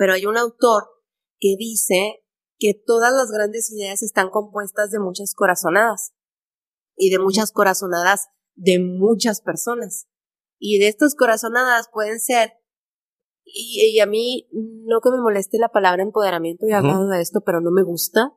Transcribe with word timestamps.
Pero 0.00 0.14
hay 0.14 0.24
un 0.24 0.38
autor 0.38 0.84
que 1.38 1.56
dice 1.58 2.24
que 2.58 2.72
todas 2.72 3.12
las 3.12 3.30
grandes 3.30 3.70
ideas 3.70 4.02
están 4.02 4.30
compuestas 4.30 4.90
de 4.90 4.98
muchas 4.98 5.34
corazonadas 5.34 6.14
y 6.96 7.10
de 7.10 7.18
muchas 7.18 7.52
corazonadas 7.52 8.28
de 8.54 8.78
muchas 8.78 9.42
personas. 9.42 10.08
Y 10.58 10.78
de 10.78 10.88
estas 10.88 11.14
corazonadas 11.14 11.90
pueden 11.92 12.18
ser, 12.18 12.54
y, 13.44 14.00
a 14.00 14.06
mí 14.06 14.48
no 14.52 15.02
que 15.02 15.10
me 15.10 15.20
moleste 15.20 15.58
la 15.58 15.68
palabra 15.68 16.02
empoderamiento, 16.02 16.66
y 16.66 16.70
he 16.70 16.74
hablado 16.74 17.06
de 17.06 17.20
esto, 17.20 17.42
pero 17.42 17.60
no 17.60 17.70
me 17.70 17.82
gusta, 17.82 18.34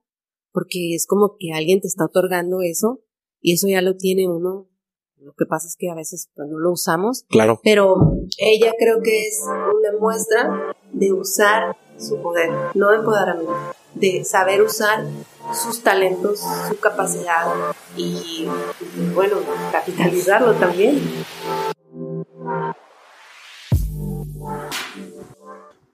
porque 0.51 0.95
es 0.95 1.07
como 1.07 1.37
que 1.39 1.53
alguien 1.53 1.79
te 1.79 1.87
está 1.87 2.03
otorgando 2.03 2.59
eso, 2.61 3.05
y 3.39 3.53
eso 3.53 3.69
ya 3.69 3.81
lo 3.81 3.95
tiene 3.95 4.27
uno. 4.27 4.69
Lo 5.15 5.31
que 5.31 5.45
pasa 5.45 5.67
es 5.67 5.77
que 5.77 5.89
a 5.89 5.95
veces 5.95 6.29
pues, 6.35 6.49
no 6.49 6.59
lo 6.59 6.73
usamos. 6.73 7.23
Claro. 7.29 7.61
Pero 7.63 7.95
ella 8.37 8.73
creo 8.77 9.01
que 9.01 9.27
es 9.27 9.39
una 9.41 9.97
muestra 9.97 10.75
de 10.93 11.11
usar 11.11 11.75
su 11.97 12.21
poder, 12.21 12.49
no 12.75 12.93
empoderamiento, 12.93 13.75
de 13.95 14.23
saber 14.23 14.61
usar 14.61 15.05
sus 15.53 15.83
talentos, 15.83 16.39
su 16.69 16.79
capacidad 16.79 17.47
y, 17.97 18.47
bueno, 19.13 19.37
capitalizarlo 19.71 20.53
también. 20.53 21.01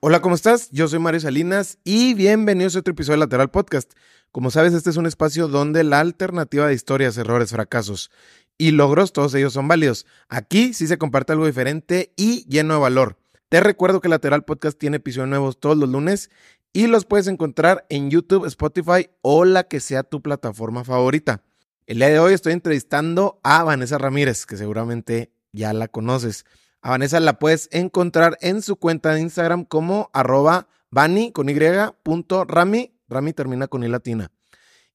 Hola, 0.00 0.20
¿cómo 0.20 0.34
estás? 0.34 0.70
Yo 0.70 0.88
soy 0.88 0.98
Mario 0.98 1.20
Salinas 1.20 1.78
y 1.84 2.14
bienvenidos 2.14 2.76
a 2.76 2.80
otro 2.80 2.92
episodio 2.92 3.16
de 3.16 3.26
Lateral 3.26 3.50
Podcast. 3.50 3.92
Como 4.32 4.50
sabes, 4.50 4.72
este 4.74 4.90
es 4.90 4.96
un 4.96 5.06
espacio 5.06 5.48
donde 5.48 5.82
la 5.82 6.00
alternativa 6.00 6.66
de 6.66 6.74
historias, 6.74 7.16
errores, 7.16 7.50
fracasos 7.50 8.10
y 8.56 8.70
logros, 8.70 9.12
todos 9.12 9.34
ellos 9.34 9.52
son 9.52 9.66
válidos. 9.66 10.06
Aquí 10.28 10.72
sí 10.72 10.86
se 10.86 10.98
comparte 10.98 11.32
algo 11.32 11.46
diferente 11.46 12.12
y 12.16 12.46
lleno 12.48 12.74
de 12.74 12.80
valor. 12.80 13.16
Te 13.50 13.58
recuerdo 13.58 14.00
que 14.00 14.08
Lateral 14.08 14.44
Podcast 14.44 14.78
tiene 14.78 14.98
episodios 14.98 15.28
nuevos 15.28 15.58
todos 15.58 15.76
los 15.76 15.88
lunes 15.88 16.30
y 16.72 16.86
los 16.86 17.04
puedes 17.04 17.26
encontrar 17.26 17.84
en 17.88 18.08
YouTube, 18.08 18.46
Spotify 18.46 19.10
o 19.22 19.44
la 19.44 19.64
que 19.64 19.80
sea 19.80 20.04
tu 20.04 20.22
plataforma 20.22 20.84
favorita. 20.84 21.42
El 21.88 21.98
día 21.98 22.10
de 22.10 22.20
hoy 22.20 22.32
estoy 22.32 22.52
entrevistando 22.52 23.40
a 23.42 23.64
Vanessa 23.64 23.98
Ramírez, 23.98 24.46
que 24.46 24.56
seguramente 24.56 25.32
ya 25.50 25.72
la 25.72 25.88
conoces. 25.88 26.44
A 26.80 26.90
Vanessa 26.90 27.18
la 27.18 27.40
puedes 27.40 27.68
encontrar 27.72 28.38
en 28.40 28.62
su 28.62 28.76
cuenta 28.76 29.12
de 29.14 29.20
Instagram 29.20 29.64
como 29.64 30.10
arroba 30.12 30.68
bani 30.92 31.32
con 31.32 31.48
y 31.48 31.58
rami, 31.58 32.94
rami 33.08 33.32
termina 33.32 33.66
con 33.66 33.82
i 33.82 33.88
latina. 33.88 34.30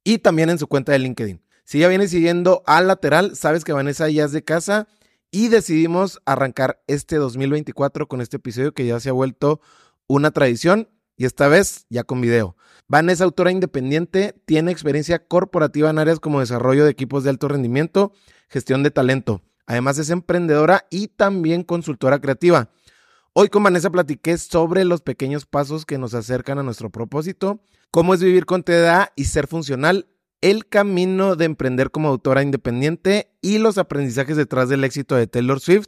Y 0.06 0.20
también 0.20 0.50
en 0.50 0.60
su 0.60 0.68
cuenta 0.68 0.94
de 0.94 1.00
LinkedIn. 1.00 1.42
Si 1.66 1.80
ya 1.80 1.90
vienes 1.90 2.12
siguiendo 2.12 2.64
al 2.68 2.88
lateral, 2.88 3.36
sabes 3.36 3.66
que 3.66 3.74
Vanessa 3.74 4.08
ya 4.08 4.24
es 4.24 4.32
de 4.32 4.46
casa 4.46 4.88
y 5.36 5.50
decidimos 5.50 6.22
arrancar 6.24 6.82
este 6.88 7.18
2024 7.18 8.08
con 8.08 8.22
este 8.22 8.38
episodio 8.38 8.74
que 8.74 8.86
ya 8.86 9.02
se 9.02 9.10
ha 9.10 9.12
vuelto 9.12 9.60
una 10.08 10.32
tradición 10.32 10.88
y 11.18 11.26
esta 11.26 11.50
vez 11.50 11.88
ya 11.90 12.06
con 12.06 12.22
video. 12.22 12.56
Van 12.88 13.10
es 13.10 13.20
autora 13.20 13.52
independiente, 13.52 14.42
tiene 14.46 14.72
experiencia 14.72 15.28
corporativa 15.28 15.90
en 15.90 16.00
áreas 16.00 16.22
como 16.22 16.40
desarrollo 16.40 16.86
de 16.86 16.92
equipos 16.92 17.26
de 17.26 17.32
alto 17.32 17.50
rendimiento, 17.50 18.14
gestión 18.48 18.82
de 18.82 18.92
talento. 18.92 19.42
Además 19.68 19.98
es 19.98 20.10
emprendedora 20.10 20.88
y 20.90 21.10
también 21.10 21.64
consultora 21.64 22.20
creativa. 22.20 22.70
Hoy 23.34 23.50
con 23.50 23.62
Vanessa 23.62 23.90
platiqué 23.90 24.38
sobre 24.38 24.86
los 24.86 25.02
pequeños 25.02 25.46
pasos 25.46 25.86
que 25.86 25.98
nos 25.98 26.14
acercan 26.14 26.60
a 26.60 26.64
nuestro 26.64 26.92
propósito, 26.92 27.60
cómo 27.92 28.14
es 28.14 28.24
vivir 28.24 28.46
con 28.46 28.64
TDA 28.64 29.12
y 29.18 29.26
ser 29.26 29.48
funcional, 29.48 30.08
el 30.42 30.68
camino 30.68 31.36
de 31.36 31.46
emprender 31.46 31.92
como 31.92 32.10
autora 32.10 32.42
independiente 32.42 33.32
y 33.42 33.58
los 33.58 33.78
aprendizajes 33.78 34.38
detrás 34.38 34.70
del 34.70 34.84
éxito 34.84 35.16
de 35.16 35.28
Taylor 35.28 35.60
Swift, 35.60 35.88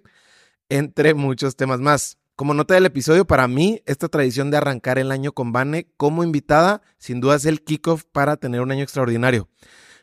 entre 0.70 1.14
muchos 1.14 1.56
temas 1.56 1.80
más. 1.80 2.18
Como 2.36 2.54
nota 2.54 2.76
del 2.76 2.86
episodio, 2.86 3.26
para 3.26 3.48
mí, 3.48 3.82
esta 3.86 4.10
tradición 4.10 4.52
de 4.52 4.58
arrancar 4.58 5.00
el 5.00 5.12
año 5.12 5.32
con 5.32 5.52
Vane 5.52 5.88
como 5.98 6.24
invitada, 6.24 6.84
sin 7.00 7.20
duda 7.20 7.36
es 7.36 7.46
el 7.46 7.64
kickoff 7.64 8.04
para 8.12 8.38
tener 8.38 8.62
un 8.62 8.72
año 8.72 8.84
extraordinario. 8.84 9.50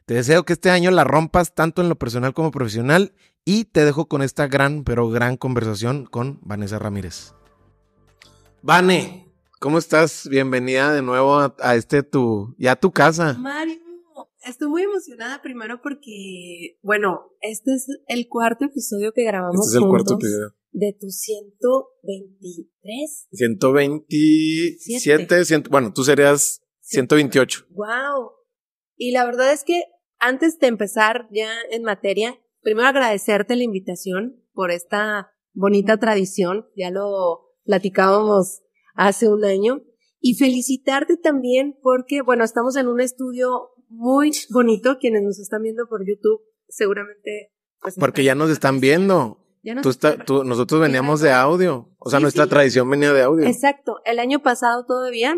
Te 0.05 0.15
deseo 0.15 0.45
que 0.45 0.53
este 0.53 0.71
año 0.71 0.91
la 0.91 1.05
rompas 1.05 1.55
tanto 1.55 1.81
en 1.81 1.89
lo 1.89 1.97
personal 1.97 2.35
como 2.35 2.51
profesional 2.51 3.15
y 3.45 3.67
te 3.67 3.85
dejo 3.85 4.07
con 4.07 4.21
esta 4.21 4.49
gran, 4.49 4.85
pero 4.85 5.11
gran 5.11 5.37
conversación 5.37 6.07
con 6.07 6.41
Vanessa 6.43 6.79
Ramírez. 6.79 7.35
Vane, 8.63 9.29
¿cómo 9.61 9.79
estás? 9.79 10.29
Bienvenida 10.29 10.93
de 10.93 11.03
nuevo 11.03 11.39
a, 11.39 11.75
este 11.75 12.03
tu, 12.03 12.55
ya 12.59 12.77
tu 12.77 12.91
casa. 12.91 13.35
Mario, 13.39 13.79
estoy 14.47 14.69
muy 14.69 14.83
emocionada 14.83 15.43
primero 15.43 15.81
porque, 15.83 16.79
bueno, 16.83 17.33
este 17.41 17.75
es 17.75 17.87
el 18.07 18.29
cuarto 18.29 18.67
episodio 18.67 19.13
que 19.13 19.25
grabamos. 19.25 19.67
Este 19.67 19.79
es 19.79 19.83
el 19.83 19.89
cuarto 19.89 20.15
episodio 20.15 20.55
de 20.75 20.95
tus 21.01 21.21
123. 21.21 23.29
127, 23.31 25.69
bueno, 25.71 25.93
tú 25.93 26.03
serías 26.05 26.61
128. 26.81 27.69
Wow. 27.71 28.33
Y 28.97 29.13
la 29.13 29.25
verdad 29.25 29.53
es 29.53 29.63
que 29.65 29.85
antes 30.19 30.59
de 30.59 30.67
empezar 30.67 31.29
ya 31.33 31.49
en 31.71 31.85
materia, 31.85 32.39
primero 32.61 32.89
agradecerte 32.89 33.57
la 33.57 33.63
invitación 33.63 34.45
por 34.53 34.73
esta 34.73 35.31
bonita 35.53 35.99
tradición, 35.99 36.67
ya 36.77 36.91
lo 36.91 37.53
platicábamos 37.65 38.61
hace 38.95 39.29
un 39.29 39.45
año, 39.45 39.85
y 40.19 40.35
felicitarte 40.35 41.17
también 41.17 41.79
porque, 41.83 42.21
bueno, 42.23 42.45
estamos 42.45 42.77
en 42.77 42.89
un 42.89 43.01
estudio 43.01 43.71
muy 43.89 44.33
bonito, 44.51 44.99
quienes 44.99 45.23
nos 45.23 45.39
están 45.39 45.63
viendo 45.63 45.87
por 45.89 46.07
YouTube, 46.07 46.41
seguramente. 46.69 47.53
Pues, 47.81 47.97
porque 47.99 48.25
ya 48.25 48.35
nos 48.35 48.51
están 48.51 48.81
viendo 48.81 49.45
tú 50.27 50.45
nosotros 50.45 50.81
veníamos 50.81 51.21
de 51.21 51.33
audio. 51.33 51.91
O 51.99 52.11
sea, 52.11 52.21
nuestra 52.21 52.47
tradición 52.47 52.89
venía 52.91 53.13
de 53.13 53.23
audio. 53.23 53.47
Exacto. 53.47 54.01
El 54.05 54.19
año 54.19 54.43
pasado 54.43 54.85
todavía, 54.85 55.35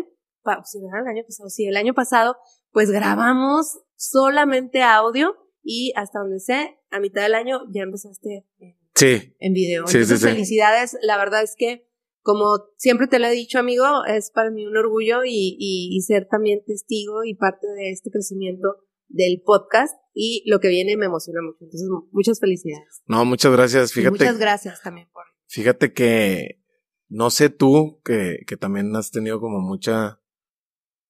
sí, 0.65 0.79
el 0.79 1.07
año 1.07 1.23
pasado, 1.23 1.49
sí, 1.49 1.65
el 1.65 1.77
año 1.77 1.93
pasado, 1.93 2.37
pues 2.71 2.91
grabamos 2.91 3.79
solamente 3.95 4.83
audio 4.83 5.35
y 5.63 5.93
hasta 5.95 6.19
donde 6.19 6.39
sé, 6.39 6.77
a 6.91 6.99
mitad 6.99 7.21
del 7.23 7.35
año 7.35 7.61
ya 7.73 7.83
empezaste 7.83 8.45
en, 8.59 8.77
sí. 8.95 9.35
en 9.39 9.53
video. 9.53 9.87
Sí, 9.87 9.99
Entonces, 9.99 10.29
felicidades. 10.29 10.97
La 11.01 11.17
verdad 11.17 11.43
es 11.43 11.55
que, 11.57 11.86
como 12.27 12.65
siempre 12.75 13.07
te 13.07 13.19
lo 13.19 13.27
he 13.27 13.31
dicho, 13.31 13.57
amigo, 13.57 13.85
es 14.05 14.31
para 14.31 14.51
mí 14.51 14.65
un 14.65 14.75
orgullo 14.75 15.23
y, 15.23 15.55
y 15.57 16.01
ser 16.01 16.27
también 16.29 16.59
testigo 16.65 17.23
y 17.23 17.35
parte 17.35 17.65
de 17.67 17.91
este 17.91 18.11
crecimiento 18.11 18.75
del 19.07 19.41
podcast 19.45 19.95
y 20.13 20.43
lo 20.45 20.59
que 20.59 20.67
viene 20.67 20.97
me 20.97 21.05
emociona 21.05 21.39
mucho. 21.41 21.59
Entonces, 21.61 21.87
muchas 22.11 22.41
felicidades. 22.41 23.01
No, 23.05 23.23
muchas 23.23 23.53
gracias. 23.53 23.93
Fíjate. 23.93 24.11
muchas 24.11 24.37
gracias 24.39 24.81
también 24.81 25.07
por. 25.13 25.23
Fíjate 25.47 25.93
que 25.93 26.61
no 27.07 27.29
sé 27.29 27.49
tú 27.49 28.01
que, 28.03 28.39
que 28.45 28.57
también 28.57 28.93
has 28.97 29.09
tenido 29.09 29.39
como 29.39 29.61
mucha 29.61 30.19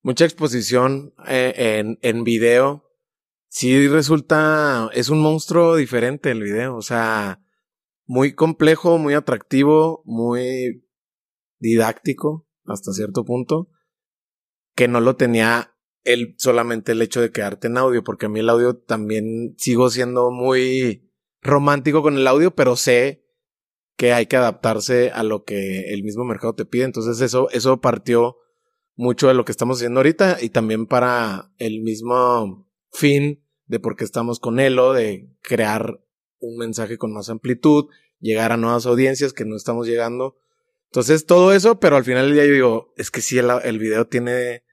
mucha 0.03 0.23
exposición 0.23 1.15
eh, 1.27 1.79
en, 1.79 1.97
en 2.03 2.23
video. 2.23 2.83
Sí 3.47 3.87
resulta, 3.87 4.91
es 4.93 5.09
un 5.09 5.19
monstruo 5.19 5.77
diferente 5.77 6.29
el 6.29 6.43
video, 6.43 6.75
o 6.75 6.83
sea, 6.83 7.41
muy 8.05 8.35
complejo, 8.35 8.99
muy 8.99 9.15
atractivo, 9.15 10.03
muy 10.05 10.86
didáctico 11.59 12.47
hasta 12.65 12.93
cierto 12.93 13.23
punto, 13.23 13.69
que 14.75 14.87
no 14.87 14.99
lo 14.99 15.15
tenía 15.15 15.75
el, 16.03 16.35
solamente 16.37 16.93
el 16.93 17.01
hecho 17.01 17.21
de 17.21 17.31
quedarte 17.31 17.67
en 17.67 17.77
audio, 17.77 18.03
porque 18.03 18.27
a 18.27 18.29
mí 18.29 18.39
el 18.39 18.49
audio 18.49 18.77
también 18.77 19.55
sigo 19.57 19.89
siendo 19.89 20.31
muy 20.31 21.11
romántico 21.41 22.01
con 22.01 22.17
el 22.17 22.27
audio, 22.27 22.55
pero 22.55 22.75
sé 22.75 23.25
que 23.97 24.13
hay 24.13 24.27
que 24.27 24.37
adaptarse 24.37 25.11
a 25.11 25.23
lo 25.23 25.43
que 25.43 25.93
el 25.93 26.03
mismo 26.03 26.23
mercado 26.23 26.53
te 26.53 26.65
pide. 26.65 26.83
Entonces 26.83 27.19
eso, 27.19 27.49
eso 27.49 27.81
partió 27.81 28.37
mucho 28.95 29.27
de 29.27 29.33
lo 29.33 29.43
que 29.43 29.51
estamos 29.51 29.77
haciendo 29.77 29.99
ahorita 29.99 30.37
y 30.41 30.49
también 30.49 30.85
para 30.85 31.51
el 31.57 31.81
mismo 31.81 32.67
fin 32.91 33.43
de 33.65 33.79
por 33.79 33.95
qué 33.95 34.03
estamos 34.03 34.39
con 34.39 34.59
Elo, 34.59 34.93
de 34.93 35.29
crear 35.41 35.99
un 36.39 36.57
mensaje 36.57 36.97
con 36.97 37.11
más 37.11 37.29
amplitud, 37.29 37.85
llegar 38.19 38.51
a 38.51 38.57
nuevas 38.57 38.85
audiencias 38.85 39.33
que 39.33 39.45
no 39.45 39.55
estamos 39.55 39.87
llegando. 39.87 40.37
Entonces 40.91 41.25
todo 41.25 41.53
eso, 41.53 41.79
pero 41.79 41.97
al 41.97 42.03
final 42.03 42.25
del 42.25 42.33
día 42.33 42.45
yo 42.45 42.53
digo, 42.53 42.93
es 42.97 43.11
que 43.11 43.21
sí, 43.21 43.37
el, 43.37 43.79
video 43.79 44.07
tiene 44.07 44.63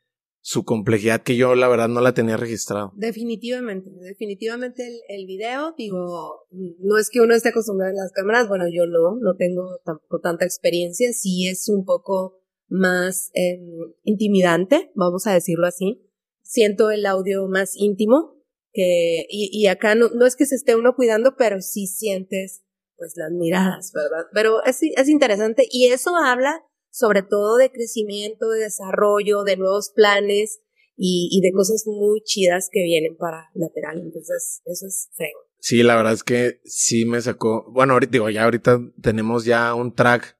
su 0.40 0.64
complejidad 0.64 1.22
que 1.22 1.36
yo 1.36 1.54
la 1.54 1.68
verdad 1.68 1.88
no 1.88 2.00
la 2.00 2.14
tenía 2.14 2.36
registrado. 2.36 2.92
Definitivamente, 2.94 3.90
definitivamente 4.00 4.86
el, 4.86 5.00
el, 5.08 5.26
video, 5.26 5.74
digo, 5.76 6.46
no 6.50 6.98
es 6.98 7.10
que 7.10 7.20
uno 7.20 7.34
esté 7.34 7.48
acostumbrado 7.48 7.92
a 7.92 8.02
las 8.02 8.12
cámaras, 8.12 8.48
bueno, 8.48 8.66
yo 8.72 8.86
no, 8.86 9.16
no 9.20 9.34
tengo 9.36 9.80
tampoco 9.84 10.20
tanta 10.20 10.44
experiencia, 10.44 11.12
sí 11.12 11.48
es 11.48 11.68
un 11.68 11.84
poco 11.84 12.38
más 12.68 13.30
eh, 13.34 13.60
intimidante, 14.02 14.90
vamos 14.94 15.26
a 15.26 15.32
decirlo 15.32 15.66
así. 15.66 16.00
Siento 16.42 16.90
el 16.90 17.06
audio 17.06 17.48
más 17.48 17.72
íntimo, 17.74 18.36
que, 18.72 19.26
y, 19.28 19.50
y 19.52 19.66
acá 19.66 19.94
no, 19.94 20.10
no 20.10 20.26
es 20.26 20.36
que 20.36 20.46
se 20.46 20.56
esté 20.56 20.76
uno 20.76 20.94
cuidando, 20.94 21.36
pero 21.36 21.60
sí 21.60 21.86
sientes 21.86 22.62
pues 22.96 23.14
las 23.16 23.30
miradas, 23.32 23.92
¿verdad? 23.92 24.26
Pero 24.32 24.64
es, 24.64 24.80
es 24.82 25.08
interesante 25.08 25.66
y 25.70 25.86
eso 25.86 26.16
habla 26.16 26.62
sobre 26.90 27.22
todo 27.22 27.56
de 27.56 27.72
crecimiento, 27.72 28.48
de 28.50 28.60
desarrollo, 28.60 29.42
de 29.42 29.56
nuevos 29.56 29.90
planes 29.90 30.60
y, 30.96 31.40
de 31.42 31.50
cosas 31.52 31.84
muy 31.86 32.22
chidas 32.22 32.68
que 32.70 32.84
vienen 32.84 33.16
para 33.16 33.50
lateral. 33.54 34.00
Entonces, 34.00 34.62
eso 34.64 34.86
es 34.86 35.10
feo. 35.16 35.36
Sí, 35.58 35.82
la 35.82 35.96
verdad 35.96 36.12
es 36.12 36.22
que 36.22 36.60
sí 36.64 37.04
me 37.04 37.20
sacó. 37.20 37.68
Bueno, 37.72 37.94
ahorita 37.94 38.12
digo, 38.12 38.30
ya 38.30 38.44
ahorita 38.44 38.78
tenemos 39.02 39.44
ya 39.44 39.74
un 39.74 39.92
track 39.92 40.38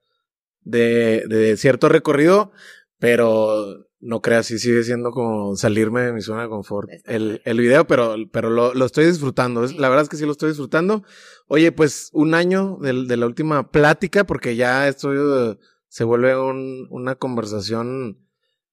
de, 0.61 1.25
de 1.27 1.57
cierto 1.57 1.89
recorrido, 1.89 2.53
pero 2.99 3.84
no 4.05 4.21
creas, 4.21 4.45
sí 4.45 4.59
sigue 4.59 4.83
siendo 4.83 5.09
como 5.09 5.55
salirme 5.55 6.01
de 6.01 6.13
mi 6.13 6.21
zona 6.21 6.43
de 6.43 6.49
confort 6.49 6.87
el, 7.05 7.41
el 7.43 7.59
video, 7.59 7.87
pero, 7.87 8.15
pero 8.31 8.51
lo, 8.51 8.75
lo 8.75 8.85
estoy 8.85 9.05
disfrutando. 9.05 9.65
La 9.79 9.89
verdad 9.89 10.03
es 10.03 10.09
que 10.09 10.17
sí 10.17 10.25
lo 10.25 10.31
estoy 10.31 10.49
disfrutando. 10.49 11.03
Oye, 11.47 11.71
pues 11.71 12.11
un 12.13 12.35
año 12.35 12.77
de, 12.81 13.05
de 13.07 13.17
la 13.17 13.25
última 13.25 13.71
plática, 13.71 14.23
porque 14.23 14.55
ya 14.55 14.87
esto 14.87 15.09
uh, 15.09 15.57
se 15.87 16.03
vuelve 16.03 16.39
un, 16.39 16.87
una 16.91 17.15
conversación 17.15 18.19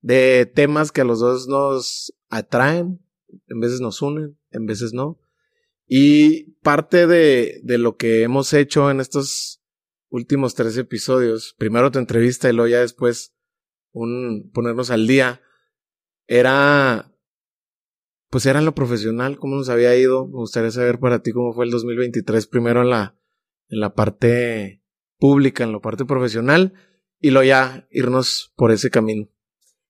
de 0.03 0.45
temas 0.55 0.93
que 0.93 1.01
a 1.01 1.05
los 1.05 1.21
dos 1.21 1.49
nos 1.49 2.13
atraen, 2.29 3.01
en 3.49 3.61
veces 3.61 3.81
nos 3.81 4.03
unen, 4.03 4.39
en 4.51 4.67
veces 4.67 4.93
no. 4.93 5.19
Y 5.87 6.53
parte 6.61 7.07
de, 7.07 7.61
de 7.63 7.79
lo 7.79 7.97
que 7.97 8.23
hemos 8.23 8.53
hecho 8.53 8.91
en 8.91 9.01
estos 9.01 9.63
últimos 10.11 10.55
tres 10.55 10.77
episodios, 10.77 11.55
primero 11.57 11.91
tu 11.91 11.99
entrevista 11.99 12.51
y 12.51 12.53
luego 12.53 12.69
ya 12.69 12.81
después 12.81 13.33
un 13.93 14.51
ponernos 14.53 14.91
al 14.91 15.07
día, 15.07 15.41
era, 16.27 17.13
pues 18.31 18.47
era 18.47 18.61
lo 18.61 18.75
profesional, 18.75 19.39
cómo 19.39 19.57
nos 19.57 19.69
había 19.69 19.97
ido. 19.97 20.27
Me 20.27 20.37
gustaría 20.37 20.71
saber 20.71 20.99
para 20.99 21.23
ti 21.23 21.33
cómo 21.33 21.53
fue 21.53 21.65
el 21.65 21.71
2023, 21.71 22.47
primero 22.47 22.83
en 22.83 22.91
la, 22.91 23.17
en 23.69 23.81
la 23.81 23.95
parte 23.95 24.83
pública, 25.19 25.65
en 25.65 25.73
la 25.73 25.81
parte 25.81 26.05
profesional, 26.05 26.75
y 27.21 27.31
luego 27.31 27.47
ya 27.47 27.87
irnos 27.91 28.53
por 28.57 28.73
ese 28.73 28.91
camino. 28.91 29.29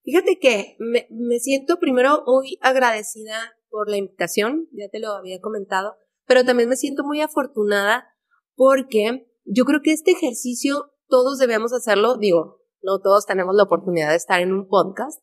Fíjate 0.05 0.39
que 0.41 0.77
me, 0.79 1.07
me 1.11 1.39
siento 1.39 1.79
primero 1.79 2.25
muy 2.27 2.59
agradecida 2.61 3.55
por 3.71 3.89
la 3.89 3.97
invitación, 3.97 4.69
ya 4.73 4.89
te 4.89 4.99
lo 4.99 5.13
había 5.13 5.41
comentado, 5.41 5.97
pero 6.27 6.45
también 6.45 6.69
me 6.69 6.77
siento 6.77 7.05
muy 7.05 7.21
afortunada 7.21 8.07
porque 8.55 9.27
yo 9.45 9.65
creo 9.65 9.81
que 9.83 9.93
este 9.93 10.11
ejercicio 10.11 10.93
todos 11.09 11.39
debemos 11.39 11.73
hacerlo, 11.73 12.17
digo, 12.17 12.62
no 12.83 13.01
todos 13.01 13.27
tenemos 13.27 13.55
la 13.55 13.65
oportunidad 13.65 14.11
de 14.11 14.17
estar 14.17 14.41
en 14.41 14.53
un 14.53 14.69
podcast, 14.69 15.23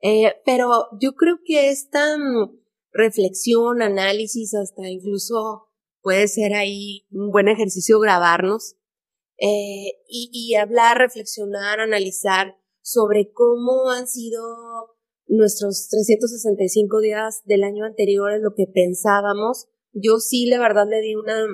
eh, 0.00 0.34
pero 0.44 0.88
yo 1.00 1.12
creo 1.12 1.38
que 1.44 1.70
esta 1.70 2.18
mm, 2.18 2.58
reflexión, 2.92 3.82
análisis, 3.82 4.54
hasta 4.54 4.88
incluso 4.88 5.68
puede 6.00 6.28
ser 6.28 6.54
ahí 6.54 7.06
un 7.10 7.30
buen 7.30 7.48
ejercicio 7.48 8.00
grabarnos 8.00 8.76
eh, 9.38 9.92
y, 10.08 10.30
y 10.32 10.54
hablar, 10.56 10.98
reflexionar, 10.98 11.80
analizar 11.80 12.56
sobre 12.82 13.32
cómo 13.32 13.90
han 13.90 14.08
sido 14.08 14.42
nuestros 15.26 15.88
365 15.88 17.00
días 17.00 17.42
del 17.44 17.62
año 17.62 17.84
anterior, 17.84 18.32
lo 18.40 18.54
que 18.54 18.66
pensábamos. 18.66 19.68
Yo 19.92 20.18
sí, 20.18 20.46
la 20.46 20.58
verdad, 20.58 20.86
le 20.88 21.00
di 21.00 21.14
una, 21.14 21.46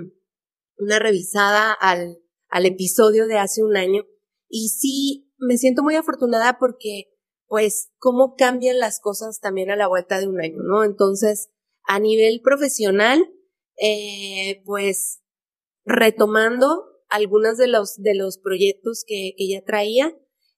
una 0.79 0.99
revisada 0.99 1.73
al, 1.73 2.19
al 2.49 2.67
episodio 2.67 3.27
de 3.27 3.39
hace 3.39 3.63
un 3.63 3.77
año 3.77 4.05
y 4.49 4.71
sí 4.71 5.28
me 5.39 5.57
siento 5.57 5.83
muy 5.83 5.97
afortunada 5.97 6.59
porque, 6.59 7.05
pues, 7.47 7.91
cómo 7.99 8.35
cambian 8.37 8.79
las 8.79 9.01
cosas 9.01 9.41
también 9.41 9.71
a 9.71 9.77
la 9.77 9.89
vuelta 9.89 10.21
de 10.21 10.29
un 10.29 10.41
año, 10.41 10.59
¿no? 10.63 10.85
Entonces, 10.85 11.51
a 11.85 11.99
nivel 11.99 12.41
profesional, 12.43 13.25
eh, 13.81 14.63
pues, 14.65 15.23
retomando 15.85 16.85
algunos 17.09 17.57
de 17.57 17.69
los, 17.69 17.97
de 17.97 18.15
los 18.15 18.39
proyectos 18.39 19.05
que, 19.07 19.35
que 19.37 19.49
ya 19.49 19.65
traía, 19.65 20.15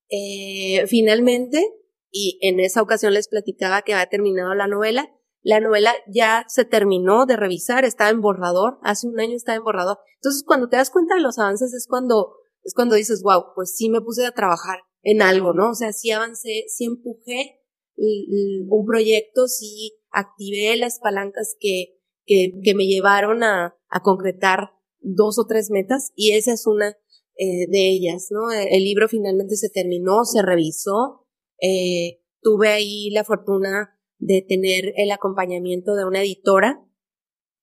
eh, 0.09 0.87
finalmente, 0.89 1.65
y 2.11 2.39
en 2.43 2.59
esa 2.59 2.83
ocasión 2.83 3.15
les 3.15 3.29
platicaba 3.29 3.83
que 3.83 3.95
había 3.95 4.09
terminado 4.09 4.55
la 4.55 4.67
novela, 4.67 5.09
la 5.43 5.61
novela 5.61 5.95
ya 6.07 6.45
se 6.49 6.65
terminó 6.65 7.25
de 7.25 7.37
revisar, 7.37 7.85
estaba 7.85 8.11
en 8.11 8.21
borrador, 8.21 8.79
hace 8.83 9.07
un 9.07 9.19
año 9.21 9.37
estaba 9.37 9.57
en 9.57 9.65
borrador. 9.65 9.99
Entonces, 10.17 10.43
cuando 10.45 10.69
te 10.69 10.77
das 10.77 10.91
cuenta 10.91 11.15
de 11.15 11.23
los 11.23 11.39
avances 11.39 11.73
es 11.73 11.87
cuando 11.89 12.35
es 12.63 12.75
cuando 12.75 12.95
dices, 12.95 13.23
wow, 13.23 13.53
pues 13.55 13.75
sí 13.77 13.89
me 13.89 14.01
puse 14.01 14.27
a 14.27 14.33
trabajar 14.33 14.81
en 15.03 15.23
algo, 15.23 15.53
¿no? 15.55 15.71
O 15.71 15.75
sea, 15.75 15.93
sí 15.93 16.11
avancé, 16.11 16.65
sí 16.69 16.85
empujé 16.85 17.61
un 17.97 18.87
proyecto, 18.87 19.47
sí 19.47 19.99
activé 20.11 20.77
las 20.77 20.99
palancas 21.01 21.57
que, 21.61 21.99
que, 22.25 22.53
que 22.65 22.75
me 22.75 22.87
llevaron 22.87 23.43
a, 23.43 23.77
a, 23.89 24.03
concretar 24.03 24.71
dos 25.01 25.39
o 25.39 25.47
tres 25.47 25.71
metas 25.71 26.11
y 26.15 26.33
esa 26.33 26.55
es 26.55 26.67
una 26.67 26.97
eh, 27.37 27.67
de 27.69 27.89
ellas, 27.91 28.29
¿no? 28.31 28.51
El 28.51 28.85
libro 28.85 29.09
finalmente 29.09 29.57
se 29.57 29.71
terminó, 29.71 30.25
se 30.25 30.43
revisó, 30.43 31.27
eh, 31.61 32.23
tuve 32.43 32.69
ahí 32.69 33.11
la 33.11 33.25
fortuna 33.25 33.99
de 34.19 34.45
tener 34.47 34.93
el 34.97 35.11
acompañamiento 35.11 35.95
de 35.95 36.05
una 36.05 36.23
editora, 36.23 36.87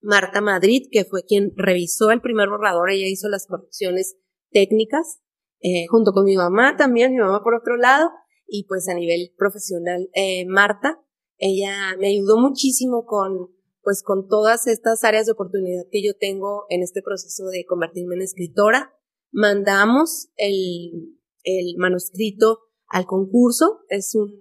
Marta 0.02 0.42
Madrid, 0.42 0.88
que 0.92 1.06
fue 1.06 1.24
quien 1.24 1.54
revisó 1.56 2.12
el 2.12 2.22
primer 2.22 2.50
borrador, 2.50 2.92
ella 2.92 3.08
hizo 3.08 3.30
las 3.30 3.48
correcciones 3.48 4.18
técnicas, 4.52 5.22
eh, 5.60 5.88
junto 5.88 6.12
con 6.12 6.26
mi 6.26 6.36
mamá 6.36 6.76
también, 6.78 7.12
mi 7.12 7.20
mamá 7.20 7.42
por 7.44 7.56
otro 7.56 7.78
lado, 7.78 8.10
y 8.48 8.66
pues 8.68 8.88
a 8.88 8.94
nivel 8.94 9.34
profesional, 9.38 10.10
eh, 10.14 10.46
Marta, 10.46 11.02
ella 11.38 11.96
me 12.00 12.08
ayudó 12.08 12.38
muchísimo 12.38 13.06
con, 13.06 13.50
pues 13.84 14.04
con 14.04 14.28
todas 14.28 14.68
estas 14.68 15.04
áreas 15.04 15.26
de 15.26 15.34
oportunidad 15.34 15.84
que 15.92 16.04
yo 16.04 16.14
tengo 16.20 16.66
en 16.70 16.82
este 16.82 17.02
proceso 17.02 17.46
de 17.48 17.66
convertirme 17.66 18.16
en 18.16 18.22
escritora. 18.22 18.94
Mandamos 19.32 20.30
el, 20.38 21.18
el 21.44 21.76
manuscrito 21.78 22.60
al 22.88 23.06
concurso, 23.06 23.82
es 23.90 24.16
un, 24.16 24.34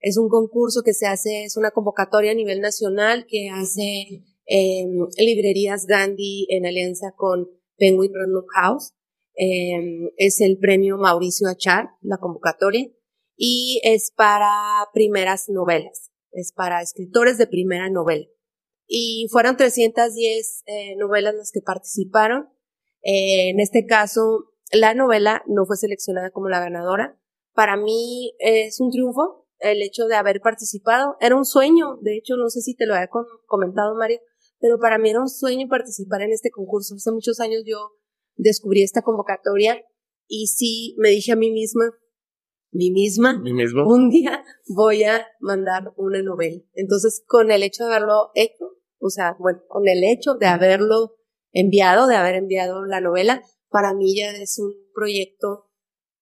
es 0.00 0.16
un 0.16 0.28
concurso 0.28 0.82
que 0.82 0.94
se 0.94 1.06
hace, 1.06 1.44
es 1.44 1.56
una 1.56 1.70
convocatoria 1.70 2.32
a 2.32 2.34
nivel 2.34 2.60
nacional 2.60 3.26
que 3.28 3.48
hace 3.50 4.24
eh, 4.46 4.86
librerías 5.18 5.86
Gandhi 5.86 6.46
en 6.50 6.66
alianza 6.66 7.12
con 7.16 7.48
Penguin 7.76 8.12
Random 8.14 8.44
House. 8.54 8.94
Em, 9.34 10.10
es 10.16 10.40
el 10.40 10.58
premio 10.58 10.98
Mauricio 10.98 11.48
Achar, 11.48 11.90
la 12.00 12.18
convocatoria, 12.18 12.90
y 13.36 13.80
es 13.84 14.12
para 14.14 14.50
primeras 14.92 15.48
novelas, 15.48 16.10
es 16.32 16.52
para 16.52 16.82
escritores 16.82 17.38
de 17.38 17.46
primera 17.46 17.88
novela. 17.90 18.26
Y 18.86 19.28
fueron 19.30 19.56
310 19.56 20.62
eh, 20.66 20.96
novelas 20.96 21.34
las 21.34 21.50
que 21.50 21.62
participaron. 21.62 22.48
Eh, 23.02 23.48
en 23.50 23.60
este 23.60 23.86
caso, 23.86 24.52
la 24.70 24.94
novela 24.94 25.42
no 25.46 25.64
fue 25.64 25.76
seleccionada 25.76 26.30
como 26.30 26.48
la 26.48 26.60
ganadora. 26.60 27.18
Para 27.54 27.76
mí 27.76 28.34
es 28.38 28.80
un 28.80 28.90
triunfo 28.90 29.46
el 29.60 29.80
hecho 29.82 30.06
de 30.06 30.16
haber 30.16 30.40
participado. 30.40 31.16
Era 31.20 31.36
un 31.36 31.44
sueño, 31.44 31.96
de 32.02 32.16
hecho, 32.16 32.36
no 32.36 32.50
sé 32.50 32.60
si 32.60 32.74
te 32.74 32.86
lo 32.86 32.94
había 32.94 33.08
comentado, 33.46 33.94
Mario, 33.94 34.20
pero 34.58 34.78
para 34.78 34.98
mí 34.98 35.10
era 35.10 35.20
un 35.20 35.28
sueño 35.28 35.68
participar 35.68 36.22
en 36.22 36.32
este 36.32 36.50
concurso. 36.50 36.94
Hace 36.94 37.12
muchos 37.12 37.40
años 37.40 37.62
yo 37.64 37.92
descubrí 38.36 38.82
esta 38.82 39.02
convocatoria 39.02 39.82
y 40.26 40.46
sí 40.46 40.94
me 40.98 41.10
dije 41.10 41.32
a 41.32 41.36
mí 41.36 41.50
misma, 41.50 41.90
mí 42.72 42.90
misma, 42.90 43.42
un 43.86 44.08
día 44.08 44.44
voy 44.68 45.04
a 45.04 45.26
mandar 45.40 45.92
una 45.96 46.22
novela. 46.22 46.62
Entonces, 46.74 47.22
con 47.26 47.50
el 47.50 47.62
hecho 47.62 47.84
de 47.84 47.90
haberlo 47.90 48.30
hecho, 48.34 48.64
o 48.98 49.10
sea, 49.10 49.36
bueno, 49.38 49.60
con 49.68 49.86
el 49.88 50.02
hecho 50.04 50.34
de 50.34 50.46
haberlo 50.46 51.16
enviado, 51.52 52.06
de 52.06 52.16
haber 52.16 52.36
enviado 52.36 52.84
la 52.86 53.00
novela, 53.00 53.42
para 53.68 53.94
mí 53.94 54.16
ya 54.16 54.30
es 54.30 54.58
un 54.58 54.72
proyecto 54.94 55.70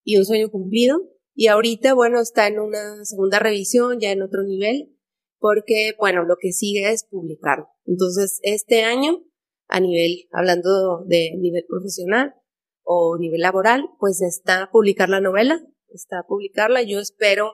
y 0.02 0.16
un 0.16 0.24
sueño 0.24 0.50
cumplido. 0.50 0.98
Y 1.34 1.46
ahorita, 1.46 1.94
bueno, 1.94 2.20
está 2.20 2.48
en 2.48 2.58
una 2.58 3.04
segunda 3.04 3.38
revisión, 3.38 4.00
ya 4.00 4.10
en 4.10 4.22
otro 4.22 4.42
nivel, 4.42 4.96
porque, 5.38 5.94
bueno, 5.98 6.24
lo 6.24 6.36
que 6.38 6.52
sigue 6.52 6.90
es 6.90 7.04
publicarlo. 7.04 7.68
Entonces, 7.86 8.40
este 8.42 8.82
año 8.82 9.22
a 9.70 9.80
nivel, 9.80 10.28
hablando 10.32 11.04
de 11.06 11.32
nivel 11.38 11.64
profesional 11.66 12.34
o 12.82 13.16
nivel 13.18 13.40
laboral, 13.40 13.88
pues 13.98 14.20
está 14.20 14.64
a 14.64 14.70
publicar 14.70 15.08
la 15.08 15.20
novela, 15.20 15.60
está 15.88 16.20
a 16.20 16.26
publicarla. 16.26 16.82
Yo 16.82 16.98
espero, 16.98 17.52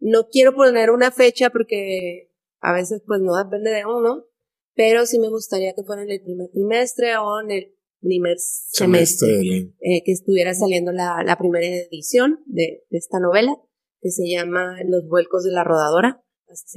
no 0.00 0.28
quiero 0.28 0.54
poner 0.54 0.90
una 0.90 1.12
fecha 1.12 1.50
porque 1.50 2.30
a 2.60 2.72
veces 2.72 3.02
pues 3.06 3.20
no 3.20 3.36
depende 3.36 3.70
de 3.70 3.86
uno, 3.86 4.24
pero 4.74 5.06
sí 5.06 5.18
me 5.18 5.28
gustaría 5.28 5.72
que 5.74 5.84
fuera 5.84 6.02
en 6.02 6.10
el 6.10 6.22
primer 6.22 6.50
trimestre 6.50 7.16
o 7.16 7.40
en 7.40 7.50
el 7.52 7.74
primer 8.00 8.36
semestre, 8.38 9.38
eh, 9.80 10.02
que 10.04 10.12
estuviera 10.12 10.54
saliendo 10.54 10.90
la, 10.90 11.22
la 11.24 11.38
primera 11.38 11.64
edición 11.64 12.40
de, 12.46 12.84
de, 12.90 12.98
esta 12.98 13.20
novela, 13.20 13.56
que 14.00 14.10
se 14.10 14.28
llama 14.28 14.78
Los 14.84 15.06
vuelcos 15.06 15.44
de 15.44 15.52
la 15.52 15.62
rodadora. 15.62 16.24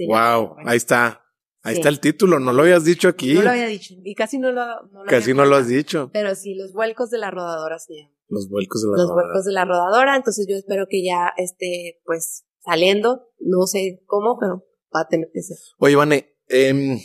wow, 0.08 0.56
ahí 0.66 0.78
está. 0.78 1.25
Ahí 1.66 1.76
está 1.76 1.90
el 1.90 2.00
título, 2.00 2.40
no 2.40 2.54
lo 2.54 2.62
habías 2.62 2.86
dicho 2.86 3.08
aquí. 3.08 3.34
No 3.34 3.42
lo 3.42 3.50
había 3.50 3.66
dicho, 3.66 3.96
y 4.04 4.14
casi 4.14 4.38
no 4.38 4.52
lo, 4.52 4.66
no 4.88 5.04
Casi 5.08 5.34
no 5.34 5.46
lo 5.46 5.56
has 5.56 5.68
dicho. 5.68 6.12
Pero 6.14 6.36
sí, 6.36 6.54
los 6.54 6.74
vuelcos 6.74 7.10
de 7.10 7.18
la 7.18 7.32
rodadora 7.32 7.80
sí. 7.80 8.08
Los 8.28 8.50
vuelcos 8.50 8.84
de 8.84 8.90
la 8.90 8.98
rodadora. 8.98 9.16
Los 9.16 9.24
vuelcos 9.26 9.46
de 9.46 9.52
la 9.52 9.66
rodadora, 9.66 10.16
entonces 10.16 10.46
yo 10.48 10.56
espero 10.56 10.86
que 10.88 11.04
ya 11.04 11.34
esté, 11.38 12.00
pues, 12.06 12.46
saliendo, 12.64 13.30
no 13.40 13.66
sé 13.66 14.04
cómo, 14.06 14.38
pero 14.40 14.64
va 14.96 15.02
a 15.02 15.08
tener 15.08 15.30
que 15.34 15.42
ser. 15.42 15.58
Oye, 15.80 15.96
Vane, 15.96 16.36
eh, 16.50 17.00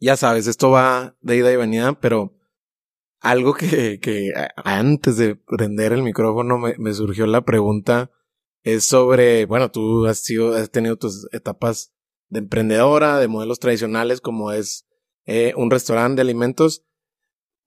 ya 0.00 0.16
sabes, 0.16 0.48
esto 0.48 0.70
va 0.70 1.16
de 1.20 1.36
ida 1.36 1.52
y 1.52 1.56
venida, 1.56 1.98
pero 2.00 2.36
algo 3.20 3.54
que, 3.54 4.00
que 4.00 4.32
antes 4.56 5.16
de 5.16 5.36
prender 5.36 5.92
el 5.92 6.02
micrófono 6.02 6.58
me, 6.58 6.74
me 6.78 6.92
surgió 6.92 7.24
la 7.26 7.44
pregunta 7.44 8.10
es 8.62 8.84
sobre, 8.84 9.46
bueno, 9.46 9.70
tú 9.70 10.06
has 10.06 10.18
sido, 10.18 10.54
has 10.54 10.70
tenido 10.70 10.96
tus 10.96 11.28
etapas 11.32 11.94
de 12.28 12.40
emprendedora, 12.40 13.18
de 13.18 13.28
modelos 13.28 13.58
tradicionales 13.58 14.20
como 14.20 14.52
es 14.52 14.86
eh, 15.26 15.52
un 15.56 15.70
restaurante 15.70 16.16
de 16.16 16.22
alimentos. 16.22 16.84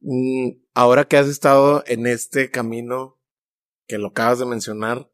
Mm, 0.02 0.62
ahora 0.74 1.06
que 1.06 1.18
has 1.18 1.28
estado 1.28 1.84
en 1.88 2.08
este 2.08 2.50
camino, 2.50 3.20
que 3.88 3.98
lo 3.98 4.08
acabas 4.10 4.40
de 4.40 4.46
mencionar, 4.46 5.12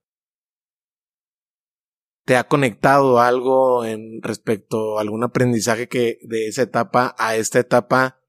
te 2.25 2.35
ha 2.35 2.47
conectado 2.47 3.21
algo 3.21 3.85
en 3.85 4.21
respecto 4.21 4.97
a 4.97 5.01
algún 5.01 5.23
aprendizaje 5.23 5.87
que 5.87 6.19
de 6.23 6.47
esa 6.47 6.63
etapa 6.63 7.15
a 7.17 7.37
esta 7.37 7.59
etapa? 7.59 8.19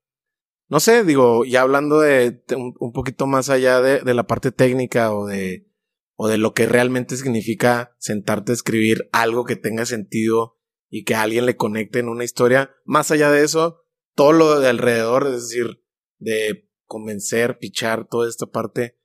No 0.68 0.78
sé, 0.78 1.02
digo, 1.02 1.44
ya 1.44 1.62
hablando 1.62 2.00
de, 2.00 2.44
un, 2.56 2.92
poquito 2.92 3.26
más 3.26 3.50
allá 3.50 3.80
de, 3.80 4.00
de, 4.00 4.14
la 4.14 4.26
parte 4.26 4.52
técnica 4.52 5.12
o 5.12 5.26
de, 5.26 5.68
o 6.14 6.28
de 6.28 6.38
lo 6.38 6.54
que 6.54 6.66
realmente 6.66 7.16
significa 7.16 7.96
sentarte 7.98 8.52
a 8.52 8.54
escribir 8.54 9.08
algo 9.12 9.44
que 9.44 9.56
tenga 9.56 9.84
sentido 9.84 10.57
y 10.90 11.04
que 11.04 11.14
alguien 11.14 11.46
le 11.46 11.56
conecte 11.56 11.98
en 11.98 12.08
una 12.08 12.24
historia. 12.24 12.74
Más 12.84 13.10
allá 13.10 13.30
de 13.30 13.44
eso, 13.44 13.82
todo 14.14 14.32
lo 14.32 14.60
de 14.60 14.68
alrededor, 14.68 15.26
es 15.26 15.48
decir, 15.48 15.84
de 16.18 16.68
convencer, 16.86 17.58
pichar, 17.58 18.08
toda 18.08 18.28
esta 18.28 18.46
parte, 18.46 18.98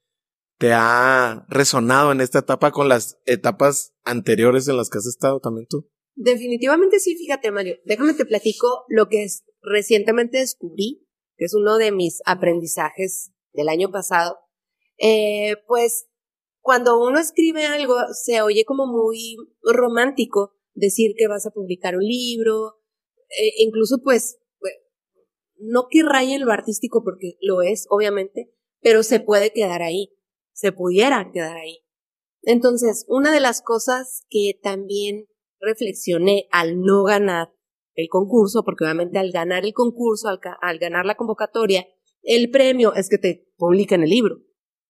te 0.58 0.72
ha 0.74 1.46
resonado 1.50 2.12
en 2.12 2.22
esta 2.22 2.40
etapa 2.40 2.72
con 2.72 2.88
las 2.88 3.20
etapas 3.26 3.94
anteriores 4.04 4.68
en 4.68 4.78
las 4.78 4.90
que 4.90 5.00
has 5.00 5.06
estado 5.06 5.40
también 5.40 5.68
tú? 5.70 5.90
Definitivamente 6.16 7.00
sí, 7.00 7.16
fíjate 7.16 7.52
Mario, 7.52 7.78
déjame 7.86 8.14
te 8.14 8.26
platico 8.26 8.86
lo 8.88 9.10
que 9.10 9.24
es, 9.24 9.44
recientemente 9.62 10.38
descubrí, 10.38 11.08
que 11.38 11.46
es 11.46 11.54
uno 11.54 11.78
de 11.78 11.92
mis 11.92 12.22
aprendizajes 12.26 13.32
del 13.52 13.68
año 13.68 13.92
pasado. 13.92 14.38
Eh, 15.00 15.58
pues 15.68 16.08
cuando 16.62 17.04
uno 17.04 17.20
escribe 17.20 17.66
algo 17.66 17.96
se 18.14 18.42
oye 18.42 18.64
como 18.64 18.86
muy 18.86 19.36
romántico 19.64 20.56
decir 20.74 21.14
que 21.18 21.28
vas 21.28 21.46
a 21.46 21.52
publicar 21.52 21.96
un 21.96 22.04
libro, 22.04 22.80
eh, 23.30 23.54
incluso 23.58 24.02
pues, 24.04 24.40
pues, 24.60 24.74
no 25.58 25.88
que 25.90 26.04
raye 26.04 26.40
lo 26.40 26.52
artístico 26.52 27.04
porque 27.04 27.38
lo 27.42 27.62
es, 27.62 27.86
obviamente, 27.90 28.52
pero 28.82 29.04
se 29.04 29.20
puede 29.20 29.52
quedar 29.52 29.82
ahí 29.82 30.12
se 30.54 30.72
pudiera 30.72 31.32
quedar 31.34 31.58
ahí. 31.58 31.80
Entonces, 32.44 33.06
una 33.08 33.34
de 33.34 33.40
las 33.40 33.62
cosas 33.62 34.26
que 34.30 34.60
también 34.62 35.28
reflexioné 35.60 36.48
al 36.52 36.82
no 36.82 37.04
ganar 37.04 37.54
el 37.96 38.08
concurso, 38.10 38.64
porque 38.64 38.86
obviamente 38.86 39.20
al 39.20 39.32
ganar 39.32 39.66
el 39.66 39.74
concurso, 39.74 40.28
al, 40.30 40.80
ganar 40.80 41.06
la 41.06 41.16
convocatoria, 41.16 41.88
el 42.22 42.50
premio 42.50 42.94
es 42.96 43.10
que 43.10 43.18
te 43.18 43.52
publican 43.58 44.04
el 44.04 44.10
libro. 44.10 44.38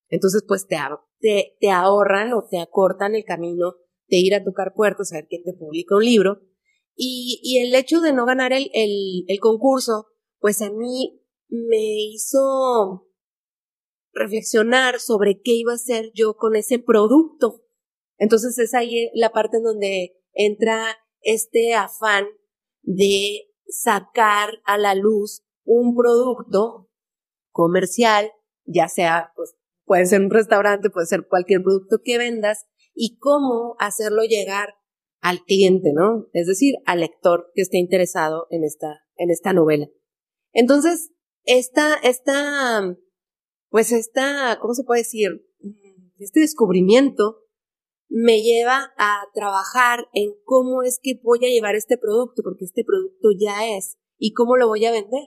Entonces, 0.10 0.44
pues 0.48 0.68
te, 0.68 1.72
ahorran 1.72 2.34
o 2.34 2.48
te 2.50 2.60
acortan 2.60 3.16
el 3.16 3.24
camino 3.24 3.75
de 4.13 4.20
ir 4.20 4.36
a 4.36 4.43
tocar 4.43 4.74
puertas 4.75 5.12
a 5.12 5.15
ver 5.15 5.27
quién 5.27 5.43
te 5.43 5.53
publica 5.53 5.96
un 5.96 6.05
libro. 6.05 6.39
Y, 6.96 7.39
y 7.41 7.58
el 7.58 7.74
hecho 7.74 8.00
de 8.00 8.13
no 8.13 8.27
ganar 8.27 8.53
el, 8.53 8.70
el, 8.72 9.39
concurso, 9.39 10.05
pues 10.39 10.62
a 10.62 10.70
mí 10.70 11.20
me 11.48 12.12
hizo 12.12 13.08
reflexionar 14.13 15.00
sobre 15.00 15.41
qué 15.41 15.53
iba 15.53 15.72
a 15.72 15.77
hacer 15.77 16.12
yo 16.13 16.36
con 16.36 16.55
ese 16.55 16.77
producto. 16.77 17.63
Entonces 18.20 18.60
es 18.60 18.75
ahí 18.75 19.10
la 19.15 19.32
parte 19.32 19.58
en 19.58 19.63
donde 19.63 20.22
entra 20.34 20.96
este 21.22 21.74
afán 21.74 22.27
de 22.84 23.50
sacar 23.65 24.62
a 24.65 24.77
la 24.77 24.93
luz 24.93 25.43
un 25.63 25.96
producto 25.96 26.88
comercial, 27.50 28.29
ya 28.65 28.88
sea, 28.89 29.32
pues, 29.36 29.55
puede 29.86 30.05
ser 30.05 30.22
un 30.22 30.29
restaurante, 30.29 30.91
puede 30.91 31.08
ser 31.08 31.25
cualquier 31.27 31.63
producto 31.63 32.01
que 32.03 32.20
vendas, 32.20 32.67
y 32.94 33.18
cómo 33.18 33.76
hacerlo 33.80 34.24
llegar 34.24 34.76
al 35.22 35.44
cliente, 35.44 35.92
¿no? 35.94 36.28
Es 36.34 36.48
decir, 36.48 36.76
al 36.86 37.00
lector 37.00 37.52
que 37.54 37.62
esté 37.62 37.78
interesado 37.78 38.48
en 38.50 38.64
esta, 38.64 39.06
en 39.16 39.32
esta 39.32 39.54
novela. 39.54 39.88
Entonces, 40.52 41.12
esta, 41.46 41.96
esta 41.96 42.98
pues 43.74 43.92
esta, 43.92 44.60
¿cómo 44.62 44.76
se 44.76 44.84
puede 44.84 45.02
decir? 45.02 45.48
Este 46.20 46.42
descubrimiento 46.42 47.40
me 48.08 48.44
lleva 48.44 48.94
a 49.00 49.24
trabajar 49.34 50.06
en 50.14 50.36
cómo 50.46 50.84
es 50.84 51.00
que 51.02 51.20
voy 51.24 51.40
a 51.44 51.50
llevar 51.50 51.74
este 51.74 51.98
producto, 51.98 52.44
porque 52.44 52.66
este 52.66 52.84
producto 52.84 53.30
ya 53.36 53.76
es, 53.76 53.98
y 54.20 54.34
cómo 54.34 54.58
lo 54.58 54.68
voy 54.68 54.86
a 54.86 54.92
vender. 54.92 55.24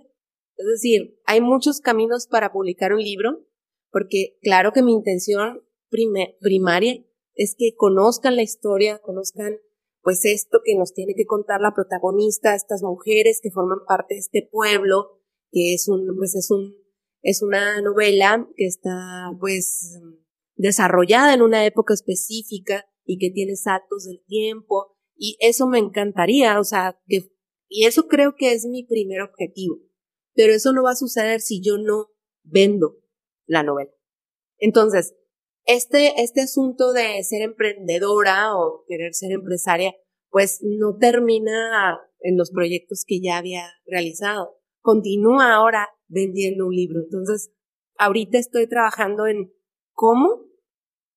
Es 0.54 0.66
decir, 0.66 1.18
hay 1.26 1.40
muchos 1.40 1.80
caminos 1.80 2.28
para 2.28 2.52
publicar 2.52 2.92
un 2.92 3.02
libro, 3.02 3.44
porque 3.90 4.38
claro 4.42 4.70
que 4.72 4.84
mi 4.84 4.92
intención 4.92 5.64
primaria 5.90 7.04
es 7.36 7.54
que 7.56 7.74
conozcan 7.76 8.34
la 8.34 8.42
historia, 8.42 8.98
conozcan 8.98 9.58
pues 10.02 10.24
esto 10.24 10.60
que 10.64 10.76
nos 10.76 10.94
tiene 10.94 11.14
que 11.14 11.26
contar 11.26 11.60
la 11.60 11.74
protagonista, 11.74 12.54
estas 12.54 12.82
mujeres 12.82 13.40
que 13.42 13.50
forman 13.50 13.80
parte 13.86 14.14
de 14.14 14.20
este 14.20 14.48
pueblo, 14.50 15.20
que 15.50 15.74
es 15.74 15.88
un, 15.88 16.16
pues 16.16 16.34
es 16.34 16.50
un 16.50 16.74
es 17.22 17.42
una 17.42 17.80
novela 17.80 18.48
que 18.56 18.66
está 18.66 19.30
pues 19.40 19.98
desarrollada 20.54 21.34
en 21.34 21.42
una 21.42 21.66
época 21.66 21.92
específica 21.92 22.86
y 23.04 23.18
que 23.18 23.30
tiene 23.30 23.56
saltos 23.56 24.04
del 24.04 24.22
tiempo 24.26 24.96
y 25.16 25.36
eso 25.40 25.66
me 25.66 25.78
encantaría, 25.78 26.60
o 26.60 26.64
sea, 26.64 27.00
que 27.06 27.30
y 27.68 27.86
eso 27.86 28.06
creo 28.06 28.36
que 28.36 28.52
es 28.52 28.64
mi 28.64 28.84
primer 28.84 29.20
objetivo. 29.22 29.80
Pero 30.34 30.52
eso 30.52 30.72
no 30.72 30.84
va 30.84 30.92
a 30.92 30.96
suceder 30.96 31.40
si 31.40 31.60
yo 31.62 31.78
no 31.78 32.10
vendo 32.44 32.98
la 33.46 33.62
novela. 33.62 33.90
Entonces, 34.58 35.16
este, 35.66 36.22
este 36.22 36.42
asunto 36.42 36.92
de 36.92 37.22
ser 37.24 37.42
emprendedora 37.42 38.56
o 38.56 38.84
querer 38.86 39.14
ser 39.14 39.32
empresaria, 39.32 39.94
pues 40.30 40.60
no 40.62 40.96
termina 40.96 41.98
en 42.20 42.36
los 42.36 42.50
proyectos 42.50 43.04
que 43.06 43.20
ya 43.20 43.38
había 43.38 43.68
realizado. 43.86 44.56
Continúa 44.80 45.54
ahora 45.54 45.88
vendiendo 46.08 46.66
un 46.66 46.74
libro. 46.74 47.00
Entonces, 47.00 47.52
ahorita 47.98 48.38
estoy 48.38 48.68
trabajando 48.68 49.26
en 49.26 49.52
cómo 49.92 50.46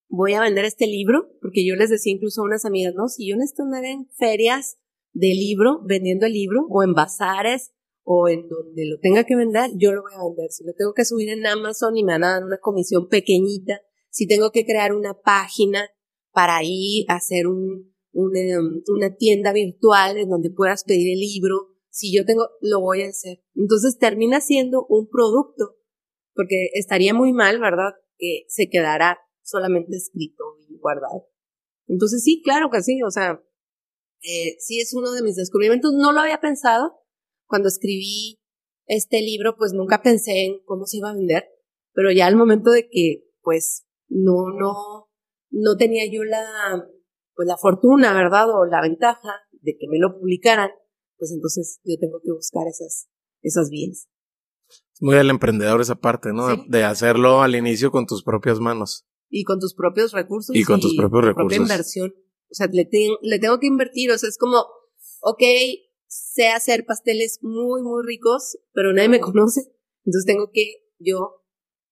voy 0.09 0.33
a 0.33 0.41
vender 0.41 0.65
este 0.65 0.87
libro, 0.87 1.29
porque 1.41 1.65
yo 1.65 1.75
les 1.75 1.89
decía 1.89 2.13
incluso 2.13 2.41
a 2.41 2.45
unas 2.45 2.65
amigas, 2.65 2.95
no, 2.95 3.07
si 3.07 3.29
yo 3.29 3.35
necesito 3.35 3.63
andar 3.63 3.85
en 3.85 4.09
ferias 4.17 4.77
de 5.13 5.27
libro, 5.27 5.81
vendiendo 5.85 6.25
el 6.25 6.33
libro, 6.33 6.65
o 6.69 6.83
en 6.83 6.93
bazares, 6.93 7.71
o 8.03 8.27
en 8.27 8.47
donde 8.47 8.87
lo 8.87 8.99
tenga 8.99 9.23
que 9.23 9.35
vender, 9.35 9.69
yo 9.75 9.91
lo 9.91 10.01
voy 10.01 10.13
a 10.13 10.23
vender. 10.23 10.51
Si 10.51 10.63
lo 10.63 10.73
tengo 10.73 10.93
que 10.93 11.05
subir 11.05 11.29
en 11.29 11.45
Amazon 11.45 11.95
y 11.95 12.03
me 12.03 12.13
van 12.13 12.23
a 12.23 12.33
dar 12.33 12.43
una 12.43 12.57
comisión 12.57 13.07
pequeñita, 13.07 13.81
si 14.09 14.27
tengo 14.27 14.51
que 14.51 14.65
crear 14.65 14.93
una 14.93 15.13
página 15.19 15.89
para 16.31 16.59
ir 16.63 17.05
a 17.09 17.15
hacer 17.15 17.47
um, 17.47 17.91
una 18.11 19.15
tienda 19.15 19.53
virtual 19.53 20.17
en 20.17 20.29
donde 20.29 20.49
puedas 20.49 20.83
pedir 20.83 21.13
el 21.13 21.19
libro, 21.19 21.75
si 21.89 22.15
yo 22.15 22.25
tengo, 22.25 22.47
lo 22.61 22.81
voy 22.81 23.01
a 23.03 23.09
hacer. 23.09 23.43
Entonces 23.55 23.97
termina 23.97 24.41
siendo 24.41 24.85
un 24.87 25.09
producto, 25.09 25.75
porque 26.33 26.69
estaría 26.73 27.13
muy 27.13 27.33
mal, 27.33 27.59
¿verdad? 27.59 27.93
Que 28.17 28.45
se 28.47 28.69
quedara 28.69 29.19
solamente 29.41 29.97
escrito 29.97 30.43
y 30.69 30.77
guardado. 30.77 31.27
Entonces 31.87 32.23
sí, 32.23 32.41
claro 32.43 32.69
que 32.71 32.81
sí, 32.83 33.01
o 33.03 33.11
sea, 33.11 33.43
eh, 34.21 34.55
sí 34.59 34.79
es 34.79 34.93
uno 34.93 35.11
de 35.11 35.23
mis 35.23 35.35
descubrimientos. 35.35 35.93
No 35.93 36.11
lo 36.11 36.19
había 36.19 36.39
pensado 36.39 36.99
cuando 37.47 37.67
escribí 37.67 38.39
este 38.85 39.21
libro, 39.21 39.55
pues 39.57 39.73
nunca 39.73 40.01
pensé 40.01 40.45
en 40.45 40.63
cómo 40.65 40.85
se 40.85 40.97
iba 40.97 41.09
a 41.09 41.15
vender, 41.15 41.45
pero 41.93 42.11
ya 42.11 42.27
al 42.27 42.35
momento 42.35 42.71
de 42.71 42.89
que, 42.89 43.25
pues, 43.41 43.85
no, 44.09 44.49
no, 44.57 45.09
no 45.51 45.77
tenía 45.77 46.05
yo 46.11 46.23
la, 46.23 46.85
pues 47.35 47.47
la 47.47 47.57
fortuna, 47.57 48.13
¿verdad? 48.13 48.49
O 48.49 48.65
la 48.65 48.81
ventaja 48.81 49.35
de 49.61 49.77
que 49.79 49.87
me 49.87 49.99
lo 49.99 50.19
publicaran, 50.19 50.71
pues 51.17 51.31
entonces 51.31 51.79
yo 51.83 51.95
tengo 51.99 52.19
que 52.23 52.31
buscar 52.31 52.67
esas, 52.67 53.09
esas 53.41 53.69
vías. 53.69 54.07
Es 54.67 55.01
muy 55.01 55.15
del 55.15 55.29
emprendedor 55.29 55.81
esa 55.81 55.95
parte, 55.95 56.33
¿no? 56.33 56.47
De 56.67 56.83
hacerlo 56.83 57.41
al 57.41 57.55
inicio 57.55 57.91
con 57.91 58.05
tus 58.05 58.23
propias 58.23 58.59
manos. 58.59 59.05
Y 59.29 59.43
con 59.43 59.59
tus 59.59 59.73
propios 59.73 60.11
recursos. 60.11 60.55
Y 60.55 60.63
con 60.63 60.79
tus 60.79 60.95
propios 60.95 61.25
recursos. 61.25 61.35
propia 61.35 61.57
inversión. 61.57 62.13
O 62.51 62.53
sea, 62.53 62.67
le, 62.67 62.89
le 63.21 63.39
tengo 63.39 63.59
que 63.59 63.67
invertir. 63.67 64.11
O 64.11 64.17
sea, 64.17 64.29
es 64.29 64.37
como, 64.37 64.65
ok, 65.21 65.43
sé 66.07 66.47
hacer 66.47 66.85
pasteles 66.85 67.39
muy, 67.41 67.81
muy 67.83 68.05
ricos, 68.05 68.57
pero 68.73 68.93
nadie 68.93 69.09
me 69.09 69.19
conoce. 69.19 69.61
Entonces 70.05 70.25
tengo 70.25 70.49
que 70.51 70.73
yo 70.97 71.43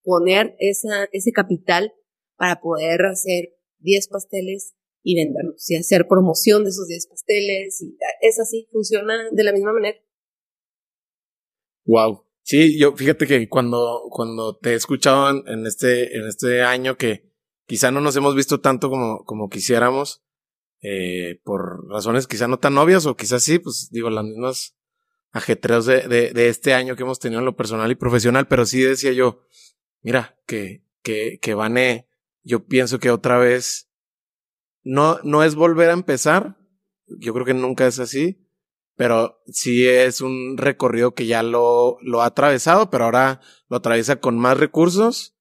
poner 0.02 0.56
esa, 0.58 1.04
ese 1.12 1.32
capital 1.32 1.92
para 2.38 2.60
poder 2.60 3.04
hacer 3.04 3.56
10 3.80 4.08
pasteles 4.08 4.74
y 5.02 5.16
venderlos 5.16 5.68
y 5.70 5.76
hacer 5.76 6.06
promoción 6.08 6.64
de 6.64 6.70
esos 6.70 6.88
10 6.88 7.06
pasteles 7.08 7.82
y 7.82 7.96
es 8.22 8.38
así, 8.40 8.68
funciona 8.72 9.28
de 9.30 9.44
la 9.44 9.52
misma 9.52 9.72
manera. 9.72 9.98
Wow. 11.84 12.24
Sí, 12.42 12.78
yo 12.78 12.96
fíjate 12.96 13.26
que 13.26 13.48
cuando, 13.48 14.04
cuando 14.10 14.56
te 14.56 14.70
he 14.70 14.74
escuchado 14.74 15.44
en, 15.46 15.66
este, 15.66 16.16
en 16.16 16.26
este 16.26 16.62
año 16.62 16.96
que 16.96 17.30
quizá 17.66 17.90
no 17.90 18.00
nos 18.00 18.16
hemos 18.16 18.34
visto 18.34 18.60
tanto 18.60 18.88
como, 18.88 19.24
como 19.24 19.50
quisiéramos, 19.50 20.22
eh, 20.80 21.40
por 21.44 21.88
razones 21.88 22.26
quizá 22.26 22.48
no 22.48 22.58
tan 22.58 22.78
obvias 22.78 23.04
o 23.06 23.16
quizás 23.16 23.42
sí, 23.42 23.58
pues 23.58 23.90
digo, 23.90 24.08
las 24.08 24.24
mismas 24.24 24.76
ajetreos 25.32 25.84
de, 25.84 26.08
de, 26.08 26.32
de, 26.32 26.48
este 26.48 26.72
año 26.72 26.96
que 26.96 27.02
hemos 27.02 27.18
tenido 27.18 27.40
en 27.40 27.44
lo 27.44 27.56
personal 27.56 27.90
y 27.90 27.96
profesional, 27.96 28.48
pero 28.48 28.64
sí 28.64 28.80
decía 28.80 29.12
yo, 29.12 29.42
mira, 30.00 30.38
que, 30.46 30.84
que, 31.02 31.38
que 31.40 31.54
Vane, 31.54 32.07
yo 32.48 32.64
pienso 32.64 32.98
que 32.98 33.10
otra 33.10 33.38
vez 33.38 33.90
no, 34.82 35.18
no 35.22 35.44
es 35.44 35.54
volver 35.54 35.90
a 35.90 35.92
empezar. 35.92 36.56
Yo 37.06 37.34
creo 37.34 37.44
que 37.44 37.54
nunca 37.54 37.86
es 37.86 37.98
así. 37.98 38.44
Pero 38.96 39.38
sí 39.46 39.86
es 39.86 40.20
un 40.20 40.56
recorrido 40.56 41.14
que 41.14 41.26
ya 41.26 41.44
lo, 41.44 41.98
lo 42.02 42.22
ha 42.22 42.26
atravesado, 42.26 42.90
pero 42.90 43.04
ahora 43.04 43.40
lo 43.68 43.76
atraviesa 43.76 44.16
con 44.16 44.36
más 44.36 44.58
recursos 44.58 45.36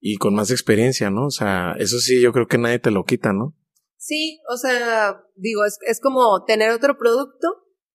y 0.00 0.16
con 0.16 0.34
más 0.34 0.50
experiencia, 0.50 1.10
¿no? 1.10 1.26
O 1.26 1.30
sea, 1.30 1.74
eso 1.78 1.98
sí, 1.98 2.22
yo 2.22 2.32
creo 2.32 2.46
que 2.46 2.56
nadie 2.56 2.78
te 2.78 2.90
lo 2.90 3.04
quita, 3.04 3.34
¿no? 3.34 3.54
Sí, 3.98 4.40
o 4.50 4.56
sea, 4.56 5.22
digo, 5.36 5.66
es, 5.66 5.78
es 5.86 6.00
como 6.00 6.44
tener 6.46 6.70
otro 6.70 6.96
producto, 6.96 7.48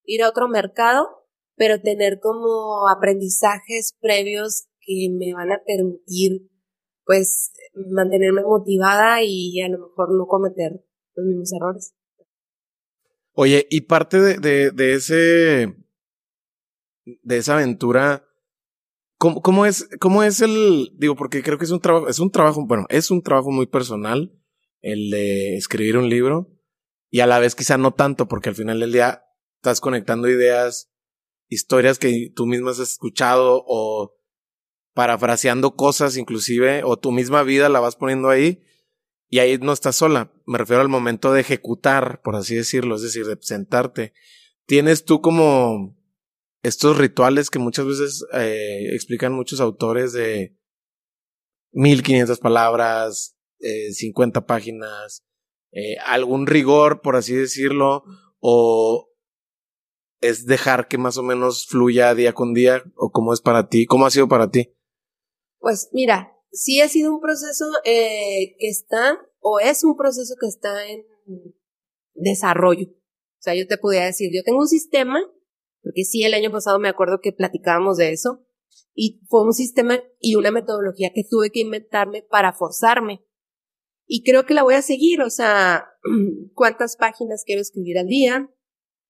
ir 0.03 0.21
a 0.21 0.29
otro 0.29 0.47
mercado, 0.47 1.07
pero 1.55 1.81
tener 1.81 2.19
como 2.21 2.87
aprendizajes 2.87 3.95
previos 3.99 4.67
que 4.81 5.09
me 5.11 5.33
van 5.33 5.51
a 5.51 5.61
permitir, 5.65 6.49
pues, 7.09 7.51
mantenerme 7.89 8.43
motivada 8.43 9.23
y 9.23 9.59
a 9.61 9.67
lo 9.67 9.79
mejor 9.79 10.15
no 10.15 10.27
cometer 10.27 10.85
los 11.15 11.25
mismos 11.25 11.51
errores. 11.53 11.95
Oye, 13.33 13.65
y 13.71 13.81
parte 13.81 14.19
de, 14.19 14.69
de, 14.69 14.93
ese, 14.93 15.75
de 17.05 17.37
esa 17.37 17.55
aventura, 17.55 18.27
¿cómo, 19.17 19.41
¿cómo, 19.41 19.65
es, 19.65 19.89
cómo 19.99 20.21
es 20.21 20.41
el, 20.41 20.91
digo, 20.99 21.15
porque 21.15 21.41
creo 21.41 21.57
que 21.57 21.65
es 21.65 21.71
un 21.71 21.79
trabajo, 21.79 22.09
es 22.09 22.19
un 22.19 22.29
trabajo, 22.29 22.63
bueno, 22.67 22.85
es 22.89 23.09
un 23.09 23.23
trabajo 23.23 23.49
muy 23.49 23.65
personal, 23.65 24.31
el 24.81 25.09
de 25.09 25.57
escribir 25.57 25.97
un 25.97 26.09
libro, 26.09 26.51
y 27.09 27.21
a 27.21 27.25
la 27.25 27.39
vez 27.39 27.55
quizá 27.55 27.79
no 27.79 27.91
tanto, 27.91 28.27
porque 28.27 28.49
al 28.49 28.55
final 28.55 28.79
del 28.81 28.91
día 28.91 29.23
estás 29.55 29.81
conectando 29.81 30.29
ideas, 30.29 30.91
historias 31.47 31.97
que 31.97 32.31
tú 32.35 32.45
mismo 32.45 32.69
has 32.69 32.77
escuchado 32.77 33.63
o 33.65 34.18
parafraseando 34.99 35.77
cosas 35.77 36.17
inclusive, 36.17 36.83
o 36.83 36.97
tu 36.97 37.13
misma 37.13 37.43
vida 37.43 37.69
la 37.69 37.79
vas 37.79 37.95
poniendo 37.95 38.27
ahí, 38.27 38.61
y 39.29 39.39
ahí 39.39 39.57
no 39.57 39.71
estás 39.71 39.95
sola. 39.95 40.29
Me 40.45 40.57
refiero 40.57 40.81
al 40.81 40.89
momento 40.89 41.31
de 41.31 41.39
ejecutar, 41.39 42.21
por 42.21 42.35
así 42.35 42.53
decirlo, 42.53 42.97
es 42.97 43.03
decir, 43.03 43.25
de 43.25 43.37
sentarte. 43.39 44.11
Tienes 44.65 45.05
tú 45.05 45.21
como 45.21 45.97
estos 46.63 46.97
rituales 46.97 47.49
que 47.49 47.59
muchas 47.59 47.85
veces 47.85 48.25
eh, 48.33 48.89
explican 48.93 49.31
muchos 49.31 49.61
autores 49.61 50.11
de 50.11 50.57
1500 51.71 52.37
palabras, 52.39 53.37
eh, 53.59 53.93
50 53.93 54.45
páginas, 54.45 55.23
eh, 55.71 55.95
algún 56.05 56.45
rigor, 56.45 56.99
por 56.99 57.15
así 57.15 57.33
decirlo, 57.33 58.03
o 58.41 59.09
es 60.19 60.45
dejar 60.45 60.89
que 60.89 60.97
más 60.97 61.17
o 61.17 61.23
menos 61.23 61.67
fluya 61.67 62.13
día 62.15 62.33
con 62.33 62.53
día, 62.53 62.83
o 62.97 63.11
cómo 63.11 63.31
es 63.31 63.39
para 63.39 63.69
ti, 63.69 63.85
cómo 63.85 64.05
ha 64.05 64.11
sido 64.11 64.27
para 64.27 64.51
ti. 64.51 64.73
Pues 65.59 65.89
mira, 65.93 66.35
sí 66.51 66.81
ha 66.81 66.87
sido 66.89 67.13
un 67.13 67.21
proceso 67.21 67.65
eh, 67.83 68.55
que 68.57 68.67
está, 68.67 69.19
o 69.39 69.59
es 69.59 69.83
un 69.83 69.95
proceso 69.95 70.35
que 70.39 70.47
está 70.47 70.87
en 70.87 71.05
desarrollo. 72.13 72.87
O 72.89 73.41
sea, 73.41 73.55
yo 73.55 73.67
te 73.67 73.77
podría 73.77 74.05
decir, 74.05 74.31
yo 74.33 74.43
tengo 74.43 74.59
un 74.59 74.67
sistema, 74.67 75.19
porque 75.81 76.03
sí, 76.03 76.23
el 76.23 76.33
año 76.33 76.51
pasado 76.51 76.79
me 76.79 76.89
acuerdo 76.89 77.19
que 77.21 77.31
platicábamos 77.31 77.97
de 77.97 78.11
eso, 78.11 78.45
y 78.93 79.21
fue 79.29 79.43
un 79.43 79.53
sistema 79.53 80.01
y 80.19 80.35
una 80.35 80.51
metodología 80.51 81.11
que 81.13 81.23
tuve 81.23 81.51
que 81.51 81.61
inventarme 81.61 82.21
para 82.21 82.51
forzarme. 82.51 83.25
Y 84.05 84.23
creo 84.23 84.45
que 84.45 84.53
la 84.53 84.63
voy 84.63 84.73
a 84.73 84.81
seguir, 84.81 85.21
o 85.21 85.29
sea, 85.29 85.85
cuántas 86.53 86.97
páginas 86.97 87.43
quiero 87.45 87.61
escribir 87.61 87.97
al 87.97 88.07
día, 88.07 88.49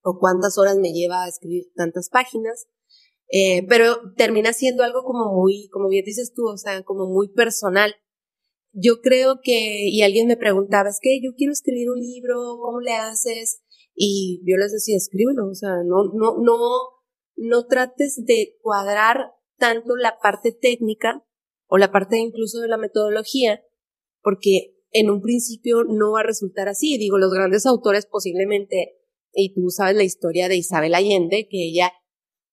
o 0.02 0.20
cuántas 0.20 0.58
horas 0.58 0.78
me 0.78 0.94
lleva 0.94 1.24
a 1.24 1.28
escribir 1.28 1.72
tantas 1.76 2.10
páginas, 2.10 2.68
eh, 3.30 3.66
pero 3.68 4.14
termina 4.16 4.54
siendo 4.54 4.84
algo 4.84 5.04
como 5.04 5.34
muy, 5.34 5.70
como 5.70 5.88
bien 5.88 6.04
dices 6.04 6.34
tú, 6.34 6.48
o 6.48 6.58
sea, 6.58 6.84
como 6.84 7.08
muy 7.08 7.30
personal. 7.30 7.96
Yo 8.72 9.02
creo 9.02 9.40
que, 9.42 9.88
y 9.88 10.02
alguien 10.02 10.28
me 10.28 10.38
preguntaba, 10.38 10.90
es 10.90 11.00
que 11.02 11.20
yo 11.22 11.32
quiero 11.36 11.54
escribir 11.54 11.90
un 11.90 12.00
libro, 12.00 12.58
¿cómo 12.62 12.82
le 12.82 12.94
haces? 12.94 13.62
Y 13.96 14.42
yo 14.46 14.58
les 14.58 14.72
decía, 14.72 14.96
escríbelo, 14.98 15.48
o 15.48 15.56
sea, 15.56 15.84
no, 15.86 16.06
no, 16.14 16.38
no, 16.42 16.58
no 17.36 17.66
trates 17.66 18.24
de 18.26 18.58
cuadrar 18.62 19.34
tanto 19.58 19.96
la 19.96 20.18
parte 20.22 20.52
técnica 20.52 21.26
o 21.68 21.78
la 21.78 21.92
parte 21.92 22.18
incluso 22.18 22.60
de 22.60 22.68
la 22.68 22.78
metodología, 22.78 23.64
porque 24.22 24.76
en 24.92 25.10
un 25.10 25.22
principio 25.22 25.84
no 25.84 26.14
va 26.14 26.22
a 26.22 26.24
resultar 26.24 26.68
así. 26.68 26.98
Digo, 26.98 27.18
los 27.18 27.32
grandes 27.32 27.66
autores 27.66 28.06
posiblemente, 28.06 28.98
y 29.34 29.54
tú 29.54 29.70
sabes 29.70 29.96
la 29.96 30.04
historia 30.04 30.48
de 30.48 30.58
Isabel 30.58 30.96
Allende, 30.96 31.48
que 31.50 31.68
ella 31.68 31.92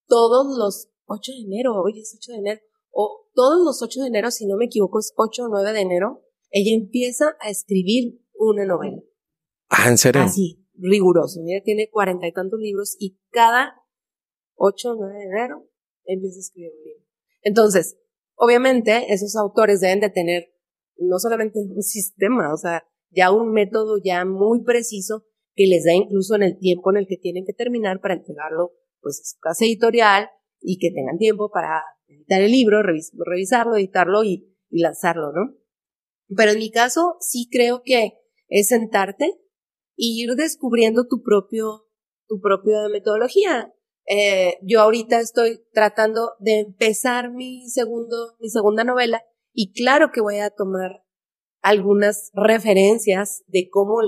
todos 0.06 0.56
los 0.58 0.88
8 1.06 1.32
de 1.32 1.38
enero, 1.38 1.82
hoy 1.82 2.00
es 2.00 2.16
8 2.16 2.32
de 2.32 2.38
enero, 2.38 2.60
o 2.90 3.28
todos 3.34 3.64
los 3.64 3.82
8 3.82 4.00
de 4.02 4.06
enero, 4.08 4.30
si 4.30 4.46
no 4.46 4.56
me 4.56 4.66
equivoco, 4.66 4.98
es 4.98 5.12
8 5.16 5.44
o 5.44 5.48
9 5.48 5.72
de 5.72 5.80
enero, 5.80 6.22
ella 6.50 6.74
empieza 6.74 7.36
a 7.40 7.50
escribir 7.50 8.20
una 8.34 8.64
novela. 8.64 9.02
Ah, 9.68 9.88
¿en 9.88 9.98
serio? 9.98 10.22
Así, 10.22 10.64
riguroso. 10.74 11.40
Ella 11.46 11.62
tiene 11.64 11.90
cuarenta 11.90 12.26
y 12.26 12.32
tantos 12.32 12.60
libros 12.60 12.96
y 12.98 13.18
cada 13.30 13.74
8 14.54 14.90
o 14.90 14.94
9 14.96 15.14
de 15.14 15.24
enero 15.24 15.68
empieza 16.04 16.38
a 16.38 16.40
escribir 16.40 16.72
un 16.76 16.84
libro. 16.84 17.04
Entonces, 17.42 17.98
obviamente, 18.34 19.12
esos 19.12 19.36
autores 19.36 19.80
deben 19.80 20.00
de 20.00 20.10
tener 20.10 20.52
no 20.98 21.18
solamente 21.18 21.58
un 21.58 21.82
sistema, 21.82 22.52
o 22.54 22.56
sea, 22.56 22.84
ya 23.10 23.30
un 23.32 23.52
método 23.52 23.98
ya 24.02 24.24
muy 24.24 24.62
preciso 24.62 25.24
que 25.54 25.66
les 25.66 25.84
da 25.84 25.92
incluso 25.92 26.34
en 26.34 26.42
el 26.42 26.58
tiempo 26.58 26.90
en 26.90 26.98
el 26.98 27.06
que 27.06 27.16
tienen 27.16 27.44
que 27.44 27.52
terminar 27.52 28.00
para 28.00 28.14
entregarlo 28.14 28.72
pues 29.06 29.22
su 29.22 29.38
casa 29.38 29.64
editorial 29.64 30.28
y 30.60 30.78
que 30.78 30.90
tengan 30.90 31.16
tiempo 31.16 31.48
para 31.48 31.84
editar 32.08 32.42
el 32.42 32.50
libro, 32.50 32.82
revisarlo, 32.82 33.76
editarlo 33.76 34.24
y, 34.24 34.52
lanzarlo, 34.68 35.30
¿no? 35.30 35.54
Pero 36.36 36.50
en 36.50 36.58
mi 36.58 36.72
caso 36.72 37.14
sí 37.20 37.48
creo 37.48 37.82
que 37.84 38.14
es 38.48 38.66
sentarte 38.66 39.26
e 39.26 39.32
ir 39.96 40.34
descubriendo 40.34 41.06
tu 41.06 41.22
propio, 41.22 41.86
tu 42.26 42.40
propia 42.40 42.88
metodología. 42.90 43.72
Eh, 44.08 44.58
yo 44.62 44.80
ahorita 44.80 45.20
estoy 45.20 45.64
tratando 45.72 46.32
de 46.40 46.58
empezar 46.62 47.30
mi 47.30 47.70
segundo, 47.70 48.34
mi 48.40 48.48
segunda 48.48 48.82
novela 48.82 49.22
y 49.52 49.72
claro 49.72 50.10
que 50.12 50.20
voy 50.20 50.38
a 50.38 50.50
tomar 50.50 51.04
algunas 51.62 52.32
referencias 52.34 53.44
de 53.46 53.68
cómo, 53.70 53.98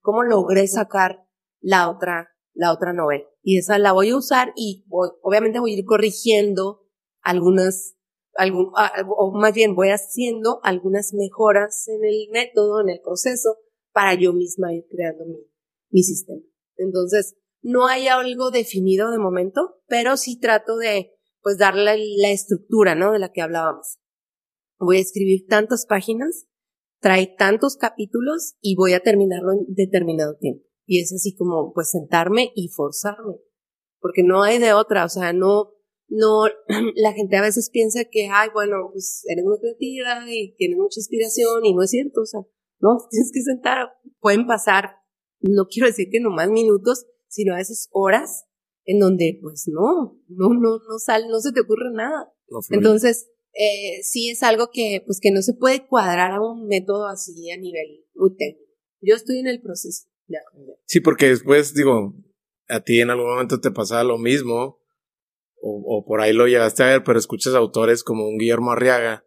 cómo 0.00 0.22
logré 0.22 0.66
sacar 0.68 1.26
la 1.60 1.90
otra, 1.90 2.30
la 2.54 2.72
otra 2.72 2.94
novela 2.94 3.26
y 3.42 3.58
esa 3.58 3.78
la 3.78 3.92
voy 3.92 4.10
a 4.10 4.16
usar 4.16 4.52
y 4.56 4.84
obviamente 4.88 5.58
voy 5.58 5.72
a 5.72 5.78
ir 5.78 5.84
corrigiendo 5.84 6.86
algunas, 7.20 7.96
algún, 8.34 8.72
o 9.16 9.32
más 9.32 9.52
bien 9.52 9.74
voy 9.74 9.88
haciendo 9.88 10.60
algunas 10.62 11.12
mejoras 11.12 11.88
en 11.88 12.04
el 12.04 12.28
método, 12.30 12.80
en 12.80 12.90
el 12.90 13.00
proceso, 13.00 13.56
para 13.92 14.14
yo 14.14 14.32
misma 14.32 14.72
ir 14.72 14.86
creando 14.88 15.24
mi, 15.26 15.38
mi 15.90 16.02
sistema. 16.02 16.42
Entonces, 16.76 17.36
no 17.62 17.86
hay 17.86 18.08
algo 18.08 18.50
definido 18.50 19.10
de 19.10 19.18
momento, 19.18 19.80
pero 19.86 20.16
sí 20.16 20.38
trato 20.38 20.76
de, 20.76 21.12
pues, 21.42 21.58
darle 21.58 21.96
la 22.16 22.30
estructura, 22.30 22.94
¿no? 22.94 23.12
De 23.12 23.18
la 23.18 23.30
que 23.30 23.42
hablábamos. 23.42 23.98
Voy 24.78 24.96
a 24.96 25.00
escribir 25.00 25.46
tantas 25.46 25.86
páginas, 25.86 26.46
trae 27.00 27.26
tantos 27.38 27.76
capítulos 27.76 28.56
y 28.60 28.74
voy 28.74 28.94
a 28.94 29.00
terminarlo 29.00 29.52
en 29.52 29.66
determinado 29.68 30.36
tiempo. 30.36 30.64
Y 30.86 31.00
es 31.00 31.12
así 31.12 31.34
como, 31.34 31.72
pues, 31.72 31.90
sentarme 31.90 32.52
y 32.54 32.68
forzarme. 32.68 33.36
Porque 34.00 34.22
no 34.22 34.42
hay 34.42 34.58
de 34.58 34.72
otra, 34.72 35.04
o 35.04 35.08
sea, 35.08 35.32
no, 35.32 35.74
no, 36.08 36.44
la 36.96 37.12
gente 37.12 37.36
a 37.36 37.42
veces 37.42 37.70
piensa 37.70 38.00
que, 38.10 38.28
ay, 38.30 38.48
bueno, 38.52 38.90
pues 38.92 39.24
eres 39.28 39.44
muy 39.44 39.58
creativa 39.58 40.24
y 40.28 40.54
tienes 40.56 40.78
mucha 40.78 41.00
inspiración 41.00 41.64
y 41.64 41.74
no 41.74 41.82
es 41.82 41.90
cierto, 41.90 42.20
o 42.20 42.26
sea, 42.26 42.40
no, 42.80 42.98
tienes 43.10 43.30
que 43.32 43.40
sentar, 43.40 43.88
pueden 44.20 44.46
pasar, 44.46 44.96
no 45.40 45.66
quiero 45.66 45.86
decir 45.86 46.08
que 46.10 46.20
no 46.20 46.30
más 46.30 46.50
minutos, 46.50 47.06
sino 47.28 47.54
a 47.54 47.58
veces 47.58 47.88
horas 47.92 48.44
en 48.84 48.98
donde, 48.98 49.38
pues 49.40 49.64
no, 49.68 50.20
no, 50.28 50.48
no, 50.48 50.78
no 50.78 50.98
sale, 50.98 51.26
no 51.28 51.40
se 51.40 51.52
te 51.52 51.60
ocurre 51.60 51.92
nada. 51.92 52.32
Entonces, 52.70 53.30
eh, 53.54 54.02
sí 54.02 54.30
es 54.30 54.42
algo 54.42 54.70
que, 54.72 55.02
pues 55.06 55.20
que 55.20 55.30
no 55.30 55.40
se 55.40 55.54
puede 55.54 55.86
cuadrar 55.86 56.32
a 56.32 56.40
un 56.40 56.66
método 56.66 57.06
así 57.06 57.50
a 57.50 57.56
nivel 57.56 58.04
muy 58.14 58.36
técnico. 58.36 58.70
Yo 59.00 59.14
estoy 59.14 59.38
en 59.38 59.46
el 59.46 59.62
proceso. 59.62 60.08
Sí, 60.86 61.00
porque 61.00 61.28
después, 61.28 61.74
digo, 61.74 62.14
a 62.68 62.80
ti 62.80 63.00
en 63.00 63.10
algún 63.10 63.26
momento 63.26 63.60
te 63.60 63.70
pasaba 63.70 64.04
lo 64.04 64.18
mismo, 64.18 64.80
o, 65.60 65.82
o, 65.86 66.04
por 66.04 66.20
ahí 66.20 66.32
lo 66.32 66.46
llegaste 66.46 66.82
a 66.82 66.86
ver, 66.86 67.04
pero 67.04 67.18
escuchas 67.18 67.54
autores 67.54 68.02
como 68.02 68.26
un 68.26 68.38
Guillermo 68.38 68.72
Arriaga, 68.72 69.24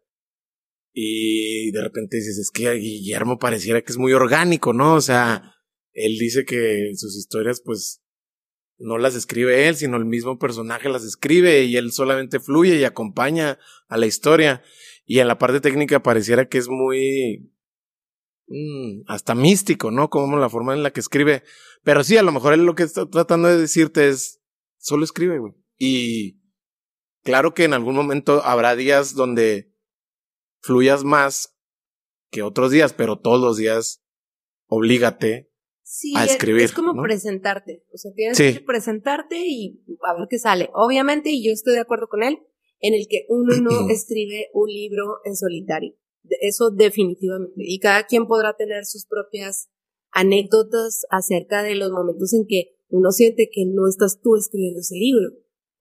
y 0.97 1.71
de 1.71 1.81
repente 1.81 2.17
dices, 2.17 2.37
es 2.37 2.51
que 2.51 2.71
Guillermo 2.73 3.37
pareciera 3.37 3.81
que 3.81 3.91
es 3.91 3.97
muy 3.97 4.13
orgánico, 4.13 4.71
¿no? 4.71 4.95
O 4.95 5.01
sea, 5.01 5.55
él 5.91 6.17
dice 6.17 6.45
que 6.45 6.91
sus 6.95 7.17
historias, 7.17 7.61
pues, 7.63 8.01
no 8.77 8.97
las 8.97 9.15
escribe 9.15 9.67
él, 9.67 9.75
sino 9.75 9.97
el 9.97 10.05
mismo 10.05 10.39
personaje 10.39 10.89
las 10.89 11.03
escribe 11.03 11.63
y 11.63 11.77
él 11.77 11.91
solamente 11.91 12.39
fluye 12.39 12.77
y 12.77 12.83
acompaña 12.83 13.59
a 13.87 13.97
la 13.97 14.05
historia. 14.05 14.63
Y 15.05 15.19
en 15.19 15.27
la 15.27 15.37
parte 15.37 15.61
técnica 15.61 16.01
pareciera 16.01 16.47
que 16.47 16.57
es 16.57 16.67
muy 16.67 17.51
Mm, 18.47 19.01
hasta 19.07 19.33
místico, 19.33 19.91
¿no? 19.91 20.09
Como 20.09 20.37
la 20.37 20.49
forma 20.49 20.73
en 20.73 20.83
la 20.83 20.91
que 20.91 20.99
escribe. 20.99 21.43
Pero 21.83 22.03
sí, 22.03 22.17
a 22.17 22.23
lo 22.23 22.31
mejor 22.31 22.53
él 22.53 22.65
lo 22.65 22.75
que 22.75 22.83
está 22.83 23.09
tratando 23.09 23.47
de 23.47 23.57
decirte 23.57 24.09
es, 24.09 24.41
solo 24.77 25.03
escribe, 25.03 25.39
güey. 25.39 25.53
Y 25.77 26.41
claro 27.23 27.53
que 27.53 27.63
en 27.63 27.73
algún 27.73 27.95
momento 27.95 28.43
habrá 28.43 28.75
días 28.75 29.15
donde 29.15 29.73
fluyas 30.61 31.03
más 31.03 31.57
que 32.31 32.43
otros 32.43 32.71
días, 32.71 32.93
pero 32.93 33.19
todos 33.19 33.41
los 33.41 33.57
días 33.57 34.03
oblígate 34.67 35.51
a 36.15 36.25
escribir. 36.25 36.63
Es, 36.63 36.71
como 36.73 37.01
presentarte. 37.01 37.83
O 37.93 37.97
sea, 37.97 38.11
tienes 38.13 38.37
que 38.37 38.61
presentarte 38.61 39.37
y 39.45 39.83
a 40.07 40.13
ver 40.13 40.27
qué 40.29 40.39
sale. 40.39 40.69
Obviamente, 40.73 41.29
y 41.31 41.45
yo 41.45 41.51
estoy 41.51 41.73
de 41.73 41.81
acuerdo 41.81 42.07
con 42.07 42.23
él, 42.23 42.39
en 42.79 42.93
el 42.93 43.07
que 43.09 43.25
uno 43.29 43.55
no 43.57 43.69
escribe 43.89 44.49
un 44.53 44.69
libro 44.69 45.19
en 45.23 45.35
solitario. 45.35 45.95
Eso 46.41 46.71
definitivamente. 46.71 47.53
Y 47.57 47.79
cada 47.79 48.05
quien 48.05 48.27
podrá 48.27 48.55
tener 48.55 48.85
sus 48.85 49.05
propias 49.05 49.69
anécdotas 50.11 51.05
acerca 51.09 51.63
de 51.63 51.75
los 51.75 51.91
momentos 51.91 52.33
en 52.33 52.45
que 52.47 52.77
uno 52.89 53.11
siente 53.11 53.49
que 53.51 53.65
no 53.65 53.87
estás 53.87 54.21
tú 54.21 54.35
escribiendo 54.35 54.79
ese 54.79 54.95
libro. 54.95 55.29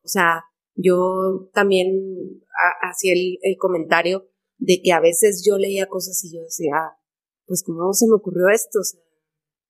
O 0.02 0.08
sea, 0.08 0.44
yo 0.74 1.50
también 1.52 2.42
hacía 2.82 3.12
el, 3.12 3.38
el, 3.42 3.56
comentario 3.56 4.28
de 4.58 4.80
que 4.82 4.92
a 4.92 5.00
veces 5.00 5.44
yo 5.46 5.56
leía 5.56 5.86
cosas 5.86 6.22
y 6.24 6.34
yo 6.34 6.42
decía, 6.42 6.72
ah, 6.74 6.98
pues 7.46 7.62
cómo 7.62 7.92
se 7.92 8.06
me 8.06 8.14
ocurrió 8.14 8.48
esto, 8.48 8.80
o 8.80 8.84
sea, 8.84 9.00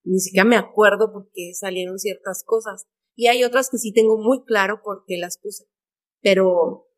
ni 0.04 0.20
siquiera 0.20 0.44
me 0.44 0.56
acuerdo 0.56 1.12
por 1.12 1.30
qué 1.32 1.52
salieron 1.54 1.98
ciertas 1.98 2.44
cosas. 2.44 2.86
Y 3.16 3.28
hay 3.28 3.44
otras 3.44 3.70
que 3.70 3.78
sí 3.78 3.92
tengo 3.92 4.18
muy 4.18 4.44
claro 4.44 4.80
por 4.82 5.04
qué 5.06 5.16
las 5.16 5.38
puse. 5.38 5.64
Pero, 6.20 6.88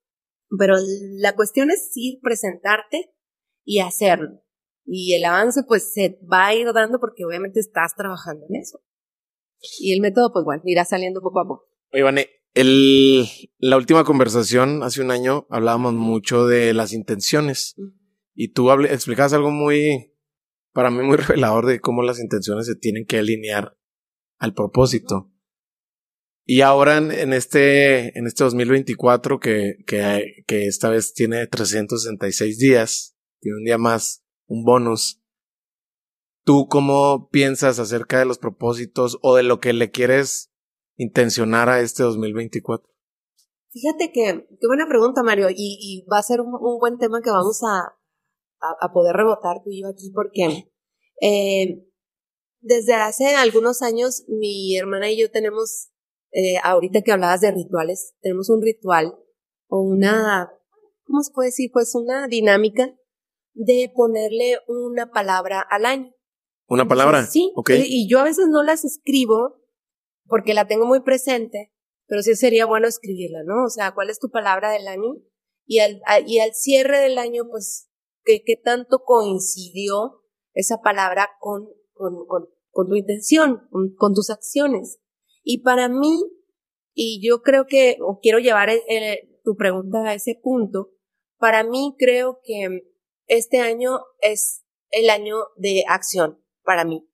pero 0.59 0.75
la 1.19 1.35
cuestión 1.35 1.71
es 1.71 1.91
ir, 1.95 2.21
presentarte 2.21 3.15
y 3.67 3.81
hacerlo. 3.81 4.43
Y 4.87 5.15
el 5.15 5.25
avance 5.25 5.65
pues 5.67 5.93
se 5.93 6.19
va 6.33 6.47
a 6.47 6.55
ir 6.55 6.73
dando 6.73 6.99
porque 7.01 7.25
obviamente 7.27 7.61
estás 7.61 7.95
trabajando 7.95 8.47
en 8.49 8.57
eso. 8.57 8.81
Y 9.81 9.93
el 9.93 10.01
método 10.01 10.33
pues 10.33 10.45
bueno, 10.45 10.63
irá 10.65 10.85
saliendo 10.85 11.21
poco 11.21 11.41
a 11.41 11.47
poco. 11.47 11.69
Oye, 11.93 12.03
Vane, 12.03 12.31
el, 12.55 13.27
la 13.59 13.77
última 13.77 14.05
conversación 14.05 14.83
hace 14.83 15.03
un 15.03 15.11
año 15.11 15.47
hablábamos 15.51 15.93
mucho 15.95 16.47
de 16.47 16.73
las 16.73 16.93
intenciones. 16.93 17.75
Y 18.35 18.53
tú 18.53 18.71
explicabas 18.71 19.33
algo 19.33 19.51
muy, 19.51 20.15
para 20.73 20.91
mí 20.91 21.03
muy 21.03 21.17
revelador 21.17 21.67
de 21.67 21.81
cómo 21.81 22.03
las 22.03 22.21
intenciones 22.21 22.67
se 22.67 22.77
tienen 22.77 23.05
que 23.05 23.19
alinear 23.19 23.77
al 24.39 24.55
propósito. 24.55 25.33
Y 26.45 26.61
ahora 26.61 26.99
en, 26.99 27.33
este, 27.33 28.17
en 28.17 28.29
este 28.29 28.45
2024 28.45 29.41
que, 29.41 29.79
que, 29.85 30.45
que 30.47 30.67
esta 30.67 30.89
vez 30.89 31.13
tiene 31.13 31.49
366 31.49 32.59
días, 32.59 33.16
un 33.53 33.65
día 33.65 33.79
más, 33.79 34.25
un 34.47 34.65
bonus. 34.65 35.23
¿Tú 36.45 36.69
cómo 36.69 37.29
piensas 37.31 37.79
acerca 37.79 38.19
de 38.19 38.25
los 38.25 38.39
propósitos 38.39 39.19
o 39.23 39.35
de 39.35 39.43
lo 39.43 39.61
que 39.61 39.73
le 39.73 39.91
quieres 39.91 40.53
intencionar 40.97 41.69
a 41.69 41.81
este 41.81 42.03
2024? 42.03 42.89
Fíjate 43.71 44.13
que, 44.13 44.47
qué 44.49 44.67
buena 44.67 44.87
pregunta, 44.89 45.23
Mario, 45.23 45.49
y, 45.51 46.07
va 46.11 46.19
a 46.19 46.23
ser 46.23 46.41
un, 46.41 46.53
buen 46.79 46.99
tema 46.99 47.21
que 47.21 47.31
vamos 47.31 47.63
a, 47.63 47.97
a, 48.61 48.77
a, 48.81 48.93
poder 48.93 49.17
rebotar 49.17 49.63
tú 49.63 49.71
y 49.71 49.83
yo 49.83 49.89
aquí, 49.89 50.11
porque 50.15 50.71
eh, 51.21 51.87
desde 52.61 52.95
hace 52.95 53.35
algunos 53.35 53.83
años 53.83 54.25
mi 54.29 54.77
hermana 54.77 55.11
y 55.11 55.21
yo 55.21 55.31
tenemos 55.31 55.91
eh, 56.33 56.57
ahorita 56.63 57.03
que 57.03 57.13
hablabas 57.13 57.41
de 57.41 57.53
rituales, 57.53 58.15
tenemos 58.21 58.51
un 58.51 58.63
ritual 58.63 59.19
o 59.69 59.81
una, 59.81 60.53
¿cómo 61.05 61.23
se 61.23 61.33
puede 61.33 61.49
decir? 61.49 61.71
Pues 61.73 61.95
una 61.95 62.29
dinámica 62.29 62.95
de 63.57 63.91
ponerle 63.95 64.59
una 64.69 65.11
palabra 65.11 65.61
al 65.61 65.87
año. 65.87 66.13
¿Una 66.69 66.87
palabra? 66.87 67.25
Sí. 67.25 67.53
Okay. 67.57 67.83
Y 67.87 68.09
yo 68.09 68.19
a 68.19 68.25
veces 68.25 68.47
no 68.49 68.63
las 68.63 68.85
escribo 68.85 69.63
porque 70.27 70.53
la 70.53 70.67
tengo 70.67 70.85
muy 70.85 71.01
presente, 71.01 71.73
pero 72.07 72.23
sí 72.23 72.35
sería 72.35 72.67
bueno 72.67 72.87
escribirla, 72.87 73.43
¿no? 73.45 73.65
O 73.65 73.71
sea, 73.71 73.93
¿cuál 73.95 74.11
es 74.11 74.19
tu 74.19 74.31
palabra 74.31 74.71
del 74.73 74.89
año? 74.89 75.17
Y 75.65 75.79
al, 75.79 76.03
y 76.27 76.39
al 76.41 76.53
cierre 76.53 76.99
del 76.99 77.19
año, 77.19 77.45
pues, 77.49 77.89
¿qué, 78.25 78.43
qué 78.45 78.57
tanto 78.57 79.03
coincidió 79.05 80.23
esa 80.53 80.83
palabra 80.83 81.31
con, 81.41 81.69
con, 81.93 82.27
con, 82.27 82.49
con 82.71 82.89
tu 82.89 82.95
intención, 82.95 83.69
con, 83.71 83.95
con 83.95 84.15
tus 84.15 84.31
acciones? 84.31 85.01
Y 85.43 85.63
para 85.63 85.89
mí, 85.89 86.25
y 86.93 87.27
yo 87.27 87.41
creo 87.43 87.67
que, 87.67 87.97
o 88.01 88.19
quiero 88.21 88.39
llevar 88.39 88.69
el, 88.69 88.81
el, 88.89 89.41
tu 89.45 89.57
pregunta 89.57 90.03
a 90.03 90.15
ese 90.15 90.39
punto, 90.41 90.91
para 91.39 91.65
mí 91.65 91.95
creo 91.99 92.41
que 92.45 92.96
este 93.27 93.59
año 93.59 94.01
es 94.21 94.65
el 94.91 95.11
año 95.11 95.37
de 95.57 95.85
acción 95.89 96.43
para 96.65 96.85
mí. 96.85 97.09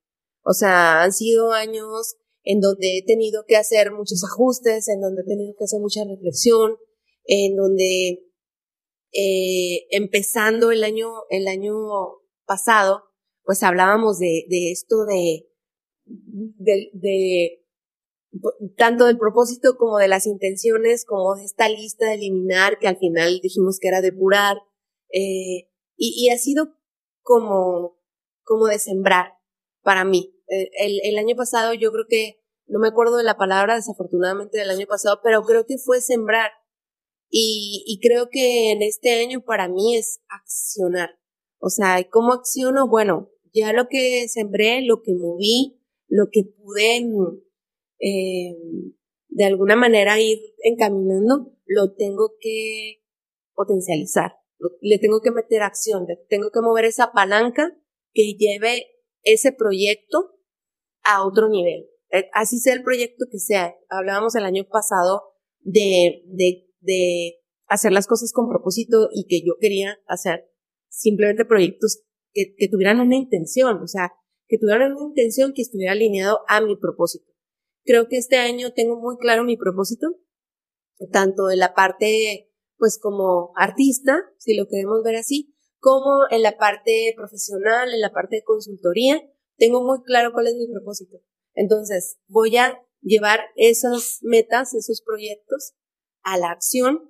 O 0.44 0.52
sea, 0.52 1.02
han 1.02 1.12
sido 1.12 1.52
años 1.52 2.16
en 2.44 2.60
donde 2.60 2.98
he 2.98 3.04
tenido 3.04 3.44
que 3.46 3.56
hacer 3.56 3.92
muchos 3.92 4.22
ajustes, 4.24 4.88
en 4.88 5.00
donde 5.00 5.22
he 5.22 5.26
tenido 5.26 5.54
que 5.56 5.64
hacer 5.64 5.80
mucha 5.80 6.04
reflexión, 6.04 6.76
en 7.24 7.56
donde 7.56 8.24
eh, 9.12 9.86
empezando 9.90 10.72
el 10.72 10.82
año, 10.82 11.08
el 11.30 11.46
año 11.46 11.74
pasado, 12.44 13.04
pues 13.44 13.62
hablábamos 13.62 14.18
de, 14.18 14.46
de 14.48 14.72
esto 14.72 15.04
de, 15.04 15.48
de, 16.04 16.90
de 16.92 17.62
tanto 18.76 19.06
del 19.06 19.18
propósito 19.18 19.76
como 19.76 19.98
de 19.98 20.08
las 20.08 20.26
intenciones, 20.26 21.04
como 21.04 21.36
de 21.36 21.44
esta 21.44 21.68
lista 21.68 22.06
de 22.06 22.14
eliminar, 22.14 22.78
que 22.78 22.88
al 22.88 22.96
final 22.96 23.40
dijimos 23.42 23.78
que 23.80 23.88
era 23.88 24.00
depurar, 24.00 24.56
eh, 25.12 25.68
y, 26.04 26.30
ha 26.30 26.38
sido 26.38 26.74
como, 27.22 27.96
como 28.44 28.66
de 28.66 28.78
sembrar 28.78 29.34
para 29.82 30.04
mí. 30.04 30.34
Eh, 30.48 30.70
el, 31.04 31.18
año 31.18 31.36
pasado 31.36 31.74
yo 31.74 31.92
creo 31.92 32.06
que, 32.08 32.42
no 32.66 32.80
me 32.80 32.88
acuerdo 32.88 33.16
de 33.16 33.24
la 33.24 33.36
palabra 33.36 33.76
desafortunadamente 33.76 34.58
del 34.58 34.70
año 34.70 34.86
pasado, 34.86 35.20
pero 35.22 35.42
creo 35.44 35.64
que 35.66 35.78
fue 35.78 36.00
sembrar. 36.00 36.50
Y, 37.30 37.98
creo 38.02 38.28
que 38.30 38.72
en 38.72 38.82
este 38.82 39.22
año 39.22 39.42
para 39.42 39.68
mí 39.68 39.96
es 39.96 40.20
accionar. 40.28 41.10
O 41.58 41.70
sea, 41.70 42.02
¿cómo 42.10 42.32
acciono? 42.32 42.88
Bueno, 42.88 43.30
ya 43.54 43.72
lo 43.72 43.88
que 43.88 44.28
sembré, 44.28 44.82
lo 44.82 45.02
que 45.02 45.14
moví, 45.14 45.80
lo 46.08 46.26
que 46.30 46.42
pude 46.44 47.06
eh, 48.00 48.56
de 49.28 49.44
alguna 49.44 49.76
manera 49.76 50.20
ir 50.20 50.38
encaminando, 50.62 51.56
lo 51.64 51.94
tengo 51.94 52.34
que 52.38 53.02
potencializar, 53.54 54.32
le 54.80 54.98
tengo 54.98 55.20
que 55.20 55.30
meter 55.30 55.62
acción, 55.62 56.06
le 56.06 56.16
tengo 56.28 56.50
que 56.50 56.60
mover 56.60 56.84
esa 56.84 57.12
palanca 57.12 57.76
que 58.12 58.34
lleve 58.34 58.86
ese 59.22 59.52
proyecto 59.52 60.38
a 61.04 61.26
otro 61.26 61.48
nivel. 61.48 61.88
Eh, 62.10 62.28
así 62.32 62.58
sea 62.58 62.74
el 62.74 62.82
proyecto 62.82 63.26
que 63.30 63.38
sea. 63.38 63.74
Hablábamos 63.88 64.34
el 64.34 64.44
año 64.44 64.64
pasado 64.70 65.22
de, 65.60 66.22
de, 66.26 66.68
de 66.80 67.40
hacer 67.66 67.92
las 67.92 68.06
cosas 68.06 68.32
con 68.32 68.48
propósito 68.48 69.08
y 69.12 69.26
que 69.26 69.44
yo 69.46 69.54
quería 69.60 69.98
hacer 70.06 70.50
simplemente 70.88 71.44
proyectos 71.44 72.04
que, 72.32 72.54
que 72.56 72.68
tuvieran 72.68 73.00
una 73.00 73.16
intención, 73.16 73.82
o 73.82 73.86
sea, 73.86 74.12
que 74.46 74.58
tuvieran 74.58 74.92
una 74.92 75.08
intención 75.08 75.52
que 75.54 75.62
estuviera 75.62 75.92
alineado 75.92 76.40
a 76.48 76.60
mi 76.60 76.76
propósito. 76.76 77.32
Creo 77.84 78.08
que 78.08 78.18
este 78.18 78.36
año 78.36 78.72
tengo 78.72 79.00
muy 79.00 79.16
claro 79.16 79.44
mi 79.44 79.56
propósito, 79.56 80.08
tanto 81.10 81.50
en 81.50 81.58
la 81.58 81.74
parte, 81.74 82.51
pues 82.82 82.98
como 82.98 83.52
artista, 83.54 84.18
si 84.38 84.56
lo 84.56 84.66
queremos 84.66 85.04
ver 85.04 85.14
así, 85.14 85.54
como 85.78 86.24
en 86.30 86.42
la 86.42 86.58
parte 86.58 87.14
profesional, 87.16 87.94
en 87.94 88.00
la 88.00 88.10
parte 88.10 88.34
de 88.34 88.42
consultoría, 88.42 89.22
tengo 89.56 89.84
muy 89.84 90.02
claro 90.02 90.32
cuál 90.32 90.48
es 90.48 90.56
mi 90.56 90.66
propósito. 90.66 91.18
Entonces, 91.54 92.18
voy 92.26 92.56
a 92.56 92.84
llevar 93.00 93.38
esas 93.54 94.18
metas, 94.22 94.74
esos 94.74 95.00
proyectos 95.00 95.74
a 96.24 96.38
la 96.38 96.50
acción 96.50 97.08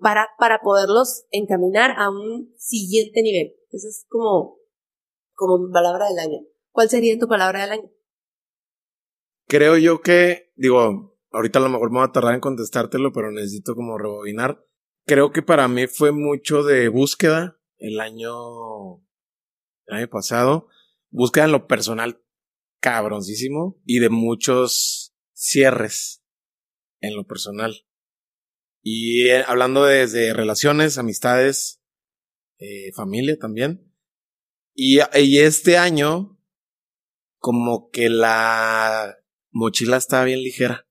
para, 0.00 0.28
para 0.38 0.60
poderlos 0.62 1.26
encaminar 1.32 1.90
a 1.98 2.08
un 2.08 2.54
siguiente 2.56 3.20
nivel. 3.20 3.56
Esa 3.70 3.88
es 3.88 4.06
como, 4.08 4.56
como 5.34 5.58
mi 5.58 5.70
palabra 5.70 6.08
del 6.08 6.18
año. 6.18 6.38
¿Cuál 6.70 6.88
sería 6.88 7.18
tu 7.18 7.28
palabra 7.28 7.60
del 7.60 7.72
año? 7.72 7.90
creo 9.48 9.76
yo 9.76 10.00
que, 10.00 10.52
digo, 10.56 11.18
ahorita 11.32 11.58
a 11.58 11.62
lo 11.62 11.68
mejor 11.68 11.90
me 11.90 11.98
voy 11.98 12.08
a 12.08 12.12
tardar 12.12 12.34
en 12.34 12.40
contestártelo, 12.40 13.12
pero 13.12 13.32
necesito 13.32 13.74
como 13.74 13.98
rebobinar. 13.98 14.64
Creo 15.08 15.32
que 15.32 15.40
para 15.40 15.68
mí 15.68 15.86
fue 15.86 16.12
mucho 16.12 16.62
de 16.62 16.88
búsqueda 16.88 17.58
el 17.78 17.98
año, 17.98 18.98
año 19.86 20.08
pasado. 20.10 20.68
Búsqueda 21.08 21.46
en 21.46 21.52
lo 21.52 21.66
personal 21.66 22.22
cabroncísimo 22.80 23.80
y 23.86 24.00
de 24.00 24.10
muchos 24.10 25.16
cierres 25.32 26.22
en 27.00 27.16
lo 27.16 27.26
personal. 27.26 27.86
Y 28.82 29.28
eh, 29.28 29.44
hablando 29.46 29.86
desde 29.86 30.34
relaciones, 30.34 30.98
amistades, 30.98 31.82
eh, 32.58 32.92
familia 32.94 33.38
también. 33.38 33.90
Y, 34.74 34.98
y 35.18 35.38
este 35.38 35.78
año, 35.78 36.38
como 37.38 37.88
que 37.88 38.10
la 38.10 39.16
mochila 39.52 39.96
está 39.96 40.22
bien 40.24 40.42
ligera. 40.42 40.86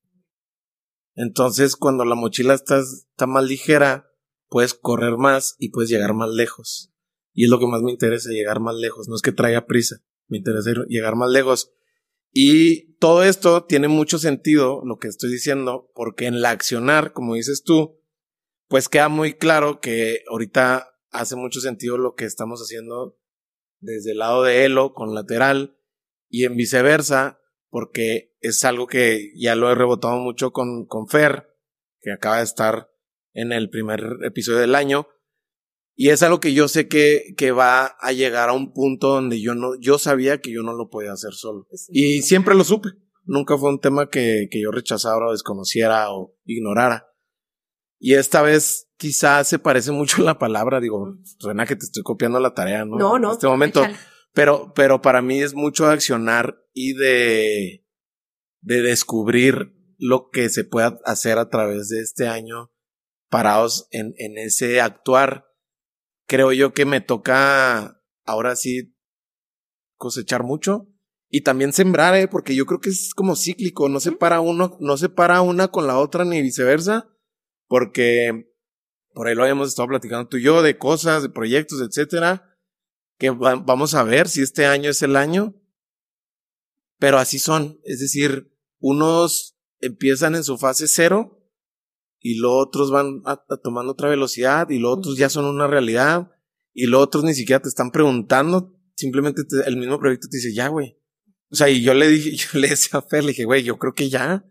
Entonces, 1.13 1.75
cuando 1.75 2.03
la 2.03 2.15
mochila 2.15 2.55
está, 2.55 2.79
está 2.79 3.27
más 3.27 3.43
ligera, 3.43 4.06
puedes 4.49 4.73
correr 4.73 5.17
más 5.17 5.55
y 5.59 5.69
puedes 5.69 5.89
llegar 5.89 6.13
más 6.13 6.29
lejos. 6.29 6.93
Y 7.33 7.45
es 7.45 7.49
lo 7.49 7.59
que 7.59 7.67
más 7.67 7.81
me 7.81 7.91
interesa, 7.91 8.29
llegar 8.29 8.59
más 8.59 8.75
lejos. 8.75 9.07
No 9.07 9.15
es 9.15 9.21
que 9.21 9.31
traiga 9.31 9.65
prisa, 9.65 9.97
me 10.27 10.37
interesa 10.37 10.71
llegar 10.87 11.15
más 11.15 11.29
lejos. 11.29 11.71
Y 12.31 12.95
todo 12.97 13.23
esto 13.23 13.65
tiene 13.65 13.87
mucho 13.87 14.19
sentido, 14.19 14.81
lo 14.85 14.97
que 14.97 15.07
estoy 15.07 15.31
diciendo, 15.31 15.91
porque 15.93 16.25
en 16.25 16.41
la 16.41 16.51
accionar, 16.51 17.13
como 17.13 17.35
dices 17.35 17.63
tú, 17.63 18.01
pues 18.67 18.89
queda 18.89 19.09
muy 19.09 19.33
claro 19.33 19.79
que 19.79 20.23
ahorita 20.29 20.87
hace 21.11 21.35
mucho 21.35 21.61
sentido 21.61 21.97
lo 21.97 22.15
que 22.15 22.25
estamos 22.25 22.61
haciendo 22.61 23.17
desde 23.79 24.11
el 24.11 24.19
lado 24.19 24.43
de 24.43 24.65
Elo 24.65 24.93
con 24.93 25.13
lateral 25.13 25.79
y 26.29 26.45
en 26.45 26.55
viceversa, 26.55 27.39
porque 27.69 28.35
es 28.41 28.63
algo 28.65 28.87
que 28.87 29.31
ya 29.35 29.55
lo 29.55 29.71
he 29.71 29.75
rebotado 29.75 30.17
mucho 30.17 30.51
con, 30.51 30.85
con 30.85 31.07
Fer, 31.07 31.47
que 32.01 32.11
acaba 32.11 32.37
de 32.37 32.43
estar 32.43 32.89
en 33.37 33.51
el 33.51 33.69
primer 33.69 34.17
episodio 34.23 34.59
del 34.59 34.75
año, 34.75 35.07
Y 35.99 36.09
es 36.09 36.21
algo 36.21 36.39
que 36.39 36.53
yo 36.53 36.67
sé 36.67 36.87
que, 36.87 37.33
que 37.37 37.51
va 37.51 37.85
a 37.99 38.11
llegar 38.11 38.49
a 38.49 38.53
un 38.53 38.71
punto 38.71 39.09
donde 39.09 39.41
yo 39.41 39.55
no, 39.55 39.73
yo 39.79 39.97
sabía 39.97 40.41
que 40.41 40.51
yo 40.51 40.61
no 40.61 40.73
lo 40.73 40.89
podía 40.89 41.11
hacer 41.11 41.33
solo. 41.33 41.67
Y 41.89 42.21
siempre 42.21 42.53
lo 42.53 42.63
supe. 42.63 42.89
Nunca 43.23 43.57
fue 43.57 43.69
un 43.69 43.79
tema 43.79 44.09
que, 44.09 44.47
que 44.51 44.61
yo 44.61 44.69
rechazara 44.71 45.27
o 45.27 45.31
desconociera 45.31 46.11
o 46.11 46.35
ignorara. 46.45 47.07
Y 47.99 48.13
esta 48.13 48.43
vez 48.43 48.91
quizás 48.97 49.47
se 49.47 49.57
parece 49.57 49.91
mucho 49.91 50.21
la 50.23 50.37
palabra, 50.37 50.79
digo, 50.79 51.15
suena 51.39 51.65
que 51.65 51.75
te 51.75 51.85
estoy 51.85 52.03
copiando 52.03 52.39
la 52.39 52.53
tarea, 52.53 52.85
¿no? 52.85 52.97
No, 52.97 53.19
no. 53.19 53.29
En 53.29 53.33
este 53.33 53.47
momento. 53.47 53.83
Pero, 54.33 54.73
pero 54.75 55.01
para 55.01 55.23
mí 55.23 55.41
es 55.41 55.55
mucho 55.55 55.87
de 55.87 55.93
accionar 55.93 56.59
y 56.73 56.93
de, 56.93 57.85
de 58.61 58.81
descubrir 58.83 59.73
lo 59.97 60.29
que 60.29 60.49
se 60.49 60.63
pueda 60.63 60.99
hacer 61.05 61.39
a 61.39 61.49
través 61.49 61.89
de 61.89 62.01
este 62.01 62.27
año 62.27 62.71
parados 63.29 63.87
en, 63.91 64.13
en 64.17 64.37
ese 64.37 64.81
actuar. 64.81 65.45
Creo 66.27 66.51
yo 66.51 66.73
que 66.73 66.85
me 66.85 67.01
toca 67.01 68.01
ahora 68.25 68.55
sí 68.55 68.95
cosechar 69.97 70.43
mucho 70.43 70.87
y 71.29 71.41
también 71.41 71.73
sembrar, 71.73 72.15
¿eh? 72.15 72.27
porque 72.27 72.55
yo 72.55 72.65
creo 72.65 72.79
que 72.79 72.89
es 72.89 73.13
como 73.13 73.35
cíclico, 73.35 73.89
no 73.89 73.99
se 73.99 74.11
para 74.11 74.39
uno, 74.39 74.77
no 74.79 74.97
se 74.97 75.09
para 75.09 75.41
una 75.41 75.69
con 75.69 75.87
la 75.87 75.97
otra 75.99 76.23
ni 76.23 76.41
viceversa, 76.41 77.09
porque 77.67 78.53
por 79.13 79.27
ahí 79.27 79.35
lo 79.35 79.43
habíamos 79.43 79.69
estado 79.69 79.89
platicando 79.89 80.27
tú 80.27 80.37
y 80.37 80.43
yo 80.43 80.61
de 80.61 80.77
cosas, 80.77 81.23
de 81.23 81.29
proyectos, 81.29 81.81
etcétera, 81.81 82.57
que 83.17 83.31
vamos 83.31 83.93
a 83.95 84.03
ver 84.03 84.29
si 84.29 84.41
este 84.41 84.65
año 84.65 84.89
es 84.89 85.01
el 85.01 85.15
año, 85.15 85.55
pero 86.97 87.17
así 87.17 87.39
son, 87.39 87.79
es 87.83 87.99
decir, 87.99 88.53
unos 88.79 89.57
empiezan 89.79 90.35
en 90.35 90.43
su 90.43 90.57
fase 90.57 90.87
cero 90.87 91.36
y 92.19 92.35
los 92.35 92.51
otros 92.53 92.91
van 92.91 93.21
a, 93.25 93.41
tomando 93.63 93.93
otra 93.93 94.09
velocidad 94.09 94.69
y 94.69 94.79
los 94.79 94.97
otros 94.97 95.17
ya 95.17 95.29
son 95.29 95.45
una 95.45 95.67
realidad 95.67 96.31
y 96.73 96.85
los 96.85 97.01
otros 97.01 97.23
ni 97.23 97.33
siquiera 97.33 97.61
te 97.61 97.69
están 97.69 97.91
preguntando, 97.91 98.75
simplemente 98.95 99.41
el 99.65 99.77
mismo 99.77 99.99
proyecto 99.99 100.27
te 100.29 100.37
dice, 100.37 100.53
ya, 100.53 100.67
güey. 100.67 100.97
O 101.49 101.55
sea, 101.55 101.69
y 101.69 101.81
yo 101.81 101.93
le 101.93 102.07
dije, 102.07 102.35
yo 102.35 102.59
le 102.59 102.69
decía 102.69 102.99
a 102.99 103.01
Fer, 103.01 103.23
le 103.23 103.31
dije, 103.31 103.45
güey, 103.45 103.63
yo 103.63 103.77
creo 103.77 103.93
que 103.93 104.09
ya, 104.09 104.45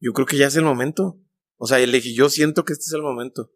yo 0.00 0.12
creo 0.12 0.26
que 0.26 0.36
ya 0.36 0.46
es 0.46 0.56
el 0.56 0.64
momento. 0.64 1.20
O 1.56 1.66
sea, 1.66 1.80
y 1.80 1.86
le 1.86 1.98
dije, 2.00 2.14
yo 2.14 2.28
siento 2.28 2.64
que 2.64 2.72
este 2.72 2.84
es 2.86 2.92
el 2.94 3.02
momento. 3.02 3.52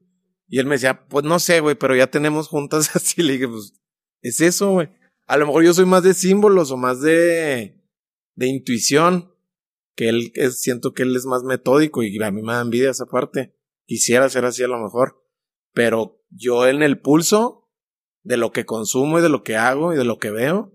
Y 0.47 0.59
él 0.59 0.67
me 0.67 0.75
decía, 0.75 1.07
pues 1.09 1.25
no 1.25 1.39
sé, 1.39 1.61
güey, 1.61 1.75
pero 1.75 1.97
ya 1.97 2.07
tenemos 2.09 2.49
juntas 2.49 2.91
así. 2.95 3.23
Le 3.23 3.35
dije, 3.35 3.49
pues, 3.49 3.73
es 4.21 4.41
eso, 4.41 4.71
güey. 4.71 4.91
A 5.27 5.37
lo 5.37 5.47
mejor 5.47 5.65
yo 5.65 5.75
soy 5.75 5.87
más 5.87 6.03
de 6.03 6.15
símbolos 6.15 6.71
o 6.71 6.77
más 6.77 7.01
de, 7.01 7.83
de 8.35 8.47
intuición 8.47 9.34
que 9.95 10.09
él 10.09 10.33
es, 10.35 10.61
siento 10.61 10.93
que 10.93 11.03
él 11.03 11.15
es 11.17 11.27
más 11.27 11.43
metódico 11.43 12.03
y 12.03 12.23
a 12.23 12.31
mí 12.31 12.43
me 12.43 12.53
da 12.53 12.61
envidia 12.61 12.91
esa 12.91 13.07
parte. 13.07 13.55
Quisiera 13.87 14.29
ser 14.29 14.45
así 14.45 14.63
a 14.63 14.69
lo 14.69 14.79
mejor, 14.79 15.23
pero 15.73 16.23
yo 16.31 16.67
en 16.67 16.83
el 16.83 17.01
pulso 17.01 17.71
de 18.23 18.37
lo 18.37 18.53
que 18.53 18.65
consumo 18.65 19.19
y 19.19 19.23
de 19.23 19.29
lo 19.29 19.43
que 19.43 19.57
hago 19.57 19.93
y 19.93 19.97
de 19.97 20.05
lo 20.05 20.19
que 20.19 20.31
veo, 20.31 20.73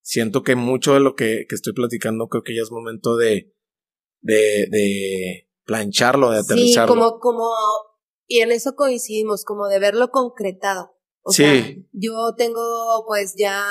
siento 0.00 0.42
que 0.42 0.54
mucho 0.54 0.94
de 0.94 1.00
lo 1.00 1.14
que, 1.14 1.46
que 1.48 1.54
estoy 1.54 1.72
platicando 1.72 2.28
creo 2.28 2.42
que 2.42 2.54
ya 2.54 2.62
es 2.62 2.70
momento 2.70 3.16
de, 3.16 3.54
de, 4.20 4.68
de 4.70 5.50
plancharlo, 5.64 6.30
de 6.30 6.38
aterrizarlo. 6.38 6.94
Sí, 6.94 7.00
como, 7.00 7.18
como, 7.18 7.50
y 8.26 8.40
en 8.40 8.52
eso 8.52 8.74
coincidimos, 8.76 9.44
como 9.44 9.66
de 9.66 9.80
verlo 9.80 10.10
concretado. 10.10 10.94
O 11.22 11.32
sí. 11.32 11.44
sea, 11.44 11.76
yo 11.92 12.34
tengo 12.36 13.04
pues 13.06 13.34
ya 13.36 13.64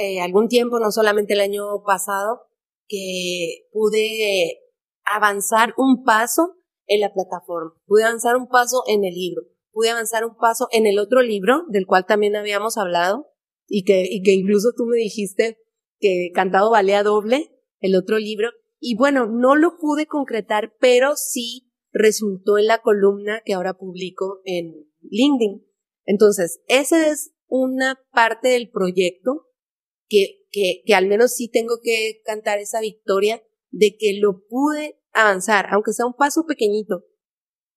eh, 0.00 0.20
algún 0.20 0.48
tiempo, 0.48 0.78
no 0.78 0.90
solamente 0.92 1.34
el 1.34 1.40
año 1.40 1.82
pasado, 1.84 2.49
que 2.90 3.68
pude 3.72 4.58
avanzar 5.04 5.72
un 5.76 6.02
paso 6.04 6.56
en 6.86 7.00
la 7.00 7.12
plataforma, 7.14 7.72
pude 7.86 8.02
avanzar 8.04 8.36
un 8.36 8.48
paso 8.48 8.82
en 8.88 9.04
el 9.04 9.14
libro, 9.14 9.44
pude 9.70 9.90
avanzar 9.90 10.24
un 10.24 10.36
paso 10.36 10.66
en 10.72 10.86
el 10.86 10.98
otro 10.98 11.22
libro 11.22 11.62
del 11.68 11.86
cual 11.86 12.04
también 12.04 12.34
habíamos 12.34 12.76
hablado 12.76 13.28
y 13.68 13.84
que, 13.84 14.06
y 14.10 14.22
que 14.22 14.32
incluso 14.32 14.72
tú 14.76 14.86
me 14.86 14.96
dijiste 14.96 15.58
que 16.00 16.30
Cantado 16.34 16.70
valía 16.70 17.04
doble, 17.04 17.56
el 17.78 17.94
otro 17.94 18.18
libro, 18.18 18.50
y 18.80 18.96
bueno, 18.96 19.26
no 19.26 19.54
lo 19.54 19.78
pude 19.78 20.06
concretar, 20.06 20.74
pero 20.80 21.14
sí 21.14 21.70
resultó 21.92 22.58
en 22.58 22.66
la 22.66 22.82
columna 22.82 23.42
que 23.44 23.54
ahora 23.54 23.74
publico 23.74 24.40
en 24.44 24.88
LinkedIn. 25.02 25.64
Entonces, 26.06 26.60
esa 26.66 27.08
es 27.08 27.32
una 27.46 28.00
parte 28.12 28.48
del 28.48 28.70
proyecto 28.70 29.49
que 30.10 30.40
que, 30.50 30.82
que 30.84 30.94
al 30.94 31.06
menos 31.06 31.32
sí 31.34 31.48
tengo 31.48 31.80
que 31.82 32.20
cantar 32.24 32.58
esa 32.58 32.80
victoria 32.80 33.42
de 33.70 33.96
que 33.96 34.18
lo 34.20 34.44
pude 34.46 35.00
avanzar, 35.12 35.66
aunque 35.70 35.92
sea 35.92 36.06
un 36.06 36.14
paso 36.14 36.44
pequeñito. 36.46 37.04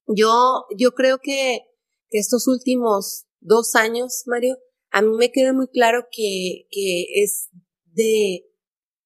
Yo, 0.07 0.65
yo 0.77 0.91
creo 0.93 1.19
que, 1.19 1.61
que 2.09 2.19
estos 2.19 2.47
últimos 2.47 3.25
dos 3.39 3.75
años, 3.75 4.23
Mario, 4.25 4.57
a 4.89 5.01
mí 5.01 5.15
me 5.17 5.31
queda 5.31 5.53
muy 5.53 5.67
claro 5.67 6.07
que, 6.11 6.67
que 6.69 7.23
es 7.23 7.49
de, 7.85 8.45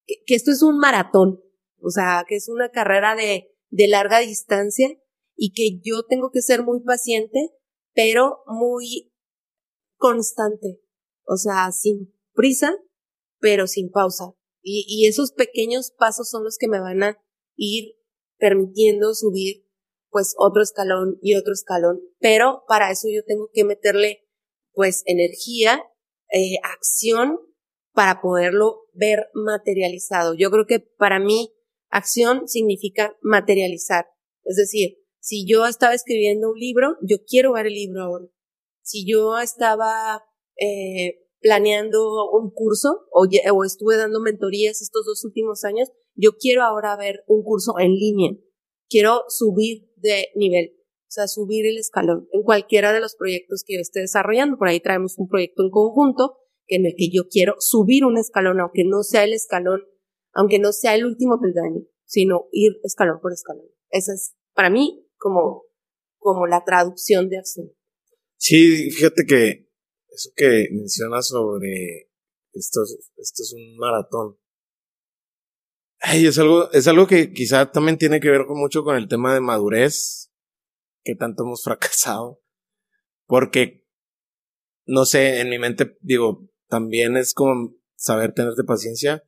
que, 0.05 0.35
esto 0.35 0.51
es 0.51 0.63
un 0.63 0.79
maratón, 0.79 1.41
o 1.81 1.89
sea, 1.89 2.25
que 2.27 2.35
es 2.35 2.49
una 2.49 2.69
carrera 2.69 3.15
de, 3.15 3.53
de 3.69 3.87
larga 3.87 4.19
distancia 4.19 4.89
y 5.35 5.53
que 5.53 5.79
yo 5.83 6.03
tengo 6.03 6.31
que 6.31 6.41
ser 6.41 6.63
muy 6.63 6.81
paciente, 6.81 7.51
pero 7.93 8.39
muy 8.47 9.13
constante, 9.97 10.81
o 11.25 11.37
sea, 11.37 11.71
sin 11.71 12.13
prisa, 12.33 12.75
pero 13.39 13.67
sin 13.67 13.91
pausa. 13.91 14.33
Y, 14.61 14.85
y 14.87 15.07
esos 15.07 15.31
pequeños 15.31 15.91
pasos 15.97 16.29
son 16.29 16.43
los 16.43 16.57
que 16.57 16.67
me 16.67 16.79
van 16.79 17.03
a 17.03 17.17
ir 17.55 17.95
permitiendo 18.37 19.13
subir 19.13 19.65
pues 20.09 20.35
otro 20.37 20.61
escalón 20.61 21.17
y 21.21 21.35
otro 21.35 21.53
escalón. 21.53 22.01
Pero 22.19 22.63
para 22.67 22.91
eso 22.91 23.07
yo 23.13 23.23
tengo 23.23 23.49
que 23.53 23.63
meterle 23.63 24.27
pues 24.73 25.03
energía, 25.05 25.83
eh, 26.31 26.57
acción 26.63 27.39
para 27.93 28.21
poderlo 28.21 28.87
ver 28.93 29.29
materializado. 29.33 30.35
Yo 30.35 30.51
creo 30.51 30.65
que 30.65 30.79
para 30.79 31.19
mí 31.19 31.53
acción 31.89 32.47
significa 32.47 33.17
materializar. 33.21 34.07
Es 34.43 34.55
decir, 34.55 34.99
si 35.19 35.45
yo 35.47 35.65
estaba 35.65 35.93
escribiendo 35.93 36.51
un 36.51 36.59
libro, 36.59 36.95
yo 37.01 37.17
quiero 37.27 37.53
ver 37.53 37.67
el 37.67 37.73
libro 37.73 38.03
ahora. 38.03 38.25
Si 38.81 39.05
yo 39.09 39.39
estaba 39.39 40.23
eh, 40.59 41.26
planeando 41.39 42.29
un 42.31 42.51
curso 42.51 43.07
o, 43.11 43.25
o 43.25 43.63
estuve 43.63 43.97
dando 43.97 44.19
mentorías 44.19 44.81
estos 44.81 45.05
dos 45.05 45.23
últimos 45.23 45.63
años, 45.63 45.89
yo 46.15 46.37
quiero 46.37 46.63
ahora 46.63 46.95
ver 46.97 47.23
un 47.27 47.43
curso 47.43 47.73
en 47.79 47.93
línea. 47.93 48.31
Quiero 48.89 49.23
subir 49.27 49.91
de 49.97 50.27
nivel, 50.35 50.73
o 50.79 51.09
sea, 51.11 51.27
subir 51.27 51.65
el 51.65 51.77
escalón 51.77 52.27
en 52.31 52.43
cualquiera 52.43 52.93
de 52.93 52.99
los 52.99 53.15
proyectos 53.15 53.63
que 53.65 53.75
yo 53.75 53.81
esté 53.81 53.99
desarrollando. 54.01 54.57
Por 54.57 54.67
ahí 54.67 54.79
traemos 54.79 55.17
un 55.17 55.27
proyecto 55.27 55.63
en 55.63 55.69
conjunto 55.69 56.37
en 56.67 56.85
el 56.85 56.93
que 56.97 57.09
yo 57.09 57.27
quiero 57.29 57.55
subir 57.59 58.05
un 58.05 58.17
escalón, 58.17 58.59
aunque 58.59 58.83
no 58.83 59.03
sea 59.03 59.23
el 59.23 59.33
escalón, 59.33 59.81
aunque 60.33 60.59
no 60.59 60.71
sea 60.71 60.95
el 60.95 61.05
último 61.05 61.39
peldaño, 61.39 61.81
sino 62.05 62.47
ir 62.51 62.73
escalón 62.83 63.19
por 63.21 63.31
escalón. 63.31 63.65
Esa 63.89 64.13
es 64.13 64.35
para 64.53 64.69
mí 64.69 65.07
como, 65.17 65.63
como 66.17 66.47
la 66.47 66.63
traducción 66.65 67.29
de 67.29 67.37
acción. 67.37 67.71
Sí, 68.37 68.91
fíjate 68.91 69.25
que 69.27 69.66
eso 70.17 70.31
que 70.35 70.67
mencionas 70.71 71.27
sobre 71.27 72.09
esto, 72.53 72.81
esto 73.17 73.43
es 73.43 73.53
un 73.53 73.77
maratón. 73.77 74.37
Ay, 75.99 76.25
es 76.25 76.37
algo, 76.37 76.71
es 76.71 76.87
algo 76.87 77.07
que 77.07 77.31
quizá 77.31 77.71
también 77.71 77.97
tiene 77.97 78.19
que 78.19 78.29
ver 78.29 78.45
con 78.45 78.59
mucho 78.59 78.83
con 78.83 78.95
el 78.95 79.07
tema 79.07 79.33
de 79.33 79.41
madurez, 79.41 80.31
que 81.03 81.15
tanto 81.15 81.43
hemos 81.43 81.63
fracasado. 81.63 82.41
Porque, 83.25 83.85
no 84.85 85.05
sé, 85.05 85.41
en 85.41 85.49
mi 85.49 85.59
mente, 85.59 85.97
digo, 86.01 86.49
también 86.67 87.17
es 87.17 87.33
como 87.33 87.75
saber 87.95 88.33
tenerte 88.33 88.63
paciencia, 88.63 89.23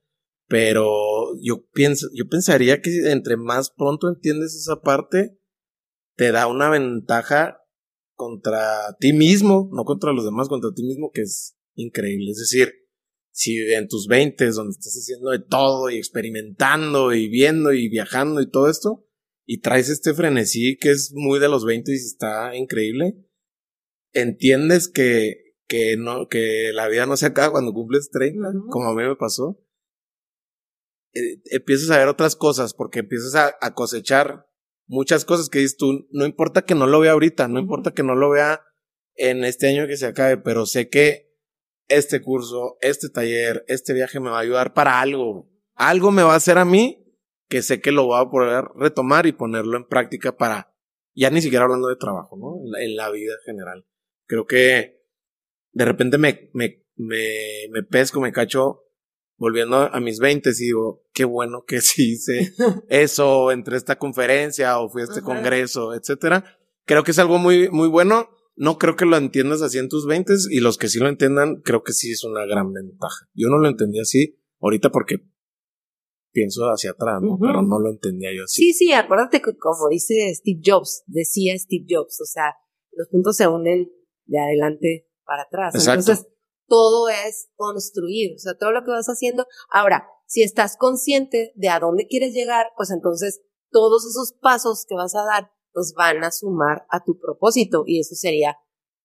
pero 0.48 1.36
yo 1.42 1.68
pienso, 1.72 2.08
yo 2.14 2.28
pensaría 2.28 2.82
que 2.82 3.12
entre 3.12 3.38
más 3.38 3.70
pronto 3.70 4.10
entiendes 4.10 4.56
esa 4.56 4.82
parte, 4.82 5.38
te 6.16 6.32
da 6.32 6.48
una 6.48 6.70
ventaja 6.70 7.59
contra 8.20 8.98
ti 9.00 9.14
mismo, 9.14 9.70
no 9.72 9.86
contra 9.86 10.12
los 10.12 10.26
demás, 10.26 10.50
contra 10.50 10.74
ti 10.74 10.84
mismo, 10.84 11.10
que 11.10 11.22
es 11.22 11.58
increíble. 11.76 12.32
Es 12.32 12.38
decir, 12.38 12.74
si 13.32 13.58
en 13.74 13.88
tus 13.88 14.08
20 14.08 14.46
donde 14.52 14.72
estás 14.72 14.94
haciendo 14.94 15.30
de 15.30 15.40
todo 15.40 15.90
y 15.90 15.96
experimentando 15.96 17.14
y 17.14 17.30
viendo 17.30 17.72
y 17.72 17.88
viajando 17.88 18.42
y 18.42 18.50
todo 18.52 18.70
esto, 18.70 19.08
y 19.46 19.62
traes 19.62 19.88
este 19.88 20.14
frenesí 20.14 20.78
que 20.78 20.92
es 20.92 21.14
muy 21.16 21.40
de 21.40 21.48
los 21.48 21.64
20 21.64 21.94
y 21.94 21.96
está 21.96 22.54
increíble, 22.58 23.26
entiendes 24.12 24.90
que, 24.90 25.56
que 25.66 25.96
no, 25.96 26.28
que 26.28 26.72
la 26.74 26.90
vida 26.90 27.06
no 27.06 27.16
se 27.16 27.28
acaba 27.28 27.54
cuando 27.54 27.72
cumples 27.72 28.12
30, 28.12 28.50
como 28.70 28.90
a 28.90 28.96
mí 28.96 29.04
me 29.04 29.16
pasó. 29.16 29.64
Eh, 31.14 31.42
empiezas 31.52 31.90
a 31.92 32.00
ver 32.00 32.10
otras 32.10 32.36
cosas 32.36 32.74
porque 32.74 33.00
empiezas 33.00 33.36
a, 33.36 33.56
a 33.62 33.74
cosechar 33.74 34.49
muchas 34.90 35.24
cosas 35.24 35.50
que 35.50 35.60
dices 35.60 35.78
tú, 35.78 36.08
no 36.12 36.26
importa 36.26 36.64
que 36.64 36.76
no 36.76 36.88
lo 36.88 37.00
vea 37.00 37.14
ahorita, 37.14 37.48
no 37.48 37.60
importa 37.60 37.94
que 37.94 38.04
no 38.04 38.16
lo 38.16 38.32
vea 38.32 38.62
en 39.16 39.46
este 39.46 39.68
año 39.70 39.88
que 39.88 39.96
se 39.96 40.08
acabe, 40.08 40.38
pero 40.38 40.66
sé 40.66 40.90
que 40.90 41.30
este 41.88 42.22
curso, 42.22 42.78
este 42.82 43.10
taller, 43.10 43.64
este 43.68 43.94
viaje 43.94 44.20
me 44.20 44.32
va 44.32 44.38
a 44.38 44.42
ayudar 44.42 44.74
para 44.74 45.00
algo. 45.00 45.50
Algo 45.76 46.12
me 46.12 46.24
va 46.24 46.34
a 46.34 46.38
hacer 46.38 46.58
a 46.58 46.66
mí 46.66 47.06
que 47.48 47.62
sé 47.62 47.82
que 47.82 47.92
lo 47.92 48.06
voy 48.06 48.22
a 48.22 48.30
poder 48.30 48.66
retomar 48.76 49.26
y 49.26 49.32
ponerlo 49.32 49.78
en 49.78 49.88
práctica 49.88 50.36
para, 50.36 50.76
ya 51.16 51.30
ni 51.30 51.42
siquiera 51.42 51.66
hablando 51.66 51.88
de 51.88 51.96
trabajo, 51.96 52.38
¿no? 52.38 52.78
En 52.80 52.96
la, 52.96 53.10
vida 53.12 53.34
general. 53.46 53.86
Creo 54.28 54.46
que 54.46 55.04
de 55.72 55.86
repente 55.86 56.18
me, 56.18 56.50
me, 56.54 56.84
me, 56.96 57.68
me 57.72 57.84
pesco, 57.84 58.22
me 58.22 58.32
cacho 58.32 58.84
volviendo 59.40 59.78
a 59.78 60.00
mis 60.00 60.20
20 60.20 60.50
y 60.50 60.54
digo, 60.54 61.04
qué 61.14 61.26
bueno 61.26 61.64
que 61.66 61.82
sí 61.82 62.12
hice 62.12 62.54
eso, 62.90 63.52
entre 63.52 63.78
esta 63.78 63.98
conferencia 63.98 64.80
o 64.80 64.90
fui 64.90 65.02
a 65.02 65.06
este 65.06 65.22
congreso, 65.22 65.96
etcétera. 65.96 66.46
Creo 66.86 67.04
que 67.04 67.12
es 67.12 67.20
algo 67.20 67.40
muy, 67.40 67.70
muy 67.70 67.88
bueno. 67.88 68.30
No 68.56 68.78
creo 68.78 68.98
que 68.98 69.06
lo 69.06 69.16
entiendas 69.16 69.62
así 69.62 69.78
en 69.78 69.88
tus 69.88 70.06
20 70.06 70.34
y 70.52 70.60
los 70.60 70.78
que 70.78 70.90
sí 70.90 71.00
lo 71.00 71.08
entiendan, 71.08 71.62
creo 71.62 71.82
que 71.82 71.94
sí 71.94 72.12
es 72.12 72.26
una 72.26 72.46
gran 72.46 72.74
ventaja. 72.74 73.30
Yo 73.34 73.48
no 73.48 73.58
lo 73.58 73.70
entendí 73.70 74.00
así 74.00 74.38
ahorita 74.60 74.92
porque 74.92 75.24
pienso 76.32 76.66
hacia 76.66 76.92
atrás, 76.92 77.22
¿no? 77.22 77.38
Pero 77.40 77.62
no 77.62 77.80
lo 77.80 77.90
entendía 77.90 78.30
yo 78.36 78.44
así. 78.44 78.62
Sí, 78.62 78.74
sí, 78.74 78.92
acuérdate 78.92 79.42
que 79.42 79.56
como 79.58 79.88
dice 79.90 80.34
Steve 80.36 80.60
Jobs, 80.64 81.04
decía 81.08 81.58
Steve 81.58 81.86
Jobs, 81.88 82.20
o 82.22 82.26
sea, 82.26 82.54
los 82.92 83.08
puntos 83.08 83.38
se 83.38 83.48
unen 83.48 83.90
de 84.26 84.40
adelante 84.40 85.08
para 85.26 85.44
atrás. 85.44 85.76
Entonces, 85.76 86.28
todo 86.70 87.10
es 87.10 87.50
construir, 87.56 88.36
o 88.36 88.40
sea, 88.40 88.58
todo 88.58 88.72
lo 88.72 88.84
que 88.86 88.92
vas 88.92 89.08
haciendo. 89.08 89.46
Ahora, 89.70 90.08
si 90.26 90.44
estás 90.44 90.78
consciente 90.78 91.52
de 91.56 91.70
a 91.70 91.80
dónde 91.80 92.08
quieres 92.08 92.34
llegar, 92.34 92.68
pues 92.78 92.92
entonces 92.92 93.42
todos 93.72 94.06
esos 94.06 94.34
pasos 94.40 94.86
que 94.88 94.96
vas 94.96 95.16
a 95.16 95.26
dar, 95.26 95.52
pues 95.74 95.94
van 95.98 96.24
a 96.24 96.32
sumar 96.32 96.86
a 96.90 97.04
tu 97.04 97.20
propósito 97.20 97.84
y 97.86 98.00
eso 98.00 98.16
sería 98.16 98.58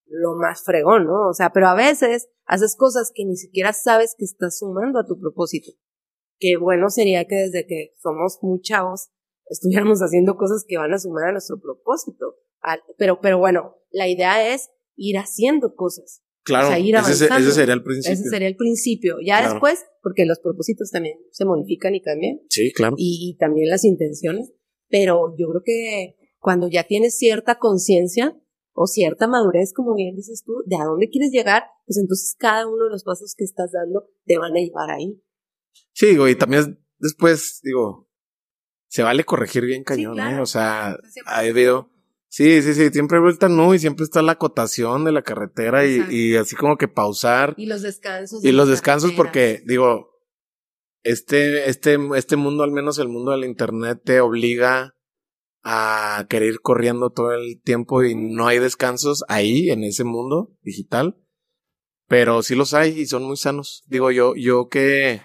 lo 0.07 0.35
más 0.35 0.63
fregón, 0.63 1.07
¿no? 1.07 1.29
O 1.29 1.33
sea, 1.33 1.51
pero 1.51 1.69
a 1.69 1.75
veces 1.75 2.29
haces 2.45 2.77
cosas 2.77 3.11
que 3.15 3.25
ni 3.25 3.37
siquiera 3.37 3.73
sabes 3.73 4.15
que 4.17 4.25
estás 4.25 4.59
sumando 4.59 5.01
a 5.01 5.07
tu 5.07 5.19
propósito. 5.19 5.73
Qué 6.39 6.57
bueno 6.57 6.91
sería 6.91 7.27
que 7.27 7.37
desde 7.37 7.67
que 7.67 7.95
somos 8.01 8.39
muy 8.43 8.61
chavos 8.61 9.09
estuviéramos 9.47 10.01
haciendo 10.01 10.37
cosas 10.37 10.65
que 10.67 10.79
van 10.79 10.93
a 10.93 10.99
sumar 10.99 11.29
a 11.29 11.33
nuestro 11.33 11.61
propósito. 11.61 12.37
Pero, 12.97 13.21
pero 13.21 13.39
bueno, 13.39 13.77
la 13.91 14.09
idea 14.09 14.55
es 14.55 14.71
ir 14.97 15.19
haciendo 15.19 15.75
cosas. 15.75 16.24
Claro, 16.45 16.75
ese, 16.75 17.53
sería 17.53 17.75
el 17.75 17.83
principio. 17.83 18.13
Ese 18.13 18.29
sería 18.29 18.49
el 18.49 18.57
principio. 18.57 19.17
Ya 19.25 19.51
después, 19.51 19.83
porque 20.03 20.27
los 20.27 20.41
propósitos 20.41 20.91
también 20.91 21.17
se 21.31 21.47
modifican 21.47 21.95
y 21.95 22.03
cambian. 22.03 22.41
Sí, 22.51 22.71
claro. 22.73 22.95
Y, 22.99 23.37
también 23.41 23.71
las 23.71 23.85
intenciones. 23.85 24.53
Pero 24.89 25.35
yo 25.39 25.49
creo 25.49 25.63
que 25.65 26.17
cuando 26.39 26.69
ya 26.69 26.85
tienes 26.85 27.17
cierta 27.17 27.59
conciencia 27.59 28.39
o 28.73 28.87
cierta 28.87 29.27
madurez, 29.27 29.73
como 29.73 29.95
bien 29.95 30.17
dices 30.17 30.45
tú, 30.45 30.63
de 30.67 30.77
a 30.77 30.85
dónde 30.85 31.09
quieres 31.09 31.31
llegar, 31.31 31.65
pues 31.87 31.97
entonces 31.97 32.37
cada 32.39 32.67
uno 32.67 32.85
de 32.85 32.91
los 32.91 33.05
pasos 33.05 33.35
que 33.37 33.45
estás 33.45 33.73
dando 33.73 34.11
te 34.27 34.37
van 34.37 34.53
a 34.53 34.61
llevar 34.61 34.91
ahí. 34.91 35.23
Sí, 35.93 36.09
digo, 36.09 36.29
y 36.29 36.37
también 36.37 36.79
después, 36.99 37.61
digo, 37.63 38.11
se 38.89 39.03
vale 39.03 39.25
corregir 39.25 39.65
bien 39.65 39.83
cañón, 39.83 40.21
¿eh? 40.21 40.41
O 40.41 40.47
sea, 40.47 40.99
hay 41.25 41.49
habido 41.49 41.91
Sí, 42.35 42.63
sí, 42.63 42.75
sí, 42.75 42.89
siempre 42.89 43.21
vuelta 43.21 43.49
no 43.49 43.75
y 43.75 43.79
siempre 43.79 44.03
está 44.03 44.21
la 44.21 44.33
acotación 44.33 45.05
de 45.05 45.13
la 45.13 45.23
carretera 45.23 45.87
y, 45.87 46.05
y, 46.11 46.35
así 46.35 46.57
como 46.57 46.77
que 46.77 46.89
pausar. 46.89 47.55
Y 47.57 47.67
los 47.67 47.83
descansos. 47.83 48.45
Y 48.45 48.51
los 48.51 48.69
descansos 48.69 49.13
porque, 49.13 49.63
digo, 49.65 50.11
este, 51.05 51.71
este, 51.71 51.97
este 52.17 52.35
mundo, 52.35 52.65
al 52.65 52.73
menos 52.73 52.99
el 52.99 53.07
mundo 53.07 53.31
del 53.31 53.45
internet, 53.45 54.01
te 54.05 54.21
obliga 54.21 54.97
a 55.63 56.27
querer 56.29 56.55
ir 56.55 56.61
corriendo 56.61 57.11
todo 57.11 57.31
el 57.35 57.63
tiempo 57.63 58.03
y 58.03 58.17
no 58.17 58.49
hay 58.49 58.59
descansos 58.59 59.25
ahí, 59.29 59.71
en 59.71 59.85
ese 59.85 60.03
mundo 60.03 60.59
digital. 60.61 61.17
Pero 62.09 62.43
sí 62.43 62.57
los 62.57 62.75
hay 62.75 62.99
y 62.99 63.07
son 63.07 63.23
muy 63.23 63.37
sanos. 63.37 63.85
Digo, 63.87 64.11
yo, 64.11 64.35
yo 64.35 64.69
que, 64.69 65.23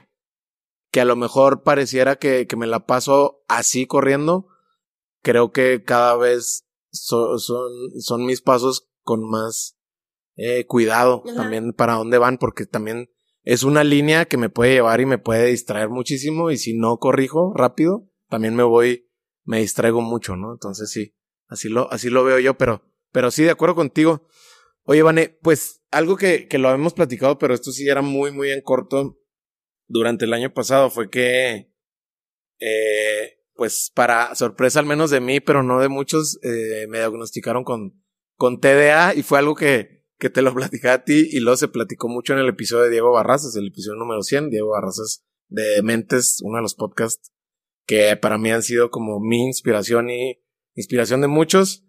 que 0.91 1.01
a 1.01 1.05
lo 1.05 1.15
mejor 1.15 1.63
pareciera 1.63 2.17
que, 2.17 2.45
que 2.45 2.55
me 2.55 2.67
la 2.67 2.85
paso 2.85 3.43
así 3.47 3.87
corriendo, 3.87 4.45
creo 5.23 5.51
que 5.51 5.83
cada 5.83 6.15
vez 6.15 6.68
son, 6.91 7.39
son, 7.99 8.25
mis 8.25 8.41
pasos 8.41 8.89
con 9.01 9.27
más 9.29 9.77
eh, 10.35 10.65
cuidado 10.65 11.23
también 11.35 11.73
para 11.73 11.95
dónde 11.95 12.17
van, 12.17 12.37
porque 12.37 12.65
también 12.65 13.09
es 13.43 13.63
una 13.63 13.83
línea 13.83 14.25
que 14.25 14.37
me 14.37 14.49
puede 14.49 14.73
llevar 14.73 15.01
y 15.01 15.05
me 15.05 15.17
puede 15.17 15.47
distraer 15.47 15.89
muchísimo 15.89 16.51
y 16.51 16.57
si 16.57 16.77
no 16.77 16.97
corrijo 16.97 17.53
rápido, 17.55 18.09
también 18.29 18.55
me 18.55 18.63
voy, 18.63 19.09
me 19.43 19.59
distraigo 19.59 20.01
mucho, 20.01 20.35
¿no? 20.35 20.53
Entonces 20.53 20.91
sí, 20.91 21.15
así 21.47 21.69
lo, 21.69 21.91
así 21.91 22.09
lo 22.09 22.23
veo 22.23 22.39
yo, 22.39 22.57
pero, 22.57 22.83
pero 23.11 23.31
sí, 23.31 23.43
de 23.43 23.51
acuerdo 23.51 23.75
contigo. 23.75 24.27
Oye, 24.83 25.01
Vane, 25.01 25.37
pues 25.41 25.81
algo 25.91 26.15
que, 26.17 26.47
que 26.47 26.57
lo 26.57 26.69
habíamos 26.69 26.93
platicado, 26.93 27.37
pero 27.37 27.53
esto 27.53 27.71
sí 27.71 27.87
era 27.87 28.01
muy, 28.01 28.31
muy 28.31 28.51
en 28.51 28.61
corto 28.61 29.19
durante 29.89 30.25
el 30.25 30.33
año 30.33 30.53
pasado 30.53 30.89
fue 30.89 31.09
que 31.09 31.73
eh, 32.59 33.38
pues 33.59 33.91
para 33.93 34.35
sorpresa 34.35 34.79
al 34.79 34.85
menos 34.85 35.09
de 35.11 35.19
mí, 35.19 35.41
pero 35.41 35.63
no 35.63 35.81
de 35.81 35.89
muchos, 35.89 36.39
eh, 36.43 36.87
me 36.87 36.99
diagnosticaron 36.99 37.65
con, 37.65 38.01
con 38.37 38.61
TDA 38.61 39.13
y 39.15 39.21
fue 39.21 39.37
algo 39.37 39.53
que, 39.53 40.05
que 40.17 40.29
te 40.29 40.41
lo 40.41 40.53
platicé 40.55 40.87
a 40.87 41.03
ti 41.03 41.27
y 41.29 41.41
luego 41.41 41.57
se 41.57 41.67
platicó 41.67 42.07
mucho 42.07 42.31
en 42.31 42.39
el 42.39 42.47
episodio 42.47 42.85
de 42.85 42.91
Diego 42.91 43.11
Barrazas, 43.11 43.57
el 43.57 43.67
episodio 43.67 43.99
número 43.99 44.23
100, 44.23 44.49
Diego 44.49 44.69
Barrazas 44.69 45.25
de 45.49 45.81
Mentes, 45.83 46.37
uno 46.41 46.55
de 46.55 46.61
los 46.61 46.73
podcasts 46.73 47.33
que 47.85 48.15
para 48.15 48.37
mí 48.37 48.49
han 48.49 48.63
sido 48.63 48.91
como 48.91 49.19
mi 49.19 49.43
inspiración 49.43 50.09
y 50.09 50.41
inspiración 50.75 51.19
de 51.19 51.27
muchos. 51.27 51.83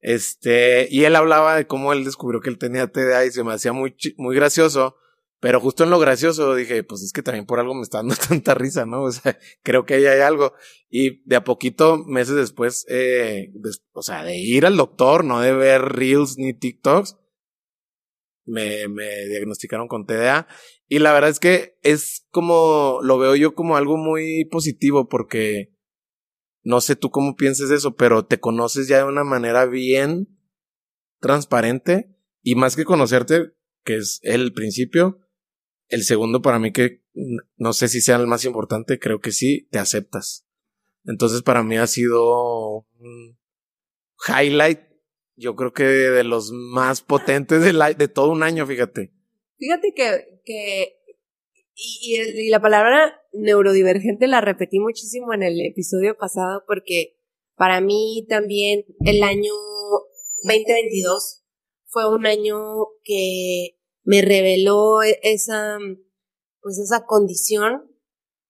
Este, 0.00 0.88
y 0.90 1.04
él 1.04 1.16
hablaba 1.16 1.54
de 1.54 1.66
cómo 1.66 1.92
él 1.92 2.02
descubrió 2.02 2.40
que 2.40 2.48
él 2.48 2.56
tenía 2.56 2.90
TDA 2.90 3.26
y 3.26 3.30
se 3.30 3.44
me 3.44 3.52
hacía 3.52 3.74
muy, 3.74 3.94
muy 4.16 4.34
gracioso 4.34 4.96
pero 5.40 5.58
justo 5.58 5.84
en 5.84 5.90
lo 5.90 5.98
gracioso 5.98 6.54
dije, 6.54 6.84
pues 6.84 7.02
es 7.02 7.12
que 7.12 7.22
también 7.22 7.46
por 7.46 7.58
algo 7.58 7.74
me 7.74 7.82
está 7.82 7.98
dando 7.98 8.14
tanta 8.28 8.54
risa, 8.54 8.84
¿no? 8.84 9.04
O 9.04 9.10
sea, 9.10 9.38
creo 9.62 9.86
que 9.86 9.94
ahí 9.94 10.06
hay 10.06 10.20
algo. 10.20 10.52
Y 10.90 11.22
de 11.28 11.36
a 11.36 11.44
poquito, 11.44 11.98
meses 12.06 12.36
después, 12.36 12.84
eh, 12.88 13.50
o 13.92 14.02
sea, 14.02 14.22
de 14.22 14.36
ir 14.36 14.66
al 14.66 14.76
doctor, 14.76 15.24
no 15.24 15.40
de 15.40 15.54
ver 15.54 15.80
reels 15.80 16.36
ni 16.36 16.52
TikToks, 16.52 17.16
me, 18.44 18.88
me 18.88 19.26
diagnosticaron 19.26 19.88
con 19.88 20.04
TDA. 20.04 20.46
Y 20.88 20.98
la 20.98 21.12
verdad 21.12 21.30
es 21.30 21.40
que 21.40 21.78
es 21.82 22.26
como, 22.30 22.98
lo 23.02 23.18
veo 23.18 23.34
yo 23.34 23.54
como 23.54 23.76
algo 23.76 23.96
muy 23.96 24.44
positivo 24.46 25.08
porque 25.08 25.72
no 26.62 26.80
sé 26.80 26.96
tú 26.96 27.10
cómo 27.10 27.36
pienses 27.36 27.70
eso, 27.70 27.94
pero 27.96 28.26
te 28.26 28.40
conoces 28.40 28.88
ya 28.88 28.98
de 28.98 29.04
una 29.04 29.24
manera 29.24 29.64
bien 29.64 30.36
transparente 31.20 32.14
y 32.42 32.56
más 32.56 32.76
que 32.76 32.84
conocerte, 32.84 33.52
que 33.84 33.96
es 33.96 34.20
el 34.22 34.52
principio, 34.52 35.18
el 35.90 36.04
segundo 36.04 36.40
para 36.40 36.58
mí 36.58 36.72
que 36.72 37.02
no 37.56 37.72
sé 37.72 37.88
si 37.88 38.00
sea 38.00 38.16
el 38.16 38.26
más 38.26 38.44
importante, 38.44 38.98
creo 38.98 39.20
que 39.20 39.32
sí, 39.32 39.68
te 39.70 39.78
aceptas. 39.78 40.46
Entonces 41.04 41.42
para 41.42 41.62
mí 41.62 41.76
ha 41.76 41.86
sido 41.86 42.86
un 42.98 43.38
highlight, 44.26 44.80
yo 45.36 45.56
creo 45.56 45.72
que 45.72 45.84
de 45.84 46.24
los 46.24 46.52
más 46.52 47.02
potentes 47.02 47.62
de, 47.62 48.08
todo 48.08 48.30
un 48.30 48.42
año, 48.42 48.66
fíjate. 48.66 49.12
Fíjate 49.58 49.92
que, 49.94 50.40
que 50.44 51.00
y, 51.74 52.48
la 52.50 52.60
palabra 52.60 53.20
neurodivergente 53.32 54.26
la 54.26 54.40
repetí 54.40 54.78
muchísimo 54.78 55.32
en 55.32 55.42
el 55.42 55.60
episodio 55.60 56.16
pasado 56.16 56.62
porque 56.66 57.16
para 57.56 57.80
mí 57.80 58.26
también 58.28 58.84
el 59.04 59.22
año 59.22 59.52
2022 60.44 61.44
fue 61.86 62.14
un 62.14 62.26
año 62.26 62.56
que 63.02 63.79
me 64.04 64.22
reveló 64.22 65.02
e-, 65.02 65.18
esa, 65.22 65.78
pues 66.60 66.78
esa 66.78 67.04
condición, 67.06 67.90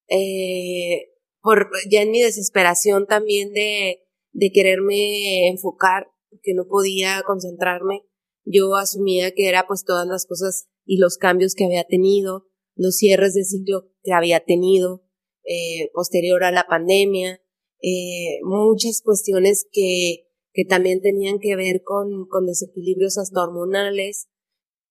eh, 0.09 1.13
por, 1.43 1.71
ya 1.91 2.03
en 2.03 2.11
mi 2.11 2.23
desesperación 2.23 3.07
también 3.07 3.53
de, 3.53 4.07
de 4.33 4.53
quererme 4.53 5.49
enfocar, 5.49 6.09
que 6.43 6.55
no 6.55 6.67
podía 6.67 7.23
concentrarme, 7.27 8.03
yo 8.45 8.75
asumía 8.77 9.33
que 9.33 9.49
era 9.49 9.67
pues 9.67 9.85
todas 9.85 10.07
las 10.07 10.27
cosas 10.27 10.69
y 10.85 10.99
los 10.99 11.17
cambios 11.19 11.55
que 11.55 11.65
había 11.65 11.85
tenido, 11.85 12.47
los 12.75 12.97
cierres 12.97 13.35
de 13.35 13.45
ciclo 13.45 13.91
que 14.03 14.13
había 14.13 14.41
tenido, 14.41 15.05
eh, 15.45 15.91
posterior 15.93 16.45
a 16.45 16.53
la 16.53 16.67
pandemia, 16.67 17.41
eh, 17.83 18.39
muchas 18.43 19.03
cuestiones 19.03 19.67
que, 19.73 20.29
que 20.53 20.65
también 20.65 21.01
tenían 21.01 21.39
que 21.39 21.57
ver 21.57 21.83
con, 21.83 22.27
con 22.29 22.47
desequilibrios 22.47 23.19
hasta 23.19 23.43
hormonales, 23.43 24.29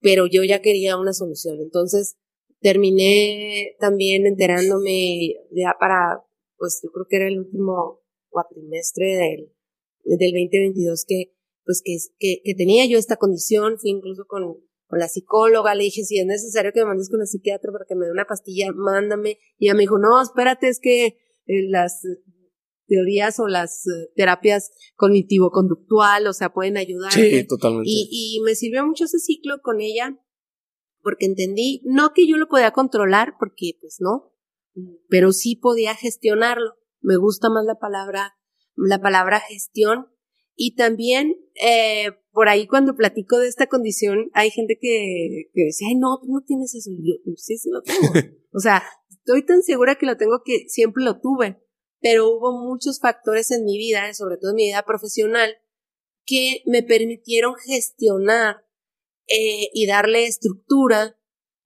pero 0.01 0.27
yo 0.27 0.43
ya 0.43 0.61
quería 0.61 0.97
una 0.97 1.13
solución. 1.13 1.59
Entonces, 1.61 2.17
terminé 2.59 3.75
también 3.79 4.25
enterándome 4.25 5.35
ya 5.51 5.75
para, 5.79 6.23
pues 6.57 6.79
yo 6.83 6.91
creo 6.91 7.05
que 7.09 7.15
era 7.17 7.27
el 7.27 7.39
último 7.39 8.01
cuatrimestre 8.29 9.05
del, 9.05 9.53
del 10.03 10.31
2022 10.33 11.05
que, 11.07 11.33
pues 11.65 11.81
que, 11.83 11.97
que, 12.17 12.41
que 12.43 12.55
tenía 12.55 12.85
yo 12.85 12.97
esta 12.97 13.17
condición, 13.17 13.77
fui 13.79 13.91
incluso 13.91 14.25
con, 14.27 14.57
con 14.87 14.99
la 14.99 15.07
psicóloga, 15.07 15.75
le 15.75 15.83
dije, 15.83 16.03
si 16.03 16.19
es 16.19 16.25
necesario 16.25 16.71
que 16.73 16.79
me 16.81 16.87
mandes 16.87 17.09
con 17.09 17.21
el 17.21 17.27
psiquiatra 17.27 17.71
para 17.71 17.85
que 17.87 17.95
me 17.95 18.05
dé 18.05 18.11
una 18.11 18.25
pastilla, 18.25 18.71
mándame. 18.73 19.37
Y 19.57 19.67
ella 19.67 19.75
me 19.75 19.81
dijo, 19.81 19.99
no, 19.99 20.21
espérate, 20.21 20.67
es 20.67 20.79
que 20.79 21.05
eh, 21.05 21.63
las 21.69 22.01
teorías 22.89 23.39
o 23.39 23.47
las 23.47 23.87
eh, 23.87 24.11
terapias 24.15 24.71
cognitivo-conductual, 24.95 26.27
o 26.27 26.33
sea, 26.33 26.51
pueden 26.51 26.75
ayudar. 26.75 27.13
Sí, 27.13 27.45
totalmente. 27.47 27.89
Y, 27.89 28.09
y 28.11 28.41
me 28.43 28.55
sirvió 28.55 28.85
mucho 28.85 29.05
ese 29.05 29.19
ciclo 29.19 29.61
con 29.61 29.79
ella 29.79 30.19
porque 31.01 31.25
entendí, 31.25 31.81
no 31.85 32.13
que 32.13 32.27
yo 32.27 32.37
lo 32.37 32.47
podía 32.47 32.71
controlar, 32.71 33.35
porque 33.39 33.77
pues 33.79 33.97
no, 33.99 34.33
pero 35.07 35.31
sí 35.31 35.55
podía 35.55 35.95
gestionarlo. 35.95 36.75
Me 37.01 37.17
gusta 37.17 37.49
más 37.49 37.65
la 37.65 37.75
palabra, 37.75 38.35
la 38.75 39.01
palabra 39.01 39.39
gestión. 39.39 40.07
Y 40.55 40.75
también, 40.75 41.35
eh, 41.63 42.11
por 42.31 42.49
ahí 42.49 42.67
cuando 42.67 42.95
platico 42.95 43.37
de 43.37 43.47
esta 43.47 43.67
condición, 43.67 44.29
hay 44.33 44.49
gente 44.51 44.77
que, 44.79 45.49
que 45.53 45.65
dice, 45.65 45.85
ay, 45.87 45.95
no, 45.95 46.19
tú 46.21 46.27
no 46.27 46.41
tienes 46.45 46.75
eso. 46.75 46.91
Y 46.91 46.97
yo, 46.97 47.33
sí, 47.37 47.57
sí 47.57 47.69
lo 47.71 47.81
tengo. 47.81 48.11
o 48.53 48.59
sea, 48.59 48.83
estoy 49.09 49.45
tan 49.45 49.63
segura 49.63 49.95
que 49.95 50.05
lo 50.05 50.17
tengo 50.17 50.41
que 50.43 50.67
siempre 50.67 51.03
lo 51.03 51.21
tuve. 51.21 51.63
Pero 52.01 52.29
hubo 52.29 52.51
muchos 52.51 52.99
factores 52.99 53.51
en 53.51 53.65
mi 53.65 53.77
vida, 53.77 54.13
sobre 54.13 54.37
todo 54.37 54.51
en 54.51 54.55
mi 54.55 54.67
vida 54.67 54.83
profesional, 54.83 55.57
que 56.25 56.61
me 56.65 56.83
permitieron 56.83 57.55
gestionar 57.55 58.57
eh, 59.27 59.69
y 59.73 59.85
darle 59.85 60.25
estructura, 60.25 61.17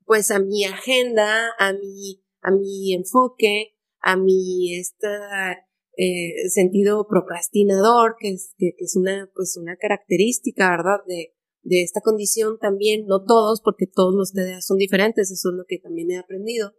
pues, 0.05 0.31
a 0.31 0.39
mi 0.39 0.65
agenda, 0.65 1.49
a 1.59 1.73
mi, 1.73 2.23
a 2.41 2.51
mi 2.51 2.93
enfoque, 2.93 3.75
a 3.99 4.17
mi 4.17 4.75
esta, 4.75 5.65
eh, 5.95 6.49
sentido 6.49 7.05
procrastinador, 7.07 8.15
que 8.19 8.29
es, 8.29 8.55
que, 8.57 8.73
es 8.79 8.95
una, 8.95 9.29
pues 9.36 9.57
una 9.57 9.77
característica, 9.77 10.71
¿verdad? 10.71 10.97
De, 11.07 11.36
de 11.61 11.84
esta 11.84 12.01
condición 12.01 12.57
también, 12.59 13.05
no 13.05 13.23
todos, 13.23 13.61
porque 13.61 13.86
todos 13.86 14.15
los 14.15 14.34
TDA 14.34 14.61
son 14.61 14.77
diferentes, 14.77 15.29
eso 15.29 15.49
es 15.49 15.55
lo 15.55 15.65
que 15.67 15.77
también 15.77 16.09
he 16.09 16.17
aprendido. 16.17 16.73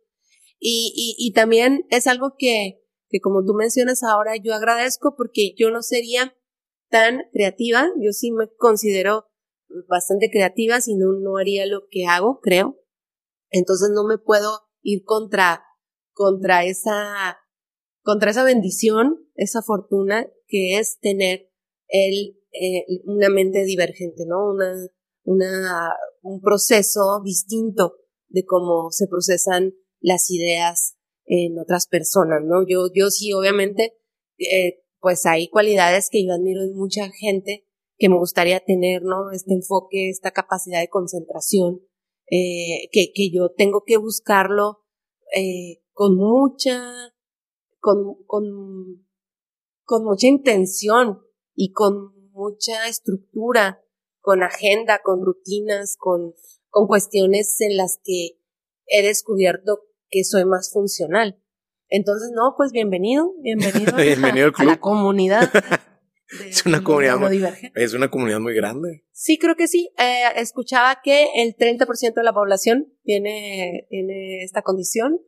Y, 0.59 0.93
y, 0.97 1.29
y 1.29 1.33
también 1.33 1.87
es 1.91 2.09
algo 2.09 2.35
que, 2.37 2.84
que 3.09 3.21
como 3.21 3.45
tú 3.45 3.55
mencionas 3.55 4.03
ahora, 4.03 4.37
yo 4.37 4.55
agradezco 4.55 5.15
porque 5.17 5.55
yo 5.57 5.71
no 5.71 5.83
sería 5.83 6.37
tan 6.91 7.23
creativa, 7.33 7.89
yo 8.01 8.13
sí 8.13 8.31
me 8.31 8.49
considero 8.57 9.27
bastante 9.89 10.31
creativa, 10.31 10.81
si 10.81 10.95
no, 10.97 11.13
no 11.13 11.37
haría 11.37 11.67
lo 11.67 11.89
que 11.91 12.07
hago, 12.07 12.41
creo. 12.41 12.81
Entonces 13.51 13.91
no 13.93 14.05
me 14.05 14.19
puedo 14.19 14.61
ir 14.83 15.05
contra, 15.05 15.65
contra 16.13 16.65
esa 16.65 17.39
contra 18.05 18.31
esa 18.31 18.45
bendición, 18.45 19.27
esa 19.35 19.63
fortuna 19.63 20.31
que 20.47 20.79
es 20.79 20.99
tener 21.01 21.51
el, 21.89 22.39
eh, 22.53 22.85
una 23.07 23.31
mente 23.31 23.65
divergente, 23.65 24.25
¿no? 24.27 24.53
Una, 24.53 24.75
una, 25.25 25.91
un 26.23 26.41
proceso 26.41 27.23
distinto 27.25 27.97
de 28.29 28.45
cómo 28.45 28.91
se 28.91 29.09
procesan 29.09 29.73
las 30.01 30.31
ideas 30.31 30.97
en 31.27 31.59
otras 31.59 31.87
personas, 31.87 32.43
¿no? 32.45 32.67
Yo, 32.67 32.89
yo 32.95 33.11
sí, 33.11 33.33
obviamente, 33.33 33.97
eh, 34.39 34.83
pues 35.01 35.27
hay 35.27 35.49
cualidades 35.49 36.09
que 36.11 36.25
yo 36.25 36.33
admiro 36.33 36.63
en 36.63 36.77
mucha 36.77 37.11
gente 37.11 37.67
que 37.97 38.09
me 38.09 38.19
gustaría 38.19 38.61
tener, 38.61 39.03
¿no? 39.03 39.31
Este 39.31 39.55
enfoque, 39.55 40.11
esta 40.11 40.33
capacidad 40.33 40.81
de 40.81 40.89
concentración, 40.89 41.81
eh, 42.31 42.89
que, 42.91 43.13
que 43.15 43.31
yo 43.31 43.51
tengo 43.51 43.85
que 43.87 43.97
buscarlo 43.97 44.85
eh, 45.37 45.83
con 45.93 46.17
mucha 46.17 47.13
con, 47.85 48.25
con, 48.25 49.07
con 49.85 50.05
mucha 50.05 50.27
intención 50.27 51.21
y 51.55 51.73
con 51.73 52.31
mucha 52.33 52.89
estructura, 52.89 53.85
con 54.21 54.43
agenda, 54.43 55.01
con 55.05 55.23
rutinas, 55.23 55.97
con, 55.99 56.35
con 56.71 56.87
cuestiones 56.87 57.61
en 57.61 57.77
las 57.77 58.01
que 58.03 58.41
he 58.87 59.03
descubierto 59.03 59.83
que 60.15 60.23
soy 60.23 60.45
más 60.45 60.71
funcional. 60.73 61.43
Entonces, 61.89 62.31
no, 62.33 62.55
pues 62.57 62.71
bienvenido, 62.71 63.35
bienvenido, 63.43 63.97
bienvenido 63.97 64.53
a, 64.59 64.65
la 64.65 64.79
comunidad. 64.79 65.51
es 66.49 66.65
una 66.65 66.85
comunidad 66.85 67.19
muy, 67.19 67.43
es 67.75 67.95
una 67.95 68.09
comunidad 68.09 68.39
muy 68.39 68.55
grande. 68.55 69.05
Sí, 69.11 69.39
creo 69.39 69.57
que 69.57 69.67
sí. 69.67 69.91
Eh, 69.99 70.23
escuchaba 70.37 71.01
que 71.03 71.27
el 71.35 71.57
30% 71.57 72.15
de 72.15 72.23
la 72.23 72.33
población 72.33 72.95
tiene, 73.03 73.89
tiene 73.91 74.45
esta 74.45 74.63
condición. 74.63 75.19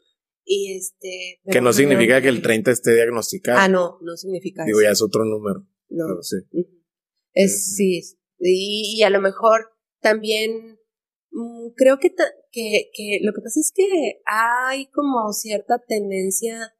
Y 0.44 0.76
este. 0.76 1.40
Que 1.50 1.60
no 1.60 1.72
significa 1.72 2.22
que 2.22 2.28
el 2.28 2.40
30 2.40 2.70
esté 2.70 2.94
diagnosticado. 2.94 3.58
Ah, 3.58 3.68
no, 3.68 3.98
no 4.02 4.16
significa 4.16 4.64
Digo, 4.64 4.80
ya 4.80 4.90
es 4.90 5.02
otro 5.02 5.24
número. 5.24 5.66
No. 5.88 6.22
sí. 6.22 6.36
Es, 7.32 7.74
sí. 7.74 8.02
Y, 8.38 9.02
a 9.02 9.10
lo 9.10 9.20
mejor 9.20 9.72
también 10.00 10.75
creo 11.74 11.98
que, 11.98 12.14
que, 12.52 12.90
que 12.92 13.18
lo 13.22 13.32
que 13.32 13.40
pasa 13.40 13.60
es 13.60 13.72
que 13.74 14.20
hay 14.26 14.86
como 14.90 15.32
cierta 15.32 15.78
tendencia, 15.78 16.74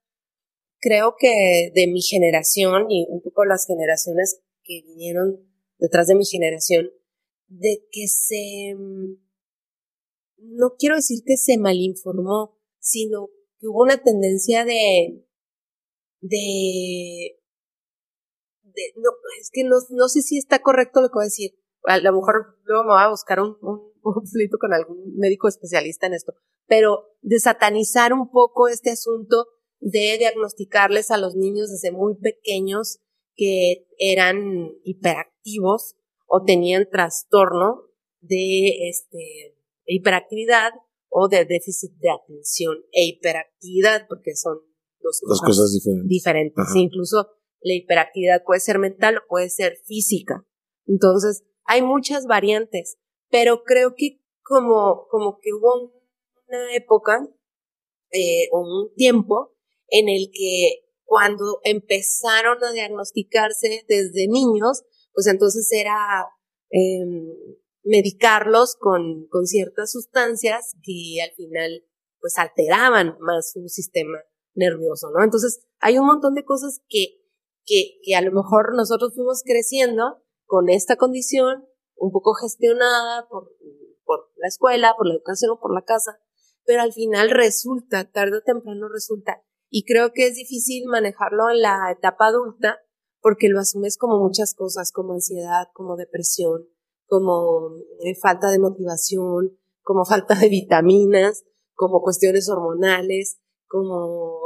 creo 0.80 1.16
que 1.18 1.72
de 1.74 1.87
mi 1.87 2.03
generación 2.03 2.91
y 2.91 3.07
un 3.09 3.22
poco 3.22 3.45
las 3.45 3.66
generaciones 3.66 4.41
que 4.62 4.82
vinieron 4.82 5.47
detrás 5.78 6.07
de 6.07 6.14
mi 6.14 6.24
generación, 6.24 6.91
de 7.49 7.87
que 7.91 8.09
se, 8.09 8.74
mm, 8.76 9.16
no 10.39 10.74
quiero 10.78 10.97
decir 10.97 11.22
que 11.24 11.37
se 11.37 11.59
malinformó, 11.59 12.59
sino 12.78 13.28
que 13.59 13.68
hubo 13.68 13.82
una 13.82 14.03
tendencia 14.03 14.64
de, 14.64 15.24
de, 16.20 17.41
de 18.62 18.82
no, 18.97 19.11
es 19.41 19.51
que 19.53 19.64
no, 19.64 19.76
no 19.91 20.09
sé 20.09 20.22
si 20.22 20.39
está 20.39 20.61
correcto 20.61 21.01
lo 21.01 21.09
que 21.09 21.14
voy 21.14 21.24
a 21.24 21.26
decir. 21.26 21.59
A 21.84 21.99
lo 21.99 22.12
mejor 22.12 22.59
luego 22.64 22.84
me 22.84 22.91
voy 22.91 23.03
a 23.03 23.11
buscar 23.11 23.41
un 23.41 23.57
conflicto 24.15 24.59
con 24.59 24.73
algún 24.73 25.17
médico 25.17 25.49
especialista 25.49 26.07
en 26.07 26.15
esto, 26.15 26.35
pero 26.67 27.11
de 27.23 27.39
satanizar 27.39 28.13
un 28.13 28.31
poco 28.31 28.69
este 28.69 28.91
asunto 28.91 29.47
de 29.81 30.17
diagnosticarles 30.19 31.11
a 31.11 31.19
los 31.19 31.35
niños 31.37 31.71
desde 31.71 31.93
muy 31.93 32.17
pequeños 32.17 32.99
que 33.35 33.87
eran 33.99 34.71
hiperactivos 34.85 35.97
o 36.27 36.43
tenían 36.45 36.89
trastorno 36.91 37.83
de 38.21 38.89
este 38.89 39.57
hiperactividad 39.85 40.73
o 41.09 41.29
de 41.29 41.45
déficit 41.45 41.93
de 41.99 42.11
atención 42.11 42.77
e 42.93 43.07
hiperactividad, 43.07 44.07
porque 44.09 44.35
son 44.35 44.59
dos, 45.01 45.21
cosas, 45.41 45.73
diferentes. 45.73 46.09
diferentes. 46.09 46.65
Incluso 46.75 47.29
la 47.61 47.75
hiperactividad 47.75 48.43
puede 48.45 48.61
ser 48.61 48.79
mental 48.79 49.19
o 49.19 49.21
puede 49.29 49.49
ser 49.49 49.77
física. 49.87 50.47
Entonces, 50.87 51.45
hay 51.65 51.83
muchas 51.83 52.27
variantes, 52.27 52.99
pero 53.31 53.62
creo 53.64 53.95
que 53.97 54.20
como, 54.43 55.07
como 55.11 55.39
que 55.41 55.53
hubo 55.53 55.93
una 56.49 56.74
época 56.74 57.29
eh, 58.12 58.49
o 58.53 58.61
un 58.61 58.95
tiempo 58.95 59.57
en 59.89 60.09
el 60.09 60.31
que 60.33 60.87
cuando 61.05 61.61
empezaron 61.64 62.62
a 62.62 62.72
diagnosticarse 62.72 63.85
desde 63.89 64.29
niños, 64.29 64.85
pues 65.12 65.27
entonces 65.27 65.70
era 65.72 66.29
eh, 66.70 67.05
medicarlos 67.85 68.77
con, 68.77 69.27
con 69.29 69.47
ciertas 69.47 69.93
sustancias 69.93 70.74
que 70.83 71.22
al 71.22 71.31
final 71.37 71.85
pues 72.20 72.39
alteraban 72.39 73.16
más 73.20 73.53
su 73.53 73.68
sistema 73.68 74.18
nervioso, 74.55 75.11
¿no? 75.11 75.22
Entonces 75.22 75.64
hay 75.79 75.99
un 75.99 76.07
montón 76.07 76.35
de 76.35 76.45
cosas 76.45 76.81
que, 76.89 77.20
que, 77.64 77.99
que 78.03 78.16
a 78.16 78.20
lo 78.20 78.33
mejor 78.33 78.74
nosotros 78.74 79.14
fuimos 79.14 79.43
creciendo 79.45 80.22
con 80.45 80.68
esta 80.68 80.97
condición, 80.97 81.66
un 81.97 82.12
poco 82.12 82.34
gestionada 82.34 83.26
por, 83.28 83.51
por 84.05 84.30
la 84.36 84.49
escuela, 84.49 84.94
por 84.97 85.07
la 85.07 85.14
educación 85.14 85.59
por 85.61 85.74
la 85.74 85.82
casa, 85.82 86.18
pero 86.64 86.82
al 86.82 86.92
final 86.92 87.30
resulta, 87.30 88.11
tarde 88.11 88.38
o 88.38 88.42
temprano 88.42 88.88
resulta, 88.88 89.42
y 89.68 89.84
creo 89.84 90.12
que 90.12 90.26
es 90.26 90.34
difícil 90.34 90.86
manejarlo 90.86 91.51
en 91.51 91.61
la 91.61 91.90
etapa 91.90 92.26
adulta 92.26 92.78
porque 93.20 93.49
lo 93.49 93.59
asumes 93.59 93.99
como 93.99 94.18
muchas 94.18 94.55
cosas, 94.55 94.92
como 94.92 95.14
ansiedad, 95.14 95.66
como 95.74 95.97
depresión, 95.97 96.68
como 97.07 97.72
eh, 98.05 98.14
falta 98.14 98.51
de 98.51 98.59
motivación, 98.59 99.59
como 99.82 100.05
falta 100.09 100.34
de 100.36 100.49
vitaminas, 100.49 101.44
como 101.74 102.03
cuestiones 102.03 102.49
hormonales, 102.49 103.38
como 103.66 104.38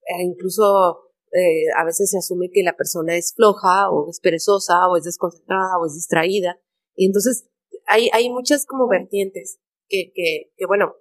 eh, 0.00 0.24
incluso 0.24 1.11
eh, 1.32 1.70
a 1.76 1.84
veces 1.84 2.10
se 2.10 2.18
asume 2.18 2.50
que 2.52 2.62
la 2.62 2.76
persona 2.76 3.16
es 3.16 3.32
floja 3.34 3.90
o 3.90 4.10
es 4.10 4.20
perezosa 4.20 4.86
o 4.88 4.96
es 4.96 5.04
desconcentrada 5.04 5.78
o 5.80 5.86
es 5.86 5.94
distraída. 5.94 6.60
Y 6.94 7.06
entonces 7.06 7.48
hay, 7.86 8.10
hay 8.12 8.28
muchas 8.30 8.66
como 8.66 8.88
vertientes 8.88 9.58
que, 9.88 10.12
que, 10.14 10.52
que, 10.56 10.66
bueno, 10.66 10.94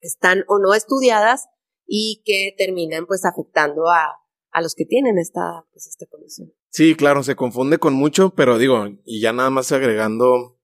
están 0.00 0.44
o 0.48 0.58
no 0.58 0.74
estudiadas 0.74 1.48
y 1.86 2.22
que 2.24 2.54
terminan 2.56 3.06
pues 3.06 3.24
afectando 3.24 3.88
a, 3.88 4.16
a 4.50 4.62
los 4.62 4.74
que 4.74 4.84
tienen 4.84 5.18
esta, 5.18 5.66
pues, 5.72 5.86
esta 5.86 6.06
condición. 6.06 6.52
Sí, 6.70 6.94
claro, 6.94 7.22
se 7.22 7.36
confunde 7.36 7.78
con 7.78 7.94
mucho, 7.94 8.30
pero 8.34 8.58
digo, 8.58 8.86
y 9.04 9.20
ya 9.20 9.32
nada 9.32 9.50
más 9.50 9.72
agregando 9.72 10.60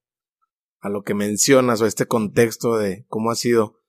a 0.81 0.89
lo 0.89 1.03
que 1.03 1.15
mencionas 1.15 1.81
o 1.81 1.87
este 1.87 2.07
contexto 2.07 2.77
de 2.77 3.07
cómo 3.09 3.31
ha 3.31 3.35
sido, 3.35 3.81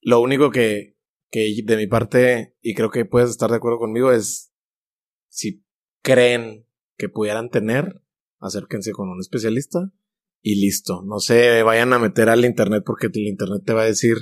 lo 0.00 0.20
único 0.20 0.50
que, 0.50 0.93
que 1.34 1.52
de 1.64 1.76
mi 1.76 1.88
parte, 1.88 2.54
y 2.62 2.74
creo 2.74 2.90
que 2.90 3.04
puedes 3.04 3.28
estar 3.28 3.50
de 3.50 3.56
acuerdo 3.56 3.80
conmigo, 3.80 4.12
es 4.12 4.52
si 5.28 5.64
creen 6.00 6.64
que 6.96 7.08
pudieran 7.08 7.50
tener, 7.50 8.00
acérquense 8.38 8.92
con 8.92 9.08
un 9.08 9.18
especialista 9.18 9.90
y 10.42 10.60
listo. 10.60 11.02
No 11.04 11.18
se 11.18 11.64
vayan 11.64 11.92
a 11.92 11.98
meter 11.98 12.28
al 12.28 12.44
internet 12.44 12.84
porque 12.86 13.08
el 13.12 13.26
internet 13.26 13.62
te 13.66 13.72
va 13.72 13.82
a 13.82 13.86
decir 13.86 14.16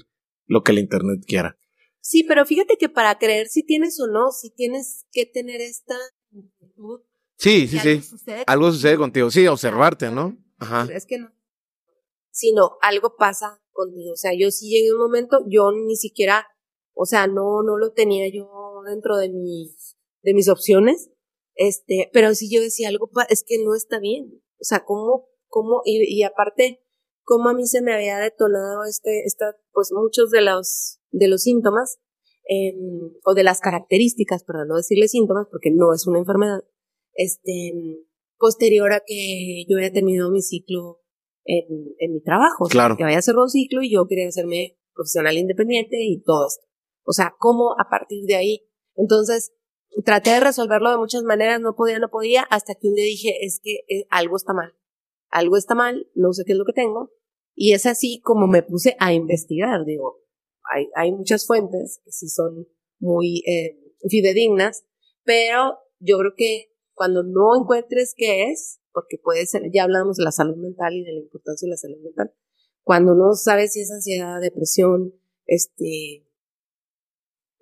lo 0.46 0.62
que 0.62 0.72
el 0.72 0.78
internet 0.78 1.22
quiera. 1.26 1.58
Sí, 2.00 2.24
pero 2.24 2.46
fíjate 2.46 2.78
que 2.78 2.88
para 2.88 3.18
creer 3.18 3.48
si 3.48 3.62
tienes 3.62 4.00
o 4.00 4.06
no, 4.06 4.30
si 4.30 4.48
tienes 4.48 5.04
que 5.12 5.26
tener 5.26 5.60
esta 5.60 5.94
Sí, 7.36 7.68
sí, 7.68 7.78
sí. 7.78 8.00
Algo 8.46 8.72
sucede, 8.72 8.96
contigo. 8.96 9.30
Sí, 9.30 9.46
observarte, 9.46 10.10
¿no? 10.10 10.38
Ajá. 10.58 10.88
Es 10.90 11.04
que 11.04 11.18
no. 11.18 11.30
Sino 12.30 12.78
algo 12.80 13.16
pasa 13.16 13.60
contigo. 13.72 14.12
O 14.12 14.16
sea, 14.16 14.30
yo 14.32 14.50
sí 14.50 14.70
llegué 14.70 14.88
a 14.88 14.94
un 14.94 15.00
momento, 15.00 15.44
yo 15.46 15.72
ni 15.72 15.96
siquiera, 15.96 16.46
o 16.94 17.06
sea, 17.06 17.26
no, 17.26 17.62
no 17.62 17.78
lo 17.78 17.92
tenía 17.92 18.28
yo 18.28 18.48
dentro 18.86 19.16
de 19.16 19.30
mis, 19.30 19.96
de 20.22 20.34
mis 20.34 20.48
opciones. 20.48 21.10
Este, 21.54 22.10
pero 22.12 22.34
sí 22.34 22.48
yo 22.52 22.62
decía 22.62 22.88
algo, 22.88 23.10
es 23.28 23.44
que 23.46 23.62
no 23.62 23.74
está 23.74 23.98
bien. 23.98 24.42
O 24.60 24.64
sea, 24.64 24.84
¿cómo, 24.84 25.28
cómo, 25.48 25.82
y, 25.84 26.02
y 26.04 26.22
aparte, 26.22 26.82
cómo 27.24 27.48
a 27.48 27.54
mí 27.54 27.66
se 27.66 27.82
me 27.82 27.92
había 27.92 28.18
detonado 28.18 28.84
este, 28.88 29.24
esta, 29.24 29.56
pues 29.72 29.90
muchos 29.92 30.30
de 30.30 30.42
los, 30.42 31.00
de 31.10 31.28
los 31.28 31.42
síntomas, 31.42 31.98
eh, 32.48 32.74
o 33.24 33.34
de 33.34 33.44
las 33.44 33.60
características, 33.60 34.44
para 34.44 34.64
no 34.64 34.76
decirle 34.76 35.08
síntomas, 35.08 35.46
porque 35.50 35.70
no 35.70 35.92
es 35.94 36.06
una 36.06 36.18
enfermedad, 36.18 36.64
este, 37.14 37.72
posterior 38.38 38.92
a 38.92 39.02
que 39.06 39.64
yo 39.68 39.78
haya 39.78 39.92
tenido 39.92 40.30
mi 40.30 40.42
ciclo 40.42 41.00
en, 41.44 41.94
en 41.98 42.12
mi 42.12 42.22
trabajo. 42.22 42.66
Claro. 42.66 42.96
que 42.96 43.04
vaya 43.04 43.18
a 43.18 43.22
cerrar 43.22 43.42
un 43.42 43.50
ciclo 43.50 43.82
y 43.82 43.92
yo 43.92 44.06
quería 44.08 44.28
hacerme 44.28 44.78
profesional 44.94 45.36
independiente 45.38 45.96
y 46.00 46.22
todo 46.22 46.46
esto. 46.48 46.66
O 47.04 47.12
sea, 47.12 47.34
cómo 47.38 47.74
a 47.78 47.88
partir 47.88 48.24
de 48.26 48.36
ahí. 48.36 48.68
Entonces, 48.94 49.52
traté 50.04 50.30
de 50.30 50.40
resolverlo 50.40 50.90
de 50.90 50.98
muchas 50.98 51.22
maneras, 51.22 51.60
no 51.60 51.74
podía, 51.74 51.98
no 51.98 52.10
podía, 52.10 52.42
hasta 52.42 52.74
que 52.74 52.88
un 52.88 52.94
día 52.94 53.04
dije, 53.04 53.44
es 53.44 53.60
que 53.62 53.84
eh, 53.88 54.06
algo 54.10 54.36
está 54.36 54.52
mal. 54.52 54.74
Algo 55.30 55.56
está 55.56 55.74
mal, 55.74 56.08
no 56.14 56.32
sé 56.32 56.44
qué 56.44 56.52
es 56.52 56.58
lo 56.58 56.64
que 56.64 56.72
tengo. 56.72 57.10
Y 57.54 57.72
es 57.72 57.86
así 57.86 58.20
como 58.22 58.46
me 58.46 58.62
puse 58.62 58.96
a 58.98 59.12
investigar, 59.12 59.84
digo, 59.84 60.20
hay, 60.72 60.88
hay 60.94 61.12
muchas 61.12 61.46
fuentes 61.46 62.00
que 62.04 62.12
sí 62.12 62.28
son 62.28 62.66
muy 62.98 63.42
eh, 63.46 63.78
fidedignas, 64.08 64.84
pero 65.24 65.78
yo 65.98 66.18
creo 66.18 66.32
que 66.36 66.72
cuando 66.94 67.22
no 67.22 67.60
encuentres 67.60 68.14
qué 68.16 68.50
es, 68.50 68.80
porque 68.92 69.18
puede 69.22 69.46
ser, 69.46 69.62
ya 69.72 69.84
hablamos 69.84 70.16
de 70.16 70.24
la 70.24 70.32
salud 70.32 70.56
mental 70.56 70.94
y 70.94 71.04
de 71.04 71.12
la 71.12 71.20
importancia 71.20 71.66
de 71.66 71.70
la 71.70 71.76
salud 71.76 71.98
mental, 72.02 72.34
cuando 72.82 73.14
no 73.14 73.34
sabes 73.34 73.72
si 73.72 73.80
es 73.80 73.90
ansiedad, 73.90 74.40
depresión, 74.40 75.14
este, 75.46 76.26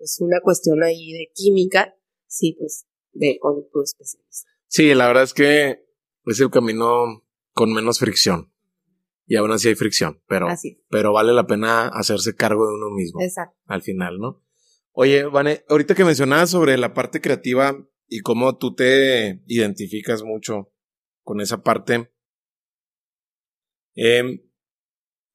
pues 0.00 0.16
una 0.20 0.40
cuestión 0.40 0.82
ahí 0.82 1.12
de 1.12 1.30
química, 1.34 1.94
sí, 2.26 2.56
pues 2.58 2.86
ve 3.12 3.36
con 3.38 3.68
tu 3.70 3.82
especialista. 3.82 4.48
Sí, 4.66 4.94
la 4.94 5.06
verdad 5.06 5.24
es 5.24 5.34
que 5.34 5.84
es 6.24 6.40
el 6.40 6.50
camino 6.50 7.22
con 7.52 7.72
menos 7.74 7.98
fricción. 7.98 8.50
Y 9.26 9.36
aún 9.36 9.52
así 9.52 9.68
hay 9.68 9.74
fricción, 9.74 10.22
pero, 10.26 10.48
Así. 10.48 10.82
pero 10.88 11.12
vale 11.12 11.34
la 11.34 11.46
pena 11.46 11.88
hacerse 11.88 12.34
cargo 12.34 12.66
de 12.66 12.74
uno 12.74 12.90
mismo 12.90 13.20
Exacto. 13.20 13.56
al 13.66 13.82
final, 13.82 14.18
¿no? 14.18 14.42
Oye, 14.92 15.24
Vane, 15.24 15.64
ahorita 15.68 15.94
que 15.94 16.04
mencionabas 16.04 16.50
sobre 16.50 16.78
la 16.78 16.94
parte 16.94 17.20
creativa 17.20 17.76
y 18.08 18.20
cómo 18.20 18.56
tú 18.56 18.74
te 18.74 19.42
identificas 19.46 20.22
mucho 20.24 20.72
con 21.22 21.42
esa 21.42 21.62
parte, 21.62 22.10
eh, 23.94 24.48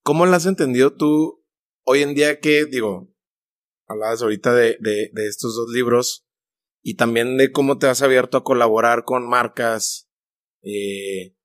¿cómo 0.01 0.25
la 0.25 0.37
has 0.37 0.47
entendido 0.47 0.95
tú 0.95 1.45
hoy 1.83 2.01
en 2.01 2.15
día 2.15 2.39
que, 2.39 2.65
digo, 2.65 3.14
hablabas 3.87 4.21
ahorita 4.21 4.53
de, 4.53 4.77
de, 4.79 5.27
estos 5.27 5.55
dos 5.55 5.69
libros 5.71 6.25
y 6.81 6.95
también 6.95 7.37
de 7.37 7.51
cómo 7.51 7.77
te 7.77 7.87
has 7.87 8.01
abierto 8.01 8.37
a 8.37 8.43
colaborar 8.43 9.03
con 9.05 9.27
marcas, 9.27 10.09
eh, 10.61 11.35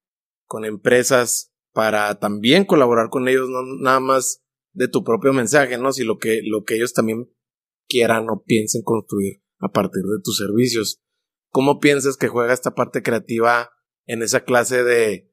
con 0.46 0.64
empresas 0.64 1.52
para 1.72 2.18
también 2.18 2.64
colaborar 2.64 3.10
con 3.10 3.28
ellos, 3.28 3.48
no 3.48 3.62
nada 3.80 4.00
más 4.00 4.42
de 4.72 4.88
tu 4.88 5.04
propio 5.04 5.32
mensaje, 5.32 5.78
¿no? 5.78 5.92
Si 5.92 6.04
lo 6.04 6.18
que, 6.18 6.40
lo 6.44 6.64
que 6.64 6.76
ellos 6.76 6.92
también 6.92 7.30
quieran 7.88 8.28
o 8.30 8.42
piensen 8.44 8.82
construir 8.82 9.42
a 9.58 9.68
partir 9.68 10.02
de 10.02 10.22
tus 10.22 10.38
servicios. 10.38 11.00
¿Cómo 11.50 11.80
piensas 11.80 12.16
que 12.16 12.28
juega 12.28 12.52
esta 12.52 12.74
parte 12.74 13.02
creativa 13.02 13.70
en 14.06 14.22
esa 14.22 14.44
clase 14.44 14.84
de, 14.84 15.32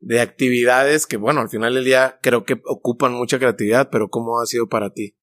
de 0.00 0.20
actividades 0.20 1.06
que, 1.06 1.16
bueno, 1.16 1.40
al 1.40 1.48
final 1.48 1.74
del 1.74 1.84
día 1.84 2.18
creo 2.22 2.44
que 2.44 2.60
ocupan 2.64 3.12
mucha 3.12 3.38
creatividad, 3.38 3.90
pero 3.90 4.08
¿cómo 4.08 4.40
ha 4.40 4.46
sido 4.46 4.68
para 4.68 4.92
ti? 4.92 5.16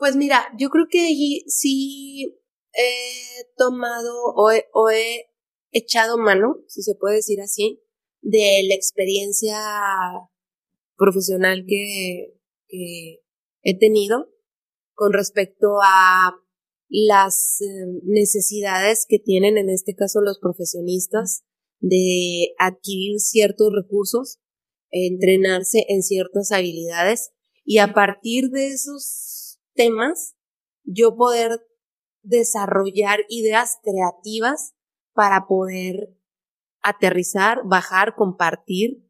Pues 0.00 0.16
mira, 0.16 0.46
yo 0.58 0.70
creo 0.70 0.86
que 0.90 1.06
sí 1.46 2.34
he 2.72 3.44
tomado 3.58 4.10
o 4.34 4.50
he, 4.50 4.64
o 4.72 4.88
he 4.88 5.26
echado 5.72 6.16
mano, 6.16 6.64
si 6.68 6.82
se 6.82 6.94
puede 6.94 7.16
decir 7.16 7.42
así, 7.42 7.82
de 8.22 8.62
la 8.66 8.74
experiencia 8.74 9.58
profesional 10.96 11.66
que, 11.68 12.32
que 12.66 13.18
he 13.62 13.78
tenido 13.78 14.30
con 14.94 15.12
respecto 15.12 15.82
a 15.84 16.34
las 16.88 17.60
eh, 17.60 18.00
necesidades 18.04 19.04
que 19.06 19.18
tienen 19.18 19.58
en 19.58 19.68
este 19.68 19.94
caso 19.94 20.22
los 20.22 20.38
profesionistas 20.38 21.44
de 21.78 22.54
adquirir 22.58 23.20
ciertos 23.20 23.70
recursos, 23.70 24.38
entrenarse 24.90 25.84
en 25.90 26.02
ciertas 26.02 26.52
habilidades. 26.52 27.32
Y 27.64 27.78
a 27.78 27.92
partir 27.92 28.48
de 28.48 28.68
esos 28.68 29.39
temas 29.74 30.36
yo 30.84 31.16
poder 31.16 31.66
desarrollar 32.22 33.20
ideas 33.28 33.78
creativas 33.82 34.74
para 35.12 35.46
poder 35.46 36.16
aterrizar, 36.82 37.60
bajar, 37.64 38.14
compartir 38.14 39.06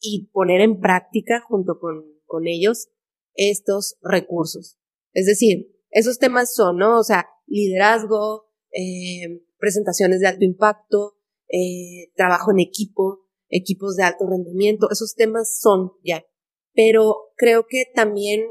y 0.00 0.30
poner 0.32 0.60
en 0.60 0.80
práctica 0.80 1.40
junto 1.40 1.78
con, 1.78 2.04
con 2.26 2.46
ellos 2.46 2.88
estos 3.34 3.96
recursos. 4.02 4.78
Es 5.12 5.26
decir, 5.26 5.74
esos 5.90 6.18
temas 6.18 6.54
son, 6.54 6.78
¿no? 6.78 6.98
O 6.98 7.04
sea, 7.04 7.28
liderazgo, 7.46 8.50
eh, 8.72 9.42
presentaciones 9.58 10.20
de 10.20 10.26
alto 10.26 10.44
impacto, 10.44 11.16
eh, 11.48 12.12
trabajo 12.16 12.50
en 12.50 12.60
equipo, 12.60 13.26
equipos 13.48 13.96
de 13.96 14.04
alto 14.04 14.26
rendimiento, 14.28 14.88
esos 14.90 15.14
temas 15.14 15.58
son 15.60 15.92
ya. 16.02 16.24
Pero 16.74 17.32
creo 17.36 17.66
que 17.68 17.84
también 17.94 18.44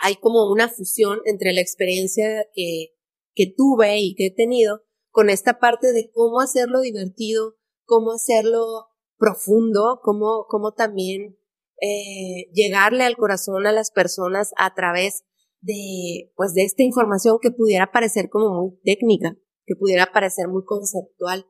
hay 0.00 0.16
como 0.16 0.50
una 0.50 0.68
fusión 0.68 1.20
entre 1.24 1.52
la 1.52 1.60
experiencia 1.60 2.46
que, 2.54 2.94
que 3.34 3.52
tuve 3.56 3.98
y 3.98 4.14
que 4.14 4.26
he 4.26 4.34
tenido 4.34 4.82
con 5.10 5.30
esta 5.30 5.58
parte 5.58 5.92
de 5.92 6.10
cómo 6.12 6.40
hacerlo 6.40 6.80
divertido, 6.80 7.56
cómo 7.84 8.12
hacerlo 8.12 8.86
profundo, 9.16 10.00
cómo, 10.02 10.46
cómo 10.48 10.72
también 10.72 11.38
eh, 11.80 12.50
llegarle 12.52 13.04
al 13.04 13.16
corazón 13.16 13.66
a 13.66 13.72
las 13.72 13.90
personas 13.90 14.52
a 14.56 14.74
través 14.74 15.24
de, 15.60 16.32
pues, 16.36 16.54
de 16.54 16.62
esta 16.62 16.82
información 16.82 17.38
que 17.40 17.50
pudiera 17.50 17.90
parecer 17.90 18.28
como 18.30 18.62
muy 18.62 18.80
técnica, 18.84 19.36
que 19.66 19.74
pudiera 19.76 20.12
parecer 20.12 20.48
muy 20.48 20.64
conceptual. 20.64 21.46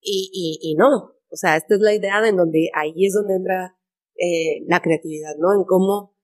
Y, 0.00 0.30
y, 0.32 0.70
y 0.70 0.74
no, 0.74 1.16
o 1.30 1.36
sea, 1.36 1.56
esta 1.56 1.74
es 1.74 1.80
la 1.80 1.94
idea 1.94 2.20
de 2.20 2.28
en 2.28 2.36
donde 2.36 2.70
ahí 2.74 3.06
es 3.06 3.12
donde 3.12 3.36
entra 3.36 3.76
eh, 4.16 4.64
la 4.66 4.80
creatividad, 4.80 5.36
¿no? 5.38 5.52
En 5.52 5.64
cómo, 5.64 6.15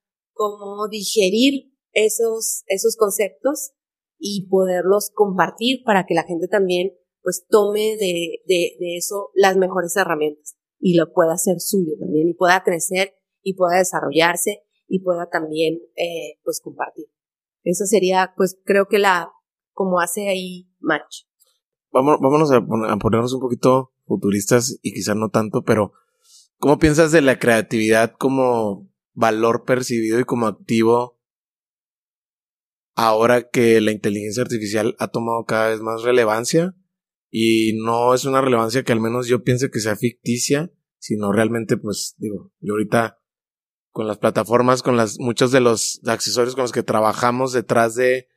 cómo 0.50 0.88
digerir 0.88 1.72
esos, 1.92 2.64
esos 2.66 2.96
conceptos 2.96 3.72
y 4.18 4.48
poderlos 4.48 5.10
compartir 5.14 5.82
para 5.84 6.06
que 6.06 6.14
la 6.14 6.24
gente 6.24 6.48
también 6.48 6.92
pues 7.22 7.46
tome 7.48 7.96
de, 7.96 8.42
de, 8.46 8.76
de 8.78 8.96
eso 8.96 9.30
las 9.34 9.56
mejores 9.56 9.96
herramientas 9.96 10.56
y 10.78 10.96
lo 10.96 11.12
pueda 11.12 11.34
hacer 11.34 11.60
suyo 11.60 11.92
también 11.98 12.28
y 12.28 12.34
pueda 12.34 12.62
crecer 12.62 13.14
y 13.42 13.54
pueda 13.54 13.78
desarrollarse 13.78 14.64
y 14.88 15.00
pueda 15.00 15.28
también 15.30 15.80
eh, 15.96 16.38
pues 16.44 16.60
compartir. 16.60 17.06
Eso 17.62 17.86
sería 17.86 18.34
pues 18.36 18.58
creo 18.64 18.86
que 18.88 18.98
la 18.98 19.30
como 19.72 20.00
hace 20.00 20.28
ahí 20.28 20.68
match. 20.80 21.24
Vamos, 21.92 22.18
vámonos 22.20 22.50
a, 22.50 22.56
a 22.56 22.96
ponernos 22.98 23.32
un 23.32 23.40
poquito 23.40 23.92
futuristas 24.06 24.78
y 24.82 24.92
quizás 24.92 25.16
no 25.16 25.30
tanto, 25.30 25.62
pero 25.64 25.92
¿cómo 26.58 26.78
piensas 26.78 27.12
de 27.12 27.22
la 27.22 27.38
creatividad 27.38 28.12
como 28.18 28.91
valor 29.14 29.64
percibido 29.64 30.20
y 30.20 30.24
como 30.24 30.46
activo 30.46 31.20
ahora 32.94 33.48
que 33.48 33.80
la 33.80 33.90
inteligencia 33.90 34.42
artificial 34.42 34.94
ha 34.98 35.08
tomado 35.08 35.44
cada 35.44 35.68
vez 35.68 35.80
más 35.80 36.02
relevancia 36.02 36.74
y 37.30 37.72
no 37.82 38.14
es 38.14 38.24
una 38.24 38.40
relevancia 38.40 38.82
que 38.82 38.92
al 38.92 39.00
menos 39.00 39.26
yo 39.26 39.42
piense 39.42 39.70
que 39.70 39.80
sea 39.80 39.96
ficticia, 39.96 40.70
sino 40.98 41.32
realmente 41.32 41.76
pues 41.76 42.14
digo, 42.18 42.52
yo 42.60 42.74
ahorita 42.74 43.18
con 43.90 44.06
las 44.06 44.18
plataformas, 44.18 44.82
con 44.82 44.96
las 44.96 45.18
muchos 45.18 45.52
de 45.52 45.60
los 45.60 46.00
accesorios 46.06 46.54
con 46.54 46.62
los 46.62 46.72
que 46.72 46.82
trabajamos 46.82 47.52
detrás 47.52 47.94
de 47.94 48.28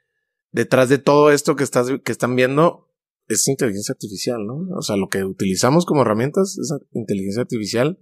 detrás 0.51 0.89
de 0.89 0.97
todo 0.97 1.31
esto 1.31 1.55
que 1.55 1.63
estás 1.63 1.91
que 2.03 2.11
están 2.11 2.35
viendo 2.35 2.85
es 3.27 3.47
inteligencia 3.47 3.93
artificial, 3.93 4.45
¿no? 4.45 4.67
O 4.77 4.81
sea, 4.81 4.95
lo 4.97 5.07
que 5.07 5.23
utilizamos 5.23 5.85
como 5.85 6.03
herramientas 6.03 6.57
es 6.57 6.73
inteligencia 6.91 7.41
artificial. 7.41 7.99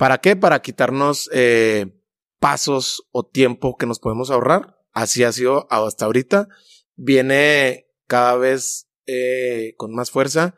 ¿Para 0.00 0.18
qué? 0.18 0.34
Para 0.34 0.62
quitarnos 0.62 1.28
eh, 1.32 1.94
pasos 2.40 3.06
o 3.12 3.24
tiempo 3.24 3.76
que 3.76 3.86
nos 3.86 4.00
podemos 4.00 4.32
ahorrar 4.32 4.80
así 4.92 5.24
ha 5.24 5.32
sido 5.32 5.66
hasta 5.70 6.06
ahorita, 6.06 6.48
viene 6.96 7.86
cada 8.06 8.36
vez 8.36 8.88
eh, 9.06 9.74
con 9.76 9.94
más 9.94 10.10
fuerza. 10.10 10.54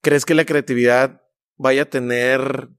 ¿Crees 0.00 0.24
que 0.24 0.34
la 0.34 0.44
creatividad 0.44 1.22
vaya 1.56 1.82
a 1.82 1.90
tener 1.90 2.70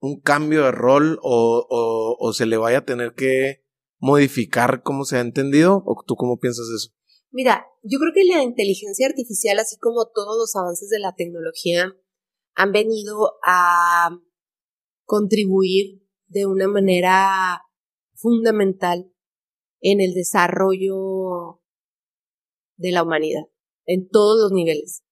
un 0.00 0.20
cambio 0.20 0.64
de 0.64 0.72
rol 0.72 1.18
o, 1.22 1.66
o, 1.68 2.16
o 2.18 2.32
se 2.32 2.46
le 2.46 2.56
vaya 2.56 2.78
a 2.78 2.84
tener 2.84 3.14
que 3.14 3.64
modificar 3.98 4.82
como 4.82 5.04
se 5.04 5.16
ha 5.16 5.20
entendido? 5.20 5.82
¿O 5.86 6.02
tú 6.06 6.16
cómo 6.16 6.38
piensas 6.38 6.66
eso? 6.68 6.94
Mira, 7.30 7.66
yo 7.82 7.98
creo 7.98 8.12
que 8.14 8.24
la 8.24 8.42
inteligencia 8.42 9.06
artificial, 9.06 9.58
así 9.58 9.78
como 9.78 10.10
todos 10.14 10.36
los 10.38 10.54
avances 10.54 10.90
de 10.90 10.98
la 10.98 11.14
tecnología, 11.16 11.96
han 12.54 12.72
venido 12.72 13.32
a 13.44 14.10
contribuir 15.12 16.02
de 16.28 16.46
una 16.46 16.68
manera 16.68 17.60
fundamental 18.14 19.12
en 19.82 20.00
el 20.00 20.14
desarrollo 20.14 21.60
de 22.76 22.92
la 22.92 23.02
humanidad, 23.02 23.42
en 23.84 24.08
todos 24.08 24.40
los 24.40 24.52
niveles. 24.52 25.04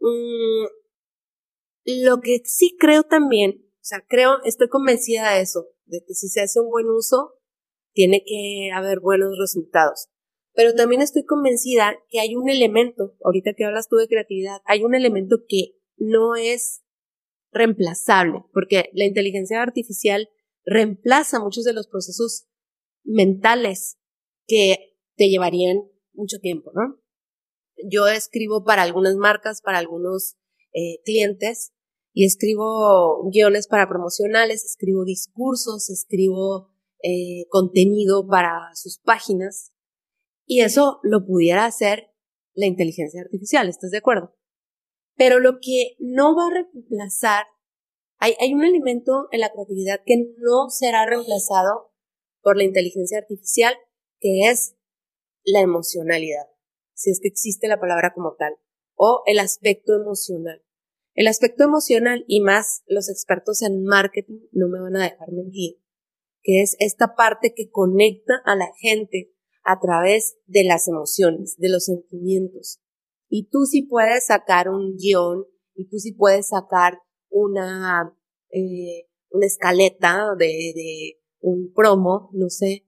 Mm, 0.00 0.64
lo 2.06 2.20
que 2.22 2.40
sí 2.46 2.78
creo 2.80 3.02
también, 3.02 3.62
o 3.74 3.84
sea, 3.84 4.02
creo, 4.08 4.42
estoy 4.44 4.70
convencida 4.70 5.34
de 5.34 5.42
eso, 5.42 5.66
de 5.84 6.02
que 6.06 6.14
si 6.14 6.28
se 6.30 6.40
hace 6.40 6.58
un 6.60 6.70
buen 6.70 6.86
uso, 6.88 7.34
tiene 7.92 8.24
que 8.24 8.70
haber 8.74 9.00
buenos 9.00 9.36
resultados. 9.38 10.08
Pero 10.54 10.74
también 10.74 11.02
estoy 11.02 11.26
convencida 11.26 11.94
que 12.08 12.20
hay 12.20 12.36
un 12.36 12.48
elemento, 12.48 13.14
ahorita 13.22 13.52
que 13.54 13.66
hablas 13.66 13.90
tú 13.90 13.96
de 13.96 14.08
creatividad, 14.08 14.62
hay 14.64 14.82
un 14.82 14.94
elemento 14.94 15.40
que 15.46 15.76
no 15.98 16.36
es 16.36 16.85
reemplazable, 17.56 18.44
porque 18.52 18.90
la 18.92 19.04
inteligencia 19.04 19.62
artificial 19.62 20.28
reemplaza 20.64 21.40
muchos 21.40 21.64
de 21.64 21.72
los 21.72 21.88
procesos 21.88 22.46
mentales 23.04 23.98
que 24.46 24.96
te 25.16 25.28
llevarían 25.28 25.82
mucho 26.12 26.38
tiempo, 26.38 26.72
¿no? 26.74 27.00
Yo 27.88 28.08
escribo 28.08 28.64
para 28.64 28.82
algunas 28.82 29.16
marcas, 29.16 29.60
para 29.62 29.78
algunos 29.78 30.36
eh, 30.72 31.00
clientes, 31.04 31.72
y 32.12 32.24
escribo 32.24 33.28
guiones 33.30 33.68
para 33.68 33.88
promocionales, 33.88 34.64
escribo 34.64 35.04
discursos, 35.04 35.90
escribo 35.90 36.70
eh, 37.02 37.46
contenido 37.50 38.26
para 38.26 38.70
sus 38.74 38.98
páginas, 38.98 39.72
y 40.46 40.60
eso 40.62 40.98
lo 41.02 41.26
pudiera 41.26 41.66
hacer 41.66 42.10
la 42.54 42.66
inteligencia 42.66 43.20
artificial, 43.20 43.68
¿estás 43.68 43.90
de 43.90 43.98
acuerdo? 43.98 44.34
Pero 45.16 45.40
lo 45.40 45.58
que 45.60 45.96
no 45.98 46.36
va 46.36 46.46
a 46.46 46.50
reemplazar, 46.50 47.46
hay, 48.18 48.34
hay 48.40 48.54
un 48.54 48.64
elemento 48.64 49.28
en 49.30 49.40
la 49.40 49.50
creatividad 49.50 50.00
que 50.04 50.16
no 50.38 50.68
será 50.68 51.06
reemplazado 51.06 51.92
por 52.42 52.56
la 52.56 52.64
inteligencia 52.64 53.18
artificial, 53.18 53.74
que 54.20 54.48
es 54.50 54.76
la 55.44 55.60
emocionalidad, 55.60 56.46
si 56.94 57.10
es 57.10 57.20
que 57.20 57.28
existe 57.28 57.68
la 57.68 57.80
palabra 57.80 58.12
como 58.14 58.34
tal, 58.38 58.54
o 58.94 59.22
el 59.26 59.38
aspecto 59.38 59.94
emocional. 59.94 60.62
El 61.14 61.28
aspecto 61.28 61.64
emocional 61.64 62.24
y 62.28 62.40
más 62.40 62.82
los 62.86 63.08
expertos 63.08 63.62
en 63.62 63.84
marketing 63.84 64.40
no 64.52 64.68
me 64.68 64.80
van 64.80 64.96
a 64.96 65.04
dejar 65.04 65.32
mentir, 65.32 65.80
que 66.42 66.60
es 66.62 66.76
esta 66.78 67.14
parte 67.14 67.54
que 67.54 67.70
conecta 67.70 68.34
a 68.44 68.54
la 68.54 68.68
gente 68.78 69.32
a 69.64 69.80
través 69.80 70.38
de 70.46 70.64
las 70.64 70.88
emociones, 70.88 71.56
de 71.56 71.70
los 71.70 71.86
sentimientos. 71.86 72.80
Y 73.28 73.48
tú 73.48 73.64
sí 73.66 73.82
puedes 73.82 74.26
sacar 74.26 74.68
un 74.68 74.96
guion 74.96 75.44
y 75.74 75.88
tú 75.88 75.98
sí 75.98 76.12
puedes 76.12 76.48
sacar 76.48 77.00
una, 77.28 78.16
eh, 78.50 79.08
una 79.30 79.46
escaleta 79.46 80.34
de, 80.38 80.72
de 80.74 81.20
un 81.40 81.72
promo, 81.74 82.30
no 82.32 82.48
sé, 82.48 82.86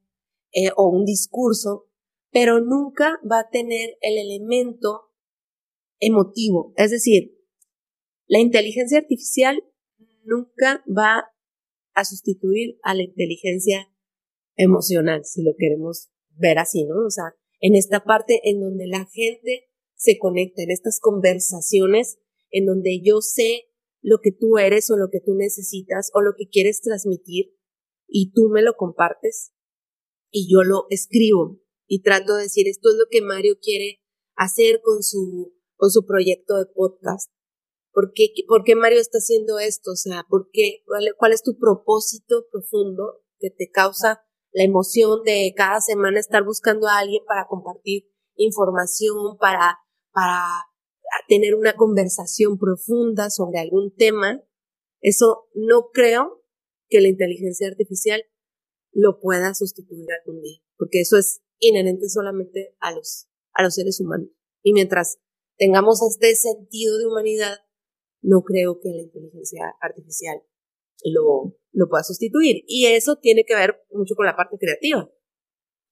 eh, 0.53 0.71
o 0.77 0.89
un 0.89 1.05
discurso 1.05 1.89
pero 2.31 2.61
nunca 2.61 3.19
va 3.31 3.41
a 3.41 3.51
tener 3.51 3.97
el 4.01 4.19
elemento 4.19 5.11
emotivo. 5.99 6.73
Es 6.77 6.91
decir, 6.91 7.37
la 8.27 8.39
inteligencia 8.39 8.99
artificial 8.99 9.65
nunca 10.25 10.85
va 10.87 11.33
a 11.95 12.05
sustituir 12.05 12.79
a 12.83 12.95
la 12.95 13.03
inteligencia 13.03 13.91
emocional, 14.57 15.25
si 15.25 15.43
lo 15.43 15.55
queremos 15.57 16.11
ver 16.37 16.59
así, 16.59 16.85
¿no? 16.85 17.07
O 17.07 17.11
sea, 17.11 17.35
en 17.61 17.75
esta 17.75 18.05
parte 18.05 18.41
en 18.45 18.61
donde 18.61 18.87
la 18.87 19.07
gente 19.07 19.68
se 19.99 20.19
conecta, 20.19 20.63
en 20.63 20.71
estas 20.71 21.01
conversaciones, 21.01 22.19
en 22.51 22.67
donde 22.67 23.01
yo 23.05 23.21
sé 23.21 23.65
lo 24.01 24.21
que 24.23 24.33
tú 24.33 24.59
eres 24.59 24.91
o 24.91 24.97
lo 24.97 25.09
que 25.11 25.21
tú 25.21 25.35
necesitas 25.35 26.11
o 26.15 26.23
lo 26.23 26.33
que 26.39 26.49
quieres 26.49 26.81
transmitir 26.81 27.57
y 28.07 28.33
tú 28.33 28.49
me 28.49 28.63
lo 28.63 28.75
compartes 28.75 29.53
y 30.31 30.51
yo 30.51 30.63
lo 30.63 30.87
escribo 30.89 31.61
y 31.87 32.03
trato 32.03 32.37
de 32.37 32.45
decir 32.45 32.69
esto 32.69 32.91
es 32.91 32.97
lo 32.97 33.07
que 33.11 33.23
Mario 33.23 33.59
quiere 33.61 34.01
hacer 34.37 34.81
con 34.83 35.03
su, 35.03 35.55
con 35.77 35.91
su 35.91 36.07
proyecto 36.07 36.57
de 36.57 36.67
podcast. 36.67 37.31
¿Por 37.93 38.13
qué, 38.15 38.29
¿Por 38.47 38.63
qué 38.63 38.77
Mario 38.77 39.01
está 39.01 39.19
haciendo 39.19 39.59
esto? 39.59 39.93
O 39.93 39.97
sea, 39.97 40.25
¿por 40.29 40.51
qué, 40.53 40.85
cuál, 41.17 41.33
es 41.33 41.43
tu 41.43 41.59
propósito 41.59 42.47
profundo 42.53 43.25
que 43.39 43.51
te 43.51 43.71
causa 43.71 44.23
la 44.53 44.63
emoción 44.63 45.23
de 45.25 45.53
cada 45.57 45.81
semana 45.81 46.21
estar 46.21 46.45
buscando 46.45 46.87
a 46.87 46.99
alguien 46.99 47.25
para 47.27 47.49
compartir 47.49 48.05
información, 48.37 49.37
para, 49.39 49.79
para 50.13 50.47
tener 51.29 51.55
una 51.55 51.75
conversación 51.77 52.59
profunda 52.59 53.31
sobre 53.31 53.59
algún 53.59 53.95
tema? 53.95 54.43
Eso 55.01 55.49
no 55.55 55.91
creo 55.93 56.45
que 56.89 57.01
la 57.01 57.09
inteligencia 57.09 57.69
artificial 57.69 58.23
lo 58.93 59.21
pueda 59.21 59.55
sustituir 59.55 60.07
algún 60.21 60.43
día, 60.43 60.61
porque 60.77 61.01
eso 61.01 61.17
es 61.17 61.43
inherente 61.59 62.09
solamente 62.09 62.75
a 62.81 62.93
los, 62.93 63.29
a 63.53 63.63
los 63.63 63.75
seres 63.75 64.01
humanos. 64.01 64.29
Y 64.63 64.73
mientras 64.73 65.19
tengamos 65.57 66.01
este 66.03 66.35
sentido 66.35 66.99
de 66.99 67.07
humanidad, 67.07 67.59
no 68.23 68.43
creo 68.43 68.81
que 68.81 68.91
la 68.91 69.03
inteligencia 69.03 69.75
artificial 69.81 70.43
lo, 71.05 71.57
lo 71.73 71.89
pueda 71.89 72.03
sustituir. 72.03 72.65
Y 72.67 72.87
eso 72.87 73.17
tiene 73.17 73.45
que 73.45 73.55
ver 73.55 73.85
mucho 73.91 74.15
con 74.15 74.27
la 74.27 74.37
parte 74.37 74.57
creativa. 74.59 75.11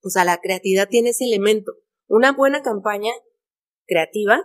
O 0.03 0.11
sea, 0.11 0.25
la 0.25 0.41
creatividad 0.41 0.89
tiene 0.89 1.11
ese 1.11 1.25
elemento. 1.25 1.73
Una 2.09 2.33
buena 2.33 2.63
campaña 2.63 3.13
creativa, 3.87 4.43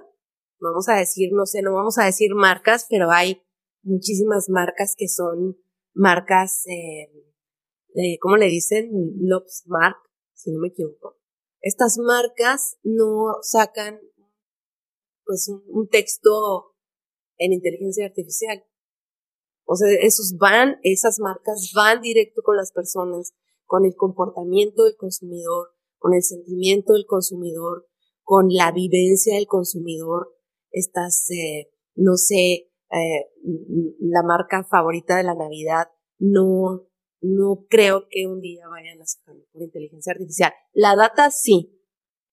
vamos 0.59 0.87
a 0.89 0.95
decir, 0.95 1.31
no 1.33 1.45
sé, 1.45 1.61
no 1.61 1.73
vamos 1.73 1.97
a 1.97 2.05
decir 2.05 2.33
marcas, 2.35 2.85
pero 2.89 3.11
hay 3.11 3.41
muchísimas 3.83 4.49
marcas 4.49 4.95
que 4.97 5.07
son 5.07 5.57
marcas, 5.93 6.65
eh, 6.67 7.11
eh, 7.95 8.17
¿cómo 8.19 8.37
le 8.37 8.47
dicen? 8.47 8.89
Lobs 9.19 9.63
Mark, 9.65 9.97
si 10.33 10.51
no 10.51 10.59
me 10.59 10.69
equivoco. 10.69 11.17
Estas 11.61 11.97
marcas 11.97 12.77
no 12.83 13.35
sacan 13.41 13.99
pues 15.25 15.49
un, 15.49 15.87
texto 15.87 16.75
en 17.37 17.53
inteligencia 17.53 18.05
artificial. 18.05 18.63
O 19.65 19.75
sea, 19.75 19.87
esos 20.01 20.37
van, 20.37 20.79
esas 20.83 21.19
marcas 21.19 21.71
van 21.75 22.01
directo 22.01 22.41
con 22.43 22.57
las 22.57 22.71
personas, 22.71 23.33
con 23.65 23.85
el 23.85 23.95
comportamiento 23.95 24.83
del 24.83 24.97
consumidor, 24.97 25.69
con 25.97 26.13
el 26.13 26.23
sentimiento 26.23 26.93
del 26.93 27.05
consumidor, 27.05 27.87
con 28.31 28.47
la 28.47 28.71
vivencia 28.71 29.35
del 29.35 29.45
consumidor. 29.45 30.33
Estas, 30.71 31.29
eh, 31.31 31.69
no 31.95 32.15
sé, 32.15 32.71
eh, 32.89 33.29
la 33.99 34.23
marca 34.23 34.63
favorita 34.63 35.17
de 35.17 35.23
la 35.23 35.35
Navidad 35.35 35.89
no 36.17 36.87
no 37.19 37.65
creo 37.69 38.07
que 38.09 38.27
un 38.27 38.39
día 38.39 38.69
vayan 38.69 39.01
a 39.01 39.05
sacarlo 39.05 39.43
por 39.51 39.61
inteligencia 39.61 40.13
artificial. 40.13 40.53
La 40.71 40.95
data 40.95 41.29
sí, 41.29 41.77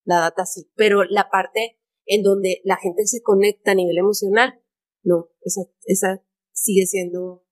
la 0.05 0.21
data 0.21 0.45
sí, 0.45 0.71
pero 0.73 1.03
la 1.03 1.29
parte 1.29 1.77
en 2.05 2.23
donde 2.23 2.61
la 2.63 2.77
gente 2.77 3.05
se 3.05 3.21
conecta 3.21 3.71
a 3.71 3.75
nivel 3.75 3.97
emocional, 3.97 4.63
no, 5.03 5.27
esa, 5.41 5.63
esa 5.83 6.23
sigue 6.53 6.85
siendo 6.85 7.45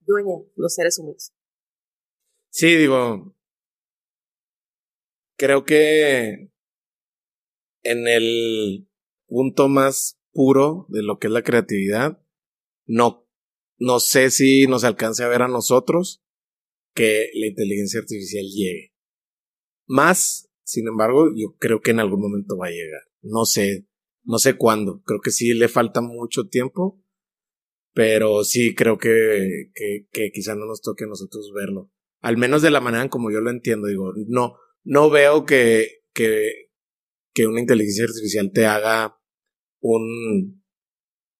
dueña 0.00 0.42
los 0.56 0.74
seres 0.74 0.98
humanos. 0.98 1.34
Sí, 2.48 2.74
digo, 2.74 3.36
creo 5.36 5.66
que 5.66 6.51
en 7.82 8.08
el 8.08 8.88
punto 9.26 9.68
más 9.68 10.18
puro 10.32 10.86
de 10.88 11.02
lo 11.02 11.18
que 11.18 11.28
es 11.28 11.32
la 11.32 11.42
creatividad, 11.42 12.22
no, 12.86 13.28
no 13.78 14.00
sé 14.00 14.30
si 14.30 14.66
nos 14.66 14.84
alcance 14.84 15.22
a 15.24 15.28
ver 15.28 15.42
a 15.42 15.48
nosotros, 15.48 16.22
que 16.94 17.30
la 17.34 17.46
inteligencia 17.46 18.00
artificial 18.00 18.44
llegue. 18.44 18.94
Más, 19.86 20.50
sin 20.64 20.88
embargo, 20.88 21.30
yo 21.34 21.56
creo 21.58 21.80
que 21.80 21.90
en 21.90 22.00
algún 22.00 22.20
momento 22.20 22.56
va 22.56 22.66
a 22.66 22.70
llegar. 22.70 23.02
No 23.22 23.44
sé, 23.44 23.86
no 24.24 24.38
sé 24.38 24.56
cuándo. 24.56 25.02
Creo 25.04 25.20
que 25.20 25.30
sí 25.30 25.54
le 25.54 25.68
falta 25.68 26.00
mucho 26.00 26.48
tiempo, 26.48 27.02
pero 27.94 28.44
sí 28.44 28.74
creo 28.74 28.98
que, 28.98 29.70
que, 29.74 30.06
que 30.10 30.30
quizá 30.32 30.54
no 30.54 30.66
nos 30.66 30.80
toque 30.80 31.04
a 31.04 31.08
nosotros 31.08 31.52
verlo. 31.54 31.90
Al 32.20 32.36
menos 32.36 32.62
de 32.62 32.70
la 32.70 32.80
manera 32.80 33.02
en 33.02 33.08
como 33.08 33.30
yo 33.30 33.40
lo 33.40 33.50
entiendo. 33.50 33.88
Digo, 33.88 34.12
no, 34.28 34.56
no 34.84 35.10
veo 35.10 35.44
que, 35.44 36.02
que, 36.14 36.61
que 37.32 37.46
una 37.46 37.60
inteligencia 37.60 38.04
artificial 38.04 38.50
te 38.52 38.66
haga 38.66 39.18
un 39.80 40.62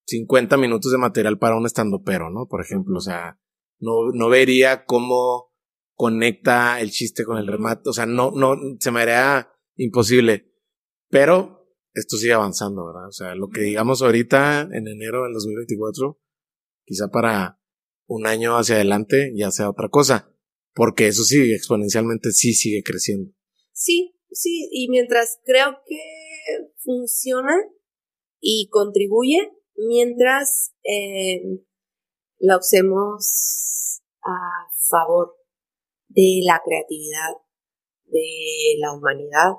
50 0.06 0.56
minutos 0.56 0.92
de 0.92 0.98
material 0.98 1.38
para 1.38 1.56
un 1.56 1.66
estando 1.66 2.02
pero, 2.02 2.30
¿no? 2.30 2.46
Por 2.48 2.60
ejemplo, 2.60 2.98
o 2.98 3.00
sea, 3.00 3.38
no, 3.78 4.10
no 4.12 4.28
vería 4.28 4.84
cómo 4.84 5.52
conecta 5.94 6.80
el 6.80 6.90
chiste 6.90 7.24
con 7.24 7.38
el 7.38 7.46
remate, 7.46 7.88
o 7.88 7.92
sea, 7.92 8.06
no, 8.06 8.30
no, 8.32 8.56
se 8.80 8.90
me 8.90 9.02
haría 9.02 9.50
imposible, 9.76 10.52
pero 11.08 11.62
esto 11.94 12.16
sigue 12.16 12.32
avanzando, 12.32 12.86
¿verdad? 12.86 13.08
O 13.08 13.12
sea, 13.12 13.34
lo 13.34 13.48
que 13.48 13.62
digamos 13.62 14.02
ahorita 14.02 14.62
en 14.72 14.88
enero 14.88 15.24
del 15.24 15.34
2024, 15.34 16.20
quizá 16.84 17.08
para 17.08 17.60
un 18.06 18.26
año 18.26 18.56
hacia 18.56 18.76
adelante 18.76 19.32
ya 19.36 19.50
sea 19.50 19.70
otra 19.70 19.88
cosa, 19.88 20.34
porque 20.74 21.06
eso 21.06 21.24
sí, 21.24 21.52
exponencialmente 21.52 22.32
sí 22.32 22.54
sigue 22.54 22.82
creciendo. 22.82 23.32
Sí, 23.72 24.18
sí, 24.32 24.68
y 24.72 24.88
mientras 24.88 25.40
creo 25.44 25.78
que 25.86 26.00
funciona 26.78 27.56
y 28.40 28.68
contribuye, 28.70 29.52
mientras 29.76 30.74
eh, 30.84 31.42
la 32.38 32.58
usemos 32.58 34.02
a 34.22 34.68
favor 34.90 35.36
de 36.08 36.40
la 36.44 36.60
creatividad, 36.64 37.36
de 38.04 38.76
la 38.78 38.92
humanidad 38.92 39.52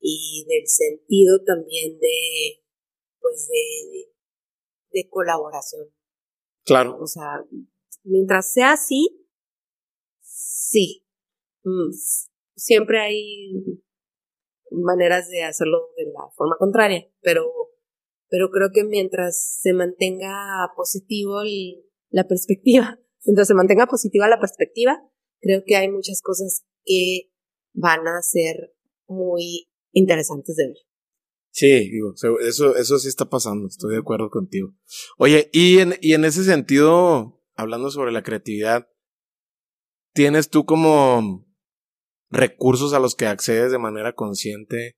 y 0.00 0.44
del 0.48 0.66
sentido 0.66 1.44
también 1.44 1.98
de, 1.98 2.64
pues 3.20 3.48
de, 3.48 4.12
de 4.92 5.08
colaboración. 5.08 5.88
Claro. 6.64 6.98
O 7.00 7.06
sea, 7.06 7.44
mientras 8.04 8.52
sea 8.52 8.72
así, 8.72 9.26
sí. 10.20 11.06
Mm, 11.64 11.92
siempre 12.56 13.00
hay 13.00 13.82
maneras 14.72 15.28
de 15.28 15.44
hacerlo 15.44 15.90
de 15.96 16.04
la 16.06 16.30
forma 16.36 16.56
contraria, 16.58 17.08
pero, 17.20 17.50
pero 18.28 18.50
creo 18.50 18.70
que 18.72 18.84
mientras 18.84 19.58
se 19.60 19.72
mantenga 19.72 20.70
positivo 20.76 21.40
la 22.10 22.26
perspectiva, 22.26 22.98
mientras 23.24 23.48
se 23.48 23.54
mantenga 23.54 23.86
positiva 23.86 24.28
la 24.28 24.40
perspectiva, 24.40 25.02
creo 25.40 25.62
que 25.66 25.76
hay 25.76 25.90
muchas 25.90 26.22
cosas 26.22 26.64
que 26.84 27.30
van 27.72 28.06
a 28.06 28.20
ser 28.22 28.74
muy 29.06 29.68
interesantes 29.92 30.56
de 30.56 30.68
ver. 30.68 30.76
Sí, 31.50 31.90
digo, 31.90 32.14
eso, 32.14 32.76
eso 32.76 32.98
sí 32.98 33.08
está 33.08 33.28
pasando, 33.28 33.66
estoy 33.66 33.92
de 33.92 34.00
acuerdo 34.00 34.30
contigo. 34.30 34.74
Oye, 35.18 35.50
y 35.52 35.78
en, 35.78 35.94
y 36.00 36.14
en 36.14 36.24
ese 36.24 36.44
sentido, 36.44 37.42
hablando 37.54 37.90
sobre 37.90 38.10
la 38.10 38.22
creatividad, 38.22 38.88
¿tienes 40.14 40.48
tú 40.48 40.64
como 40.64 41.44
recursos 42.32 42.94
a 42.94 42.98
los 42.98 43.14
que 43.14 43.26
accedes 43.26 43.70
de 43.70 43.78
manera 43.78 44.14
consciente 44.14 44.96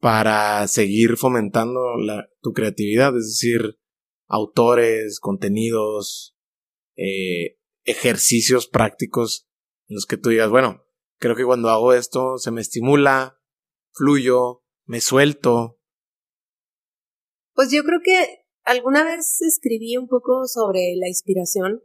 para 0.00 0.66
seguir 0.66 1.16
fomentando 1.16 1.96
la, 1.96 2.28
tu 2.42 2.52
creatividad? 2.52 3.16
Es 3.16 3.26
decir, 3.26 3.78
autores, 4.26 5.20
contenidos, 5.20 6.36
eh, 6.96 7.58
ejercicios 7.84 8.66
prácticos 8.66 9.48
en 9.88 9.94
los 9.94 10.06
que 10.06 10.16
tú 10.16 10.30
digas, 10.30 10.50
bueno, 10.50 10.84
creo 11.18 11.36
que 11.36 11.44
cuando 11.44 11.70
hago 11.70 11.92
esto 11.94 12.36
se 12.38 12.50
me 12.50 12.60
estimula, 12.60 13.40
fluyo, 13.92 14.64
me 14.84 15.00
suelto. 15.00 15.80
Pues 17.54 17.70
yo 17.70 17.82
creo 17.84 18.00
que 18.04 18.44
alguna 18.64 19.04
vez 19.04 19.40
escribí 19.42 19.96
un 19.96 20.08
poco 20.08 20.46
sobre 20.46 20.94
la 20.96 21.08
inspiración 21.08 21.82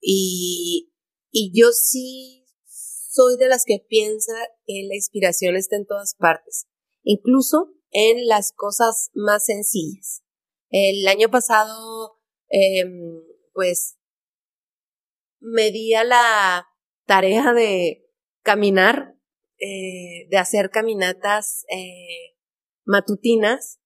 y, 0.00 0.92
y 1.30 1.52
yo 1.58 1.72
sí 1.72 2.43
soy 3.14 3.36
de 3.36 3.48
las 3.48 3.64
que 3.64 3.84
piensa 3.88 4.32
que 4.66 4.84
la 4.88 4.94
inspiración 4.94 5.56
está 5.56 5.76
en 5.76 5.86
todas 5.86 6.14
partes, 6.18 6.66
incluso 7.02 7.72
en 7.90 8.26
las 8.26 8.52
cosas 8.52 9.10
más 9.14 9.44
sencillas. 9.44 10.22
El 10.70 11.06
año 11.06 11.30
pasado, 11.30 12.18
em, 12.48 13.22
pues, 13.52 13.96
me 15.38 15.70
di 15.70 15.94
a 15.94 16.04
la 16.04 16.66
tarea 17.06 17.52
de 17.52 18.04
caminar, 18.42 19.14
eh, 19.60 20.26
de 20.28 20.36
hacer 20.36 20.70
caminatas 20.70 21.64
eh, 21.70 22.36
matutinas 22.84 23.78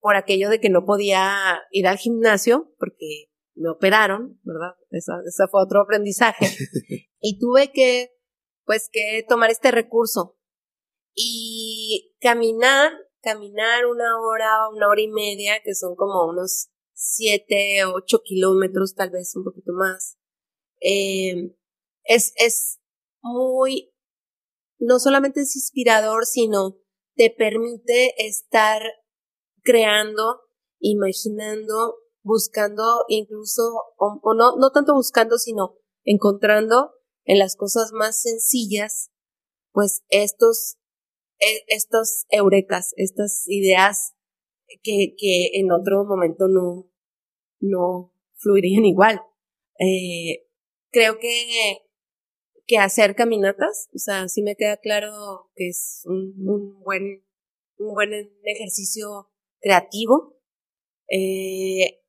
por 0.00 0.16
aquello 0.16 0.50
de 0.50 0.60
que 0.60 0.68
no 0.68 0.84
podía 0.84 1.62
ir 1.70 1.86
al 1.86 1.96
gimnasio 1.96 2.74
porque 2.78 3.30
me 3.54 3.70
operaron, 3.70 4.38
¿verdad? 4.42 4.76
Ese 4.90 5.48
fue 5.50 5.62
otro 5.62 5.80
aprendizaje. 5.80 6.46
y 7.20 7.38
tuve 7.38 7.72
que, 7.72 8.10
pues, 8.66 8.90
que 8.92 9.24
tomar 9.28 9.50
este 9.50 9.70
recurso 9.70 10.36
y 11.14 12.14
caminar, 12.20 12.92
caminar 13.22 13.86
una 13.86 14.20
hora, 14.20 14.68
una 14.68 14.88
hora 14.88 15.00
y 15.00 15.08
media, 15.08 15.62
que 15.64 15.74
son 15.74 15.96
como 15.96 16.26
unos 16.26 16.68
siete, 16.92 17.84
ocho 17.84 18.20
kilómetros, 18.22 18.94
tal 18.94 19.10
vez 19.10 19.34
un 19.36 19.44
poquito 19.44 19.72
más. 19.72 20.18
Eh, 20.80 21.56
es, 22.04 22.32
es 22.36 22.80
muy, 23.22 23.94
no 24.78 24.98
solamente 24.98 25.40
es 25.40 25.56
inspirador, 25.56 26.26
sino 26.26 26.76
te 27.14 27.30
permite 27.30 28.14
estar 28.18 28.82
creando, 29.62 30.42
imaginando, 30.78 31.96
buscando 32.22 33.04
incluso, 33.08 33.62
o, 33.96 34.34
no, 34.34 34.56
no 34.58 34.70
tanto 34.70 34.94
buscando, 34.94 35.38
sino 35.38 35.76
encontrando 36.04 36.92
en 37.26 37.38
las 37.38 37.56
cosas 37.56 37.92
más 37.92 38.20
sencillas, 38.22 39.10
pues 39.72 40.04
estos, 40.08 40.78
e, 41.38 41.64
estos 41.68 42.24
eurecas, 42.30 42.92
estas 42.96 43.44
ideas 43.46 44.14
que, 44.82 45.14
que 45.18 45.50
en 45.54 45.70
otro 45.70 46.04
momento 46.04 46.48
no, 46.48 46.90
no 47.60 48.14
fluirían 48.34 48.84
igual. 48.84 49.20
Eh, 49.78 50.48
creo 50.90 51.18
que 51.18 51.86
que 52.66 52.78
hacer 52.78 53.14
caminatas. 53.14 53.88
O 53.94 53.98
sea, 53.98 54.28
sí 54.28 54.42
me 54.42 54.56
queda 54.56 54.76
claro 54.76 55.50
que 55.54 55.68
es 55.68 56.02
un, 56.04 56.34
un 56.46 56.82
buen, 56.82 57.24
un 57.78 57.94
buen 57.94 58.12
ejercicio 58.44 59.30
creativo. 59.60 60.38
Eh, 61.08 62.02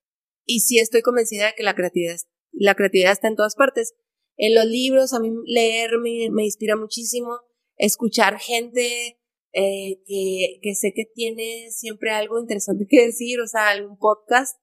y 0.45 0.61
sí 0.61 0.79
estoy 0.79 1.01
convencida 1.01 1.47
de 1.47 1.53
que 1.55 1.63
la 1.63 1.75
creatividad, 1.75 2.17
la 2.51 2.75
creatividad 2.75 3.11
está 3.11 3.27
en 3.27 3.35
todas 3.35 3.55
partes. 3.55 3.95
En 4.37 4.55
los 4.55 4.65
libros, 4.65 5.13
a 5.13 5.19
mí 5.19 5.31
leer 5.45 5.97
me, 5.99 6.29
me 6.31 6.45
inspira 6.45 6.75
muchísimo. 6.75 7.39
Escuchar 7.75 8.39
gente 8.39 9.19
eh, 9.53 10.03
que, 10.05 10.59
que 10.61 10.75
sé 10.75 10.93
que 10.93 11.05
tiene 11.05 11.71
siempre 11.71 12.11
algo 12.11 12.39
interesante 12.39 12.85
que 12.87 13.05
decir, 13.05 13.41
o 13.41 13.47
sea, 13.47 13.69
algún 13.69 13.97
podcast. 13.97 14.59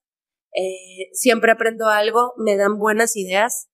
Eh, 0.55 1.11
siempre 1.13 1.51
aprendo 1.51 1.89
algo, 1.89 2.33
me 2.37 2.57
dan 2.57 2.79
buenas 2.79 3.17
ideas. 3.17 3.69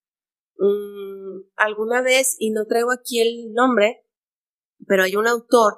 Mm, 0.56 1.42
alguna 1.56 2.00
vez, 2.00 2.36
y 2.38 2.50
no 2.50 2.66
traigo 2.66 2.90
aquí 2.90 3.20
el 3.20 3.52
nombre, 3.52 4.02
pero 4.86 5.02
hay 5.02 5.16
un 5.16 5.26
autor 5.26 5.74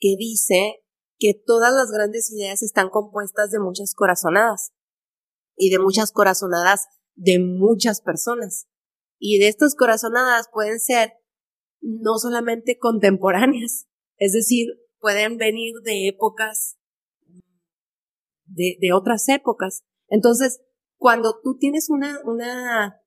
que 0.00 0.16
dice 0.18 0.82
que 1.18 1.34
todas 1.34 1.72
las 1.72 1.92
grandes 1.92 2.32
ideas 2.32 2.62
están 2.62 2.90
compuestas 2.90 3.50
de 3.50 3.60
muchas 3.60 3.94
corazonadas 3.94 4.72
y 5.56 5.70
de 5.70 5.78
muchas 5.78 6.10
corazonadas 6.10 6.86
de 7.14 7.38
muchas 7.38 8.00
personas. 8.00 8.66
Y 9.20 9.38
de 9.38 9.46
estas 9.46 9.76
corazonadas 9.76 10.48
pueden 10.52 10.80
ser 10.80 11.12
no 11.80 12.18
solamente 12.18 12.78
contemporáneas, 12.78 13.86
es 14.16 14.32
decir, 14.32 14.66
pueden 14.98 15.36
venir 15.36 15.74
de 15.84 16.08
épocas, 16.08 16.78
de, 18.46 18.76
de 18.80 18.92
otras 18.92 19.28
épocas. 19.28 19.84
Entonces, 20.08 20.60
cuando 20.96 21.40
tú 21.42 21.56
tienes 21.56 21.88
una, 21.88 22.18
una 22.24 23.00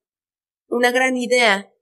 una 0.68 0.90
gran 0.90 1.16
idea 1.16 1.72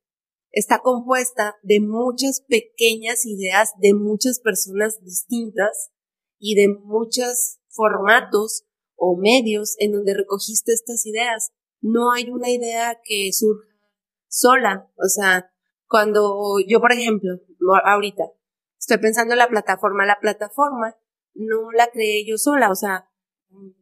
está 0.50 0.80
compuesta 0.80 1.56
de 1.62 1.80
muchas 1.80 2.42
pequeñas 2.46 3.24
ideas 3.24 3.70
de 3.78 3.94
muchas 3.94 4.38
personas 4.40 5.02
distintas 5.02 5.90
y 6.38 6.54
de 6.56 6.68
muchos 6.68 7.60
formatos 7.68 8.64
o 8.94 9.16
medios 9.16 9.76
en 9.78 9.92
donde 9.92 10.14
recogiste 10.14 10.72
estas 10.72 11.06
ideas. 11.06 11.52
No 11.80 12.12
hay 12.12 12.28
una 12.30 12.50
idea 12.50 13.00
que 13.02 13.30
surja 13.32 13.71
sola. 14.32 14.90
O 14.96 15.08
sea, 15.08 15.52
cuando 15.86 16.56
yo, 16.66 16.80
por 16.80 16.92
ejemplo, 16.92 17.38
ahorita 17.84 18.24
estoy 18.78 18.98
pensando 18.98 19.34
en 19.34 19.38
la 19.38 19.48
plataforma, 19.48 20.06
la 20.06 20.18
plataforma 20.20 20.96
no 21.34 21.70
la 21.70 21.88
creé 21.88 22.26
yo 22.26 22.38
sola, 22.38 22.70
o 22.70 22.74
sea, 22.74 23.08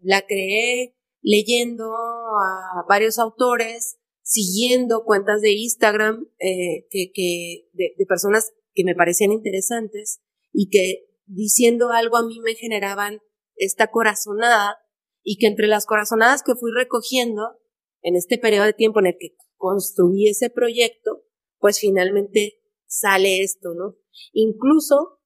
la 0.03 0.27
creé 0.27 0.97
leyendo 1.23 1.95
a 1.95 2.85
varios 2.89 3.19
autores, 3.19 3.99
siguiendo 4.23 5.05
cuentas 5.05 5.41
de 5.41 5.53
Instagram 5.53 6.29
eh, 6.39 6.87
que, 6.91 7.13
que 7.13 7.69
de, 7.73 7.95
de, 7.97 8.07
personas 8.07 8.53
que 8.75 8.85
me 8.85 8.95
parecían 8.95 9.33
interesantes 9.33 10.21
y 10.53 10.69
que 10.71 11.07
diciendo 11.27 11.91
algo 11.91 12.17
a 12.17 12.27
mí 12.27 12.41
me 12.41 12.55
generaban 12.55 13.21
esta 13.57 13.89
corazonada 13.89 14.79
y 15.23 15.39
que 15.39 15.47
entre 15.47 15.67
las 15.67 15.87
corazonadas 15.87 16.43
que 16.43 16.55
fui 16.55 16.71
recogiendo 16.73 17.59
en 18.03 18.17
este 18.17 18.39
periodo 18.39 18.65
de 18.65 18.73
tiempo 18.73 19.01
en 19.01 19.07
el 19.07 19.17
que 19.19 19.37
construí 19.61 20.29
ese 20.29 20.49
proyecto, 20.49 21.23
pues 21.59 21.79
finalmente 21.79 22.63
sale 22.87 23.43
esto, 23.43 23.75
¿no? 23.75 23.97
Incluso 24.33 25.21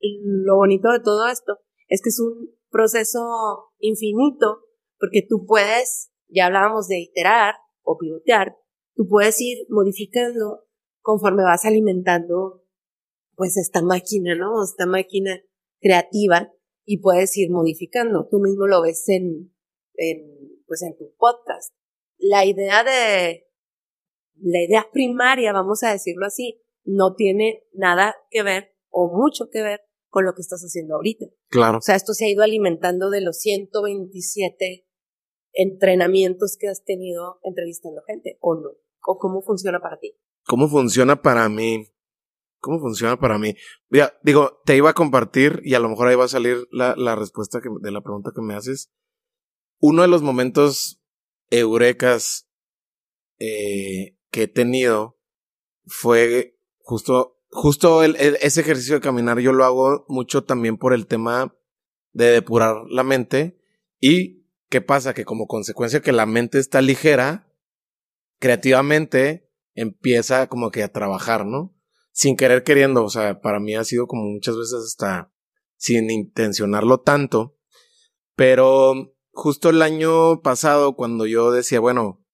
lo 0.00 0.56
bonito 0.56 0.90
de 0.90 1.00
todo 1.00 1.28
esto 1.28 1.60
es 1.88 2.02
que 2.02 2.08
es 2.08 2.20
un 2.20 2.50
proceso 2.68 3.72
infinito 3.78 4.64
porque 4.98 5.24
tú 5.26 5.46
puedes, 5.46 6.10
ya 6.28 6.46
hablábamos 6.46 6.88
de 6.88 6.98
iterar, 6.98 7.54
o 7.82 7.96
pivotear, 7.96 8.56
tú 8.96 9.06
puedes 9.08 9.40
ir 9.40 9.66
modificando 9.68 10.64
conforme 11.00 11.44
vas 11.44 11.64
alimentando 11.64 12.64
pues 13.36 13.56
esta 13.56 13.82
máquina, 13.82 14.34
¿no? 14.34 14.64
Esta 14.64 14.86
máquina 14.86 15.40
creativa 15.80 16.52
y 16.84 16.98
puedes 16.98 17.36
ir 17.36 17.50
modificando. 17.50 18.26
Tú 18.28 18.40
mismo 18.40 18.66
lo 18.66 18.82
ves 18.82 19.08
en, 19.08 19.54
pues 20.66 20.82
en 20.82 20.96
tu 20.96 21.14
podcast. 21.16 21.72
La 22.18 22.44
idea 22.44 22.82
de, 22.82 23.45
la 24.40 24.62
idea 24.62 24.86
primaria, 24.92 25.52
vamos 25.52 25.82
a 25.82 25.92
decirlo 25.92 26.26
así, 26.26 26.62
no 26.84 27.14
tiene 27.14 27.64
nada 27.72 28.14
que 28.30 28.42
ver 28.42 28.76
o 28.90 29.08
mucho 29.08 29.48
que 29.50 29.62
ver 29.62 29.80
con 30.08 30.24
lo 30.24 30.34
que 30.34 30.40
estás 30.40 30.62
haciendo 30.62 30.94
ahorita. 30.94 31.26
Claro. 31.48 31.78
O 31.78 31.82
sea, 31.82 31.96
esto 31.96 32.14
se 32.14 32.26
ha 32.26 32.30
ido 32.30 32.42
alimentando 32.42 33.10
de 33.10 33.20
los 33.20 33.38
127 33.38 34.86
entrenamientos 35.56 36.56
que 36.58 36.68
has 36.68 36.84
tenido 36.84 37.40
entrevistando 37.42 38.02
gente 38.06 38.38
o 38.40 38.54
no? 38.54 38.70
¿O 39.04 39.18
cómo 39.18 39.42
funciona 39.42 39.80
para 39.80 39.98
ti? 39.98 40.14
¿Cómo 40.44 40.68
funciona 40.68 41.20
para 41.22 41.48
mí? 41.48 41.88
¿Cómo 42.60 42.80
funciona 42.80 43.18
para 43.18 43.38
mí? 43.38 43.54
Mira, 43.88 44.18
digo, 44.22 44.60
te 44.64 44.76
iba 44.76 44.90
a 44.90 44.94
compartir 44.94 45.60
y 45.64 45.74
a 45.74 45.80
lo 45.80 45.88
mejor 45.88 46.08
ahí 46.08 46.16
va 46.16 46.24
a 46.24 46.28
salir 46.28 46.66
la, 46.70 46.94
la 46.96 47.14
respuesta 47.16 47.60
que, 47.60 47.68
de 47.80 47.90
la 47.90 48.00
pregunta 48.00 48.32
que 48.34 48.42
me 48.42 48.54
haces. 48.54 48.92
Uno 49.80 50.02
de 50.02 50.08
los 50.08 50.22
momentos 50.22 51.00
eurecas 51.50 52.48
eh, 53.38 54.15
que 54.36 54.42
he 54.42 54.48
tenido 54.48 55.18
fue 55.86 56.58
justo, 56.80 57.40
justo 57.48 58.02
ese 58.02 58.60
ejercicio 58.60 58.96
de 58.96 59.00
caminar. 59.00 59.38
Yo 59.38 59.54
lo 59.54 59.64
hago 59.64 60.04
mucho 60.08 60.44
también 60.44 60.76
por 60.76 60.92
el 60.92 61.06
tema 61.06 61.56
de 62.12 62.26
depurar 62.32 62.82
la 62.90 63.02
mente. 63.02 63.58
Y 63.98 64.46
qué 64.68 64.82
pasa? 64.82 65.14
Que 65.14 65.24
como 65.24 65.46
consecuencia 65.46 66.02
que 66.02 66.12
la 66.12 66.26
mente 66.26 66.58
está 66.58 66.82
ligera, 66.82 67.50
creativamente 68.38 69.50
empieza 69.74 70.48
como 70.48 70.70
que 70.70 70.82
a 70.82 70.92
trabajar, 70.92 71.46
¿no? 71.46 71.74
Sin 72.12 72.36
querer 72.36 72.62
queriendo. 72.62 73.04
O 73.04 73.08
sea, 73.08 73.40
para 73.40 73.58
mí 73.58 73.74
ha 73.74 73.84
sido 73.84 74.06
como 74.06 74.24
muchas 74.24 74.58
veces 74.58 74.84
hasta 74.86 75.32
sin 75.78 76.10
intencionarlo 76.10 77.00
tanto. 77.00 77.56
Pero 78.34 79.14
justo 79.32 79.70
el 79.70 79.80
año 79.80 80.42
pasado, 80.42 80.94
cuando 80.94 81.24
yo 81.24 81.52
decía, 81.52 81.80
bueno, 81.80 82.25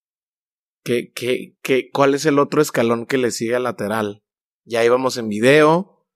¿qué, 0.82 1.12
qué, 1.12 1.56
qué, 1.62 1.90
¿cuál 1.90 2.14
es 2.14 2.26
el 2.26 2.38
otro 2.38 2.62
escalón 2.62 3.06
que 3.06 3.18
le 3.18 3.30
sigue 3.30 3.54
al 3.54 3.64
lateral? 3.64 4.24
Ya 4.64 4.84
íbamos 4.84 5.16
en 5.16 5.28
video, 5.28 6.06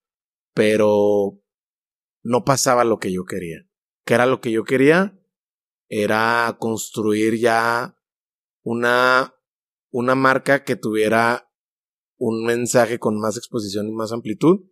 pero 0.54 1.40
no 2.22 2.44
pasaba 2.44 2.84
lo 2.84 2.98
que 2.98 3.12
yo 3.12 3.24
quería. 3.24 3.68
¿Qué 4.04 4.14
era 4.14 4.26
lo 4.26 4.40
que 4.40 4.52
yo 4.52 4.64
quería? 4.64 5.18
Era 5.88 6.56
construir 6.58 7.38
ya 7.38 7.96
una, 8.62 9.34
una 9.90 10.14
marca 10.14 10.64
que 10.64 10.76
tuviera 10.76 11.52
un 12.18 12.44
mensaje 12.44 12.98
con 12.98 13.20
más 13.20 13.36
exposición 13.36 13.88
y 13.88 13.92
más 13.92 14.12
amplitud, 14.12 14.70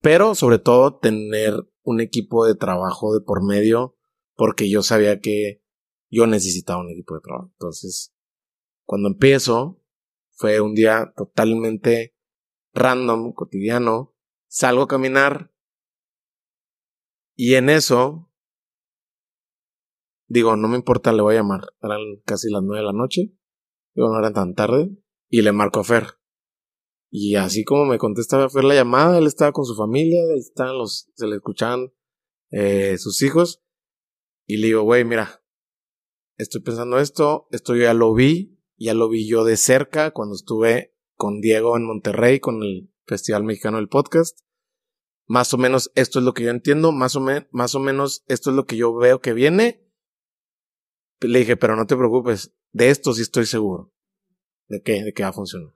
pero 0.00 0.34
sobre 0.34 0.58
todo 0.58 0.98
tener 0.98 1.54
un 1.82 2.00
equipo 2.00 2.46
de 2.46 2.54
trabajo 2.54 3.14
de 3.14 3.20
por 3.20 3.44
medio 3.46 3.96
porque 4.34 4.68
yo 4.70 4.82
sabía 4.82 5.20
que 5.20 5.62
yo 6.10 6.26
necesitaba 6.26 6.80
un 6.80 6.90
equipo 6.90 7.14
de 7.14 7.20
trabajo. 7.20 7.50
Entonces, 7.52 8.14
cuando 8.90 9.06
empiezo, 9.06 9.80
fue 10.32 10.60
un 10.60 10.74
día 10.74 11.12
totalmente 11.16 12.16
random, 12.74 13.32
cotidiano, 13.34 14.16
salgo 14.48 14.82
a 14.82 14.88
caminar 14.88 15.54
y 17.36 17.54
en 17.54 17.70
eso 17.70 18.32
digo, 20.26 20.56
no 20.56 20.66
me 20.66 20.74
importa, 20.74 21.12
le 21.12 21.22
voy 21.22 21.36
a 21.36 21.38
llamar. 21.38 21.68
Eran 21.80 22.00
casi 22.24 22.50
las 22.50 22.64
nueve 22.64 22.80
de 22.80 22.86
la 22.86 22.92
noche, 22.92 23.32
digo, 23.94 24.08
no 24.08 24.18
era 24.18 24.32
tan 24.32 24.56
tarde, 24.56 24.90
y 25.28 25.42
le 25.42 25.52
marco 25.52 25.78
a 25.78 25.84
Fer. 25.84 26.18
Y 27.12 27.36
así 27.36 27.62
como 27.62 27.84
me 27.84 27.98
contestaba 27.98 28.50
Fer 28.50 28.64
la 28.64 28.74
llamada, 28.74 29.18
él 29.18 29.28
estaba 29.28 29.52
con 29.52 29.66
su 29.66 29.76
familia, 29.76 30.20
los, 30.72 31.12
se 31.14 31.28
le 31.28 31.36
escuchaban 31.36 31.92
eh, 32.50 32.98
sus 32.98 33.22
hijos, 33.22 33.62
y 34.48 34.56
le 34.56 34.66
digo, 34.66 34.82
güey, 34.82 35.04
mira, 35.04 35.44
estoy 36.38 36.60
pensando 36.60 36.98
esto, 36.98 37.46
esto 37.52 37.76
ya 37.76 37.94
lo 37.94 38.12
vi, 38.14 38.56
ya 38.80 38.94
lo 38.94 39.08
vi 39.08 39.28
yo 39.28 39.44
de 39.44 39.58
cerca 39.58 40.10
cuando 40.10 40.34
estuve 40.34 40.96
con 41.14 41.40
Diego 41.40 41.76
en 41.76 41.84
Monterrey, 41.84 42.40
con 42.40 42.62
el 42.62 42.90
Festival 43.06 43.44
Mexicano 43.44 43.76
del 43.76 43.88
Podcast. 43.88 44.40
Más 45.26 45.52
o 45.52 45.58
menos 45.58 45.92
esto 45.94 46.18
es 46.18 46.24
lo 46.24 46.32
que 46.32 46.44
yo 46.44 46.50
entiendo, 46.50 46.90
más 46.90 47.14
o, 47.14 47.20
menos 47.20 48.24
esto 48.26 48.50
es 48.50 48.56
lo 48.56 48.64
que 48.64 48.76
yo 48.76 48.94
veo 48.94 49.20
que 49.20 49.34
viene. 49.34 49.86
Le 51.20 51.40
dije, 51.40 51.58
pero 51.58 51.76
no 51.76 51.86
te 51.86 51.94
preocupes, 51.94 52.54
de 52.72 52.88
esto 52.88 53.12
sí 53.12 53.20
estoy 53.20 53.44
seguro. 53.44 53.92
¿De? 54.66 54.78
De 54.78 55.12
que 55.12 55.22
va 55.22 55.28
a 55.28 55.34
funcionar. 55.34 55.74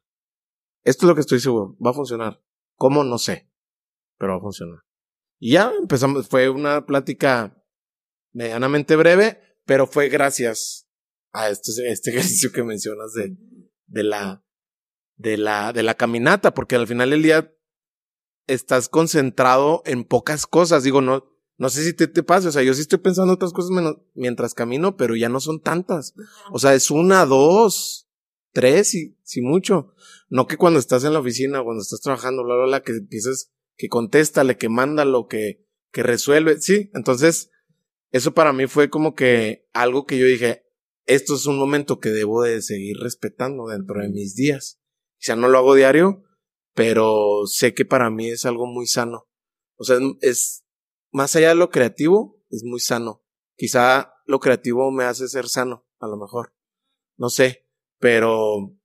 Esto 0.83 1.05
es 1.05 1.09
lo 1.09 1.15
que 1.15 1.21
estoy 1.21 1.41
seguro, 1.41 1.77
va 1.85 1.91
a 1.91 1.95
funcionar. 1.95 2.43
¿Cómo? 2.77 3.05
No 3.05 3.19
sé, 3.19 3.51
pero 4.19 4.33
va 4.33 4.39
a 4.39 4.43
funcionar. 4.43 4.81
Y 5.39 5.53
ya 5.53 5.73
empezamos, 5.79 6.27
fue 6.29 6.49
una 6.49 6.87
plática 6.87 7.63
medianamente 8.33 8.97
breve, 8.97 9.41
pero 9.67 9.87
fue 9.87 10.09
gracias 10.09 10.84
a 11.35 11.51
este, 11.51 11.73
este 11.91 12.11
ejercicio 12.13 12.51
que 12.53 12.65
mencionas 12.65 13.13
de, 13.13 13.37
de 13.87 14.03
la, 14.03 14.43
de 15.17 15.37
la, 15.37 15.75
de 15.75 15.83
la 15.83 15.95
caminata, 15.95 16.55
porque 16.55 16.77
al 16.77 16.87
final 16.87 17.11
del 17.11 17.23
día 17.23 17.53
estás 18.47 18.89
concentrado 18.89 19.83
en 19.85 20.05
pocas 20.05 20.47
cosas. 20.47 20.85
Digo, 20.85 21.03
no, 21.03 21.25
no 21.59 21.69
sé 21.69 21.85
si 21.85 21.93
te, 21.93 22.07
te 22.07 22.23
pasa, 22.23 22.49
o 22.49 22.53
sea, 22.53 22.63
yo 22.63 22.73
sí 22.73 22.81
estoy 22.81 23.01
pensando 23.01 23.35
otras 23.35 23.53
cosas 23.53 23.71
mientras 24.15 24.55
camino, 24.55 24.97
pero 24.97 25.17
ya 25.17 25.29
no 25.29 25.41
son 25.41 25.61
tantas. 25.61 26.15
O 26.53 26.59
sea, 26.59 26.75
es 26.75 26.91
una, 26.91 27.27
dos, 27.27 28.09
tres, 28.53 28.95
y 28.95 29.19
si 29.23 29.43
mucho. 29.43 29.95
No 30.29 30.47
que 30.47 30.57
cuando 30.57 30.79
estás 30.79 31.05
en 31.05 31.13
la 31.13 31.21
oficina, 31.21 31.63
cuando 31.63 31.83
estás 31.83 32.01
trabajando, 32.01 32.45
bla, 32.45 32.55
bla, 32.55 32.65
bla, 32.65 32.83
que 32.83 32.93
empieces, 32.93 33.53
que 33.77 33.89
contéstale, 33.89 34.57
que 34.57 34.69
mándalo, 34.69 35.27
que, 35.27 35.67
que 35.93 36.03
resuelve. 36.03 36.61
Sí, 36.61 36.91
entonces, 36.95 37.51
eso 38.11 38.35
para 38.35 38.53
mí 38.53 38.67
fue 38.67 38.91
como 38.91 39.15
que 39.15 39.69
algo 39.73 40.07
que 40.07 40.19
yo 40.19 40.27
dije, 40.27 40.64
esto 41.07 41.35
es 41.35 41.47
un 41.47 41.59
momento 41.59 42.01
que 42.01 42.11
debo 42.11 42.43
de 42.43 42.63
seguir 42.63 42.97
respetando 42.99 43.67
dentro 43.67 44.01
de 44.01 44.09
mis 44.09 44.35
días. 44.35 44.81
O 45.15 45.21
sea, 45.21 45.37
no 45.37 45.49
lo 45.49 45.59
hago 45.59 45.75
diario, 45.75 46.25
pero 46.75 47.47
sé 47.47 47.75
que 47.75 47.85
para 47.85 48.11
mí 48.11 48.29
es 48.29 48.45
algo 48.47 48.67
muy 48.67 48.87
sano. 48.87 49.29
O 49.77 49.85
sea, 49.85 49.99
es, 50.21 50.65
más 51.13 51.35
allá 51.37 51.51
de 51.51 51.55
lo 51.55 51.71
creativo, 51.71 52.43
es 52.51 52.65
muy 52.65 52.81
sano. 52.81 53.25
Quizá 53.57 54.15
lo 54.27 54.41
creativo 54.41 54.91
me 54.91 55.05
hace 55.05 55.29
ser 55.29 55.49
sano, 55.49 55.87
a 55.99 56.09
lo 56.09 56.17
mejor. 56.17 56.55
No 57.17 57.29
sé, 57.29 57.69
pero 57.99 58.77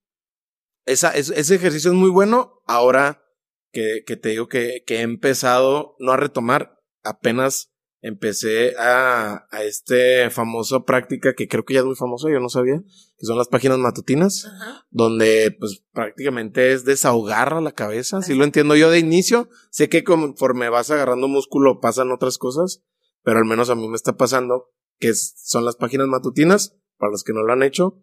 esa, 0.85 1.15
ese 1.15 1.55
ejercicio 1.55 1.91
es 1.91 1.97
muy 1.97 2.09
bueno. 2.09 2.61
Ahora 2.65 3.23
que, 3.71 4.03
que 4.05 4.15
te 4.15 4.29
digo 4.29 4.47
que, 4.47 4.83
que 4.85 4.97
he 4.97 5.01
empezado 5.01 5.95
no 5.99 6.11
a 6.11 6.17
retomar, 6.17 6.79
apenas 7.03 7.73
empecé 8.01 8.75
a, 8.77 9.47
a 9.51 9.63
este 9.63 10.29
famoso 10.29 10.85
práctica 10.85 11.33
que 11.33 11.47
creo 11.47 11.65
que 11.65 11.73
ya 11.73 11.81
es 11.81 11.85
muy 11.85 11.95
famoso, 11.95 12.29
yo 12.29 12.39
no 12.39 12.49
sabía, 12.49 12.81
que 13.17 13.25
son 13.25 13.37
las 13.37 13.47
páginas 13.49 13.77
matutinas, 13.77 14.49
donde 14.89 15.55
pues 15.59 15.83
prácticamente 15.91 16.71
es 16.71 16.85
desahogar 16.85 17.53
a 17.53 17.61
la 17.61 17.73
cabeza, 17.73 18.21
si 18.21 18.35
lo 18.35 18.43
entiendo 18.45 18.75
yo 18.75 18.89
de 18.89 18.99
inicio, 18.99 19.49
sé 19.69 19.89
que 19.89 20.03
conforme 20.03 20.69
vas 20.69 20.91
agarrando 20.91 21.27
músculo 21.27 21.79
pasan 21.81 22.11
otras 22.11 22.37
cosas, 22.37 22.83
pero 23.23 23.39
al 23.39 23.45
menos 23.45 23.69
a 23.69 23.75
mí 23.75 23.87
me 23.87 23.95
está 23.95 24.15
pasando 24.15 24.71
que 24.97 25.13
son 25.13 25.65
las 25.65 25.75
páginas 25.75 26.07
matutinas, 26.07 26.75
para 26.97 27.11
los 27.11 27.23
que 27.23 27.33
no 27.33 27.43
lo 27.43 27.53
han 27.53 27.63
hecho, 27.63 28.01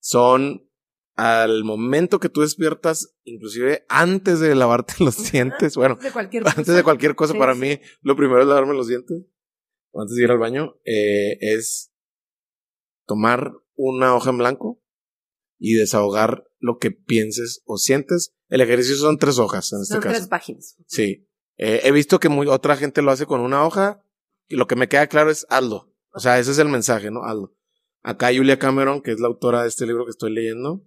son 0.00 0.68
al 1.14 1.64
momento 1.64 2.20
que 2.20 2.28
tú 2.28 2.40
despiertas, 2.40 3.14
inclusive 3.24 3.84
antes 3.88 4.40
de 4.40 4.54
lavarte 4.54 4.94
los 5.00 5.30
dientes, 5.30 5.76
bueno, 5.76 5.94
antes 5.94 6.06
de 6.06 6.12
cualquier 6.12 6.42
cosa, 6.42 6.54
antes 6.58 6.74
de 6.74 6.82
cualquier 6.82 7.14
cosa 7.14 7.34
para 7.34 7.54
mí, 7.54 7.80
lo 8.00 8.16
primero 8.16 8.40
es 8.40 8.46
lavarme 8.46 8.74
los 8.74 8.88
dientes, 8.88 9.24
antes 9.94 10.16
de 10.16 10.22
ir 10.22 10.30
al 10.30 10.38
baño, 10.38 10.76
eh, 10.84 11.38
es 11.40 11.92
tomar 13.06 13.52
una 13.74 14.14
hoja 14.14 14.30
en 14.30 14.38
blanco 14.38 14.82
y 15.58 15.74
desahogar 15.74 16.44
lo 16.58 16.78
que 16.78 16.90
pienses 16.90 17.62
o 17.66 17.76
sientes. 17.76 18.34
El 18.48 18.60
ejercicio 18.60 18.96
son 18.96 19.18
tres 19.18 19.38
hojas 19.38 19.72
en 19.72 19.82
este 19.82 19.94
caso. 19.94 20.08
Son 20.08 20.12
tres 20.12 20.28
páginas. 20.28 20.76
Sí. 20.86 21.28
Eh, 21.56 21.80
he 21.84 21.92
visto 21.92 22.18
que 22.18 22.28
muy, 22.28 22.46
otra 22.46 22.76
gente 22.76 23.02
lo 23.02 23.10
hace 23.10 23.26
con 23.26 23.40
una 23.40 23.64
hoja 23.64 24.02
y 24.48 24.56
lo 24.56 24.66
que 24.66 24.76
me 24.76 24.88
queda 24.88 25.06
claro 25.06 25.30
es 25.30 25.46
hazlo. 25.50 25.94
O 26.12 26.20
sea, 26.20 26.38
ese 26.38 26.50
es 26.50 26.58
el 26.58 26.68
mensaje, 26.68 27.10
¿no? 27.10 27.24
Hazlo. 27.24 27.54
Acá 28.02 28.30
Julia 28.34 28.58
Cameron, 28.58 29.02
que 29.02 29.12
es 29.12 29.20
la 29.20 29.28
autora 29.28 29.62
de 29.62 29.68
este 29.68 29.86
libro 29.86 30.04
que 30.04 30.10
estoy 30.10 30.32
leyendo, 30.32 30.84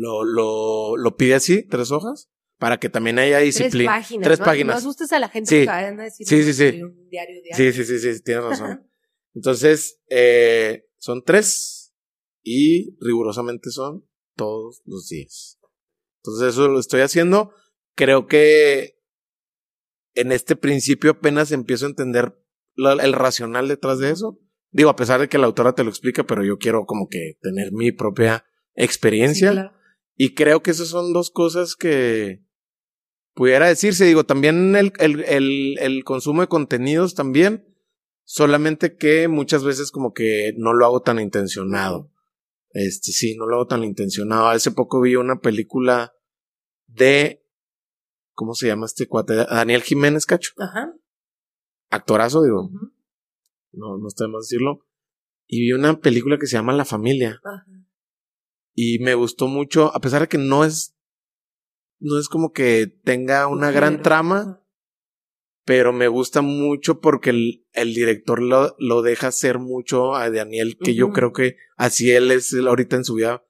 lo, 0.00 0.24
lo, 0.24 0.96
lo 0.96 1.16
pide 1.16 1.34
así, 1.34 1.62
tres 1.62 1.90
hojas, 1.90 2.30
para 2.58 2.78
que 2.78 2.88
también 2.88 3.18
haya 3.18 3.38
disciplina. 3.38 3.92
Tres 3.92 4.02
páginas. 4.02 4.26
Tres 4.26 4.38
¿no? 4.38 4.44
páginas. 4.44 4.74
No 4.74 4.78
asustes 4.78 5.12
a 5.12 5.18
la 5.18 5.28
gente 5.28 5.48
sí. 5.48 5.68
a 5.68 5.92
decir 5.92 6.26
sí, 6.26 6.42
sí, 6.42 6.52
sí. 6.52 6.82
un 6.82 7.08
diario, 7.08 7.42
diario. 7.42 7.72
Sí, 7.72 7.84
sí, 7.84 7.98
sí, 7.98 8.14
sí, 8.14 8.22
tienes 8.22 8.44
razón. 8.50 8.86
Entonces, 9.34 10.00
eh, 10.08 10.86
son 10.98 11.22
tres 11.24 11.94
y 12.42 12.96
rigurosamente 13.00 13.70
son 13.70 14.06
todos 14.36 14.82
los 14.86 15.08
días. 15.08 15.58
Entonces, 16.22 16.54
eso 16.54 16.68
lo 16.68 16.80
estoy 16.80 17.02
haciendo. 17.02 17.52
Creo 17.94 18.26
que 18.26 18.98
en 20.14 20.32
este 20.32 20.56
principio 20.56 21.12
apenas 21.12 21.52
empiezo 21.52 21.86
a 21.86 21.90
entender 21.90 22.38
la, 22.74 22.92
el 22.92 23.12
racional 23.12 23.68
detrás 23.68 23.98
de 23.98 24.10
eso. 24.10 24.38
Digo, 24.70 24.90
a 24.90 24.96
pesar 24.96 25.20
de 25.20 25.28
que 25.28 25.38
la 25.38 25.46
autora 25.46 25.74
te 25.74 25.84
lo 25.84 25.90
explica, 25.90 26.24
pero 26.24 26.44
yo 26.44 26.58
quiero 26.58 26.86
como 26.86 27.08
que 27.08 27.38
tener 27.40 27.72
mi 27.72 27.92
propia 27.92 28.44
experiencia. 28.74 29.48
Sí, 29.50 29.54
claro. 29.54 29.79
Y 30.22 30.34
creo 30.34 30.62
que 30.62 30.72
esas 30.72 30.88
son 30.88 31.14
dos 31.14 31.30
cosas 31.30 31.76
que 31.76 32.44
pudiera 33.32 33.68
decirse. 33.68 34.04
Digo, 34.04 34.24
también 34.24 34.76
el, 34.76 34.92
el, 34.98 35.24
el, 35.24 35.78
el, 35.80 36.04
consumo 36.04 36.42
de 36.42 36.48
contenidos 36.48 37.14
también. 37.14 37.64
Solamente 38.24 38.98
que 38.98 39.28
muchas 39.28 39.64
veces 39.64 39.90
como 39.90 40.12
que 40.12 40.52
no 40.58 40.74
lo 40.74 40.84
hago 40.84 41.00
tan 41.00 41.20
intencionado. 41.20 42.12
Este, 42.72 43.12
sí, 43.12 43.34
no 43.38 43.46
lo 43.46 43.54
hago 43.54 43.66
tan 43.66 43.82
intencionado. 43.82 44.48
Hace 44.48 44.72
poco 44.72 45.00
vi 45.00 45.16
una 45.16 45.40
película 45.40 46.12
de, 46.86 47.42
¿cómo 48.34 48.52
se 48.52 48.66
llama 48.66 48.84
este 48.84 49.08
cuate? 49.08 49.36
Daniel 49.36 49.80
Jiménez 49.80 50.26
Cacho. 50.26 50.52
Ajá. 50.58 50.92
Actorazo, 51.88 52.42
digo. 52.42 52.64
Uh 52.64 52.70
-huh. 52.70 52.92
No, 53.72 53.96
no 53.96 54.06
está 54.06 54.24
de 54.24 54.32
más 54.32 54.42
decirlo. 54.42 54.86
Y 55.46 55.62
vi 55.62 55.72
una 55.72 55.98
película 55.98 56.36
que 56.38 56.46
se 56.46 56.58
llama 56.58 56.74
La 56.74 56.84
Familia. 56.84 57.40
Ajá. 57.42 57.64
Y 58.74 58.98
me 59.00 59.14
gustó 59.14 59.46
mucho, 59.48 59.94
a 59.94 60.00
pesar 60.00 60.22
de 60.22 60.28
que 60.28 60.38
no 60.38 60.64
es, 60.64 60.96
no 61.98 62.18
es 62.18 62.28
como 62.28 62.52
que 62.52 62.86
tenga 63.04 63.46
una 63.46 63.70
gran 63.70 64.02
trama, 64.02 64.62
pero 65.64 65.92
me 65.92 66.08
gusta 66.08 66.40
mucho 66.40 67.00
porque 67.00 67.30
el, 67.30 67.66
el 67.72 67.94
director 67.94 68.40
lo, 68.42 68.74
lo, 68.78 69.02
deja 69.02 69.28
hacer 69.28 69.58
mucho 69.58 70.14
a 70.14 70.30
Daniel, 70.30 70.78
que 70.82 70.92
uh 70.92 70.94
-huh. 70.94 70.98
yo 70.98 71.12
creo 71.12 71.32
que 71.32 71.56
así 71.76 72.10
él 72.10 72.30
es 72.30 72.54
ahorita 72.54 72.96
en 72.96 73.04
su 73.04 73.14
vida. 73.14 73.44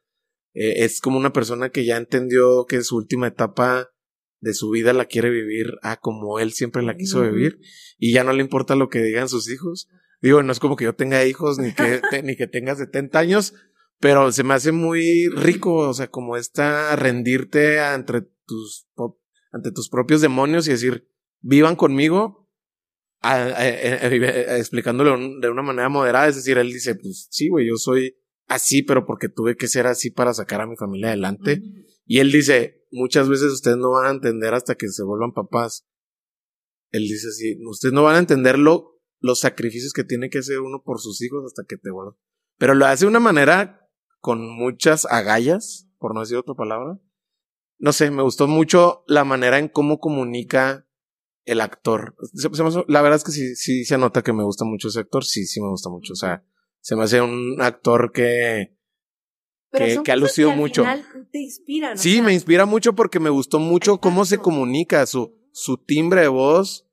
eh, 0.52 0.84
es 0.84 1.00
como 1.00 1.16
una 1.18 1.32
persona 1.32 1.70
que 1.70 1.84
ya 1.84 1.96
entendió 1.96 2.66
que 2.66 2.82
su 2.82 2.96
última 2.96 3.28
etapa 3.28 3.88
de 4.40 4.52
su 4.54 4.70
vida 4.70 4.92
la 4.92 5.04
quiere 5.04 5.30
vivir 5.30 5.74
a 5.82 5.98
como 5.98 6.40
él 6.40 6.52
siempre 6.52 6.82
la 6.82 6.96
quiso 6.96 7.22
vivir 7.22 7.60
y 7.98 8.12
ya 8.12 8.24
no 8.24 8.32
le 8.32 8.40
importa 8.42 8.74
lo 8.74 8.88
que 8.88 9.00
digan 9.02 9.28
sus 9.28 9.48
hijos. 9.50 9.88
Digo, 10.22 10.42
no 10.42 10.50
es 10.52 10.58
como 10.58 10.76
que 10.76 10.84
yo 10.84 10.94
tenga 10.94 11.24
hijos 11.24 11.58
ni 11.58 11.72
que, 11.72 12.00
ni 12.24 12.36
que 12.36 12.46
tenga 12.46 12.74
70 12.74 13.18
años, 13.18 13.54
pero 14.00 14.32
se 14.32 14.42
me 14.42 14.54
hace 14.54 14.72
muy 14.72 15.28
rico, 15.28 15.74
o 15.74 15.94
sea, 15.94 16.10
como 16.10 16.36
esta 16.36 16.96
rendirte 16.96 17.78
entre 17.78 18.22
tus, 18.46 18.88
ante 19.52 19.70
tus 19.72 19.90
propios 19.90 20.22
demonios 20.22 20.66
y 20.66 20.70
decir, 20.70 21.06
vivan 21.40 21.76
conmigo, 21.76 22.50
explicándolo 23.22 25.18
de 25.40 25.50
una 25.50 25.62
manera 25.62 25.90
moderada, 25.90 26.28
es 26.28 26.36
decir, 26.36 26.56
él 26.56 26.72
dice, 26.72 26.94
pues 26.94 27.28
sí, 27.30 27.50
güey, 27.50 27.68
yo 27.68 27.76
soy 27.76 28.16
así, 28.46 28.82
pero 28.82 29.04
porque 29.04 29.28
tuve 29.28 29.56
que 29.56 29.68
ser 29.68 29.86
así 29.86 30.10
para 30.10 30.32
sacar 30.32 30.62
a 30.62 30.66
mi 30.66 30.76
familia 30.76 31.08
adelante. 31.08 31.62
Y 32.06 32.18
él 32.20 32.32
dice, 32.32 32.86
muchas 32.90 33.28
veces 33.28 33.52
ustedes 33.52 33.76
no 33.76 33.90
van 33.90 34.06
a 34.06 34.10
entender 34.10 34.54
hasta 34.54 34.76
que 34.76 34.88
se 34.88 35.04
vuelvan 35.04 35.32
papás. 35.32 35.86
Él 36.90 37.02
dice 37.02 37.28
así, 37.28 37.58
ustedes 37.68 37.92
no 37.92 38.02
van 38.02 38.16
a 38.16 38.20
entender 38.20 38.58
los 38.58 39.38
sacrificios 39.38 39.92
que 39.92 40.04
tiene 40.04 40.30
que 40.30 40.38
hacer 40.38 40.60
uno 40.60 40.82
por 40.82 41.00
sus 41.00 41.22
hijos 41.22 41.44
hasta 41.44 41.64
que 41.68 41.76
te 41.76 41.90
vuelvan. 41.90 42.14
Pero 42.58 42.74
lo 42.74 42.86
hace 42.86 43.04
de 43.04 43.10
una 43.10 43.20
manera 43.20 43.79
con 44.20 44.48
muchas 44.48 45.06
agallas, 45.06 45.88
por 45.98 46.14
no 46.14 46.20
decir 46.20 46.36
otra 46.36 46.54
palabra. 46.54 46.98
No 47.78 47.92
sé, 47.92 48.10
me 48.10 48.22
gustó 48.22 48.46
mucho 48.46 49.04
la 49.06 49.24
manera 49.24 49.58
en 49.58 49.68
cómo 49.68 49.98
comunica 49.98 50.86
el 51.44 51.60
actor. 51.60 52.14
La 52.88 53.02
verdad 53.02 53.16
es 53.16 53.24
que 53.24 53.32
sí, 53.32 53.56
sí 53.56 53.84
se 53.84 53.98
nota 53.98 54.22
que 54.22 54.32
me 54.32 54.44
gusta 54.44 54.64
mucho 54.64 54.88
ese 54.88 55.00
actor, 55.00 55.24
sí, 55.24 55.46
sí 55.46 55.60
me 55.60 55.68
gusta 55.68 55.88
mucho. 55.88 56.12
O 56.12 56.16
sea, 56.16 56.44
se 56.80 56.96
me 56.96 57.04
hace 57.04 57.20
un 57.20 57.56
actor 57.60 58.12
que, 58.12 58.76
que, 59.72 60.00
que, 60.04 60.12
ha 60.12 60.16
lucido 60.16 60.52
mucho. 60.52 60.84
te 61.30 61.38
inspiran. 61.38 61.96
Sí, 61.96 62.20
me 62.20 62.34
inspira 62.34 62.66
mucho 62.66 62.94
porque 62.94 63.20
me 63.20 63.30
gustó 63.30 63.58
mucho 63.58 63.98
cómo 63.98 64.24
se 64.26 64.38
comunica, 64.38 65.06
su, 65.06 65.34
su 65.52 65.78
timbre 65.78 66.22
de 66.22 66.28
voz, 66.28 66.86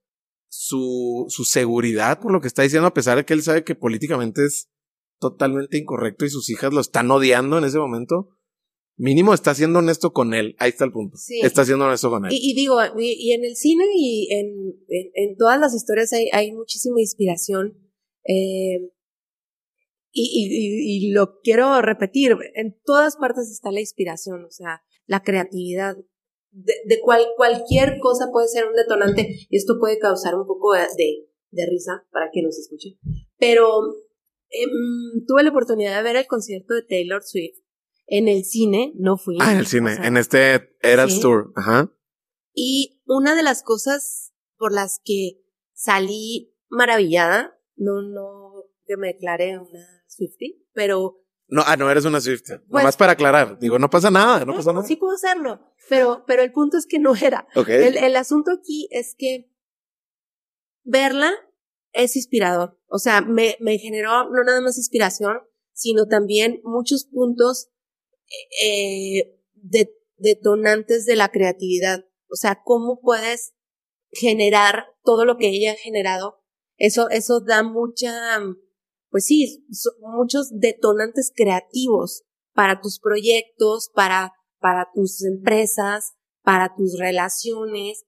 su, 0.47 1.25
su 1.29 1.43
seguridad 1.43 2.19
por 2.19 2.31
lo 2.31 2.41
que 2.41 2.47
está 2.47 2.63
diciendo, 2.63 2.87
a 2.87 2.93
pesar 2.93 3.17
de 3.17 3.25
que 3.25 3.33
él 3.33 3.43
sabe 3.43 3.63
que 3.63 3.75
políticamente 3.75 4.45
es 4.45 4.69
totalmente 5.19 5.77
incorrecto 5.77 6.25
y 6.25 6.29
sus 6.29 6.49
hijas 6.49 6.73
lo 6.73 6.81
están 6.81 7.09
odiando 7.11 7.57
en 7.57 7.65
ese 7.65 7.79
momento. 7.79 8.29
Mínimo 8.99 9.33
está 9.35 9.53
siendo 9.53 9.79
honesto 9.79 10.11
con 10.11 10.33
él. 10.33 10.55
Ahí 10.57 10.69
está 10.69 10.85
el 10.85 10.91
punto. 10.91 11.17
Sí. 11.17 11.39
Está 11.43 11.63
siendo 11.63 11.85
honesto 11.85 12.09
con 12.09 12.25
él. 12.25 12.31
Y, 12.33 12.55
digo, 12.55 12.77
y, 12.97 13.31
en 13.31 13.43
el 13.45 13.55
cine 13.55 13.85
y 13.95 14.27
en, 14.31 14.75
en, 15.13 15.37
todas 15.37 15.59
las 15.59 15.75
historias 15.75 16.11
hay, 16.13 16.29
hay 16.33 16.51
muchísima 16.51 16.99
inspiración. 16.99 17.77
Eh, 18.23 18.91
y, 20.11 21.05
y, 21.05 21.11
lo 21.11 21.39
quiero 21.41 21.79
repetir, 21.81 22.35
en 22.55 22.75
todas 22.83 23.17
partes 23.17 23.51
está 23.51 23.71
la 23.71 23.81
inspiración, 23.81 24.45
o 24.45 24.49
sea, 24.49 24.81
la 25.05 25.21
creatividad. 25.21 25.95
De, 26.49 26.73
de 26.85 26.99
cual, 27.01 27.23
cualquier 27.35 27.99
cosa 27.99 28.31
puede 28.31 28.47
ser 28.47 28.65
un 28.65 28.73
detonante 28.73 29.45
y 29.47 29.57
esto 29.57 29.77
puede 29.79 29.99
causar 29.99 30.33
un 30.33 30.47
poco 30.47 30.73
de, 30.73 31.27
de, 31.51 31.65
risa 31.69 32.03
para 32.11 32.31
quien 32.31 32.45
nos 32.45 32.57
escuche. 32.57 32.97
Pero 33.37 33.81
em, 34.49 35.25
tuve 35.25 35.43
la 35.43 35.49
oportunidad 35.49 35.97
de 35.97 36.03
ver 36.03 36.15
el 36.15 36.27
concierto 36.27 36.73
de 36.73 36.83
Taylor 36.83 37.23
Swift 37.23 37.59
en 38.07 38.27
el 38.27 38.45
cine, 38.45 38.93
no 38.95 39.17
fui. 39.17 39.37
Ah, 39.41 39.51
en 39.51 39.57
el 39.59 39.67
cine, 39.67 39.95
en 40.01 40.17
este 40.17 40.75
Eras 40.81 41.19
Tour, 41.19 41.51
ajá. 41.55 41.91
Y 42.53 43.01
una 43.05 43.35
de 43.35 43.43
las 43.43 43.63
cosas 43.63 44.33
por 44.57 44.73
las 44.73 44.99
que 45.03 45.41
salí 45.73 46.55
maravillada, 46.69 47.59
no, 47.75 48.01
no 48.01 48.47
que 48.85 48.97
me 48.97 49.07
declaré 49.07 49.59
una 49.59 50.03
Swifty, 50.07 50.65
pero... 50.73 51.23
No, 51.49 51.63
ah, 51.65 51.77
no 51.77 51.89
eres 51.89 52.05
una 52.05 52.19
Swifty. 52.19 52.53
Pues, 52.69 52.83
Nomás 52.83 52.97
para 52.97 53.13
aclarar. 53.13 53.59
Digo, 53.59 53.77
no 53.79 53.89
pasa 53.89 54.09
nada, 54.09 54.43
no, 54.43 54.55
pasa 54.55 54.73
nada. 54.73 54.85
Sí 54.85 54.95
puedo 54.95 55.13
hacerlo, 55.13 55.61
pero, 55.89 56.23
pero 56.25 56.41
el 56.41 56.51
punto 56.51 56.77
es 56.77 56.85
que 56.87 56.99
no 56.99 57.15
era. 57.15 57.47
El, 57.55 57.97
el 57.97 58.15
asunto 58.15 58.51
aquí 58.51 58.87
es 58.91 59.15
que 59.17 59.51
verla 60.83 61.33
es 61.97 62.15
inspirador. 62.15 62.79
O 62.87 62.99
sea, 62.99 63.21
me, 63.21 63.57
me 63.59 63.77
generó 63.77 64.29
no 64.29 64.43
nada 64.43 64.61
más 64.61 64.77
inspiración, 64.77 65.37
sino 65.73 66.07
también 66.07 66.61
muchos 66.63 67.05
puntos 67.05 67.69
eh, 68.63 69.39
de, 69.55 69.93
detonantes 70.17 71.05
de 71.05 71.15
la 71.15 71.29
creatividad. 71.29 72.05
O 72.29 72.35
sea, 72.35 72.61
cómo 72.63 72.99
puedes 73.01 73.53
generar 74.11 74.85
todo 75.03 75.25
lo 75.25 75.37
que 75.37 75.49
ella 75.49 75.73
ha 75.73 75.75
generado. 75.75 76.43
Eso, 76.77 77.09
eso 77.09 77.41
da 77.41 77.63
mucha 77.63 78.39
pues 79.09 79.25
sí, 79.25 79.65
muchos 79.99 80.49
detonantes 80.59 81.31
creativos 81.35 82.23
para 82.53 82.81
tus 82.81 82.99
proyectos, 82.99 83.89
para, 83.93 84.33
para 84.59 84.89
tus 84.93 85.23
empresas, 85.23 86.13
para 86.43 86.75
tus 86.75 86.97
relaciones, 86.99 88.05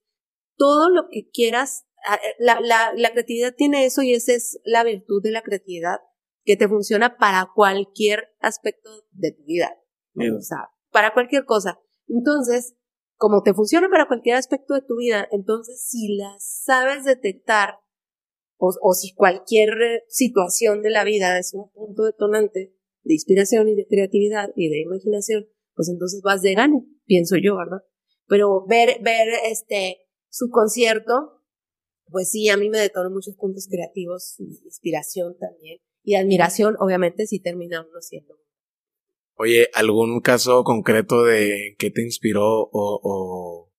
todo 0.56 0.90
lo 0.90 1.08
que 1.10 1.28
quieras. 1.32 1.86
Ah, 2.06 2.16
eh, 2.16 2.34
la, 2.38 2.60
la, 2.60 2.92
la 2.96 3.10
creatividad 3.12 3.54
tiene 3.54 3.84
eso 3.84 4.02
y 4.02 4.14
esa 4.14 4.32
es 4.32 4.60
la 4.64 4.84
virtud 4.84 5.22
de 5.22 5.32
la 5.32 5.42
creatividad, 5.42 5.98
que 6.44 6.56
te 6.56 6.68
funciona 6.68 7.16
para 7.16 7.50
cualquier 7.54 8.28
aspecto 8.40 8.90
de 9.12 9.32
tu 9.32 9.44
vida. 9.44 9.76
O 10.14 10.40
sea, 10.40 10.70
para 10.90 11.14
cualquier 11.14 11.44
cosa. 11.44 11.80
Entonces, 12.08 12.74
como 13.16 13.42
te 13.42 13.54
funciona 13.54 13.88
para 13.88 14.08
cualquier 14.08 14.36
aspecto 14.36 14.74
de 14.74 14.82
tu 14.82 14.96
vida, 14.96 15.28
entonces 15.30 15.86
si 15.86 16.16
la 16.16 16.34
sabes 16.38 17.04
detectar 17.04 17.74
o, 18.56 18.92
si 18.92 19.14
cualquier 19.14 19.70
eh, 19.70 20.02
situación 20.08 20.82
de 20.82 20.90
la 20.90 21.04
vida 21.04 21.38
es 21.38 21.54
un 21.54 21.70
punto 21.70 22.04
detonante 22.04 22.74
de 23.02 23.14
inspiración 23.14 23.68
y 23.68 23.74
de 23.74 23.86
creatividad 23.86 24.50
y 24.54 24.68
de 24.68 24.82
imaginación, 24.82 25.48
pues 25.74 25.88
entonces 25.88 26.20
vas 26.22 26.42
de 26.42 26.54
gane, 26.54 26.84
pienso 27.06 27.36
yo, 27.36 27.56
¿verdad? 27.56 27.82
Pero 28.26 28.66
ver, 28.66 29.00
ver 29.02 29.28
este, 29.50 30.06
su 30.28 30.50
concierto, 30.50 31.39
pues 32.10 32.30
sí, 32.30 32.48
a 32.48 32.56
mí 32.56 32.68
me 32.70 32.78
detonó 32.78 33.10
muchos 33.10 33.36
puntos 33.36 33.66
creativos, 33.70 34.38
inspiración 34.38 35.36
también, 35.38 35.78
y 36.02 36.14
admiración, 36.14 36.76
obviamente, 36.78 37.26
si 37.26 37.40
termina 37.40 37.80
uno 37.80 38.00
siendo. 38.00 38.34
Oye, 39.34 39.68
¿algún 39.74 40.20
caso 40.20 40.64
concreto 40.64 41.24
de 41.24 41.74
qué 41.78 41.90
te 41.90 42.02
inspiró 42.02 42.44
o, 42.44 42.70
o 42.72 43.72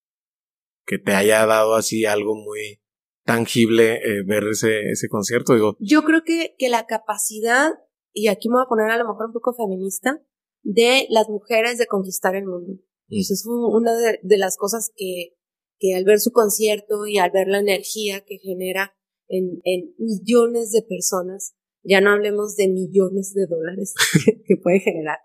que 0.85 0.97
te 0.97 1.13
haya 1.13 1.45
dado 1.45 1.75
así 1.75 2.05
algo 2.05 2.35
muy, 2.35 2.81
tangible 3.25 3.95
eh, 3.95 4.23
ver 4.25 4.43
ese, 4.51 4.91
ese 4.91 5.07
concierto. 5.07 5.53
Digo. 5.53 5.75
Yo 5.79 6.03
creo 6.03 6.23
que, 6.23 6.55
que 6.57 6.69
la 6.69 6.85
capacidad, 6.85 7.71
y 8.13 8.27
aquí 8.27 8.49
me 8.49 8.55
voy 8.55 8.63
a 8.65 8.69
poner 8.69 8.89
a 8.89 8.97
lo 8.97 9.07
mejor 9.07 9.27
un 9.27 9.33
poco 9.33 9.53
feminista, 9.53 10.21
de 10.63 11.07
las 11.09 11.29
mujeres 11.29 11.77
de 11.77 11.87
conquistar 11.87 12.35
el 12.35 12.45
mundo. 12.45 12.73
Mm. 13.07 13.19
Eso 13.19 13.33
es 13.33 13.45
una 13.45 13.93
de, 13.95 14.37
las 14.37 14.57
cosas 14.57 14.91
que, 14.95 15.35
que 15.81 15.95
al 15.95 16.05
ver 16.05 16.19
su 16.19 16.31
concierto 16.31 17.07
y 17.07 17.17
al 17.17 17.31
ver 17.31 17.47
la 17.47 17.59
energía 17.59 18.23
que 18.23 18.37
genera 18.37 18.95
en, 19.27 19.61
en 19.63 19.95
millones 19.97 20.71
de 20.71 20.83
personas, 20.83 21.55
ya 21.83 22.01
no 22.01 22.11
hablemos 22.11 22.55
de 22.55 22.67
millones 22.67 23.33
de 23.33 23.47
dólares 23.47 23.95
que, 24.47 24.55
puede 24.57 24.79
generar, 24.79 25.17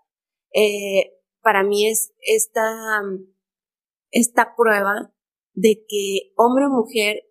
eh, 0.54 1.12
para 1.42 1.62
mí 1.62 1.86
es 1.86 2.12
esta, 2.22 3.02
esta 4.10 4.54
prueba 4.56 5.14
de 5.52 5.84
que 5.86 6.32
hombre 6.36 6.66
o 6.66 6.70
mujer 6.70 7.22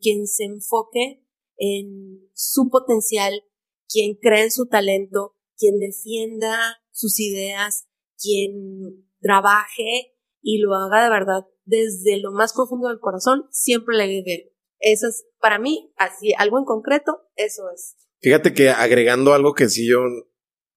quien, 0.00 0.26
se 0.26 0.44
enfoque 0.44 1.24
en 1.56 2.28
su 2.34 2.68
potencial, 2.68 3.44
quien 3.88 4.16
cree 4.16 4.44
en 4.44 4.50
su 4.50 4.66
talento, 4.66 5.36
quien 5.56 5.78
defienda 5.78 6.82
sus 6.90 7.20
ideas, 7.20 7.86
quien 8.18 9.08
trabaje 9.20 10.11
y 10.42 10.58
lo 10.58 10.74
haga 10.74 11.04
de 11.04 11.10
verdad 11.10 11.46
desde 11.64 12.20
lo 12.20 12.32
más 12.32 12.52
profundo 12.52 12.88
del 12.88 12.98
corazón, 12.98 13.46
siempre 13.50 13.96
le 13.96 14.08
vive. 14.08 14.52
Eso 14.80 15.06
es, 15.06 15.24
para 15.40 15.58
mí, 15.58 15.92
así, 15.96 16.32
algo 16.36 16.58
en 16.58 16.64
concreto, 16.64 17.22
eso 17.36 17.62
es. 17.72 17.96
Fíjate 18.20 18.52
que 18.52 18.70
agregando 18.70 19.32
algo 19.32 19.54
que 19.54 19.68
sí 19.68 19.88
yo 19.88 20.00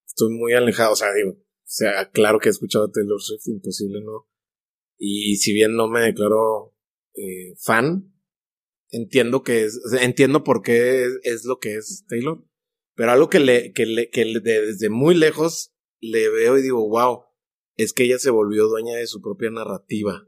estoy 0.05 0.29
muy 0.31 0.53
alejado, 0.53 0.93
o 0.93 0.95
sea, 0.95 1.11
digo, 1.13 1.31
o 1.31 1.67
sea, 1.67 2.09
claro 2.11 2.39
que 2.39 2.49
he 2.49 2.51
escuchado 2.51 2.91
Taylor 2.91 3.19
Swift, 3.21 3.47
imposible, 3.47 4.01
¿no? 4.01 4.27
Y 4.97 5.37
si 5.37 5.53
bien 5.53 5.75
no 5.75 5.87
me 5.87 6.01
declaro 6.01 6.75
eh, 7.15 7.55
fan, 7.57 8.13
entiendo 8.89 9.43
que 9.43 9.63
es, 9.63 9.81
entiendo 9.99 10.43
por 10.43 10.61
qué 10.61 11.07
es, 11.23 11.45
lo 11.45 11.59
que 11.59 11.75
es 11.75 12.05
Taylor. 12.07 12.43
Pero 12.95 13.11
algo 13.11 13.29
que 13.29 13.39
le, 13.39 13.73
que 13.73 13.85
le, 13.85 14.09
que 14.09 14.23
desde 14.41 14.89
muy 14.89 15.15
lejos 15.15 15.73
le 15.99 16.29
veo 16.29 16.57
y 16.57 16.61
digo, 16.61 16.87
wow, 16.87 17.23
es 17.75 17.93
que 17.93 18.03
ella 18.03 18.19
se 18.19 18.29
volvió 18.29 18.67
dueña 18.67 18.95
de 18.95 19.07
su 19.07 19.21
propia 19.21 19.49
narrativa. 19.51 20.27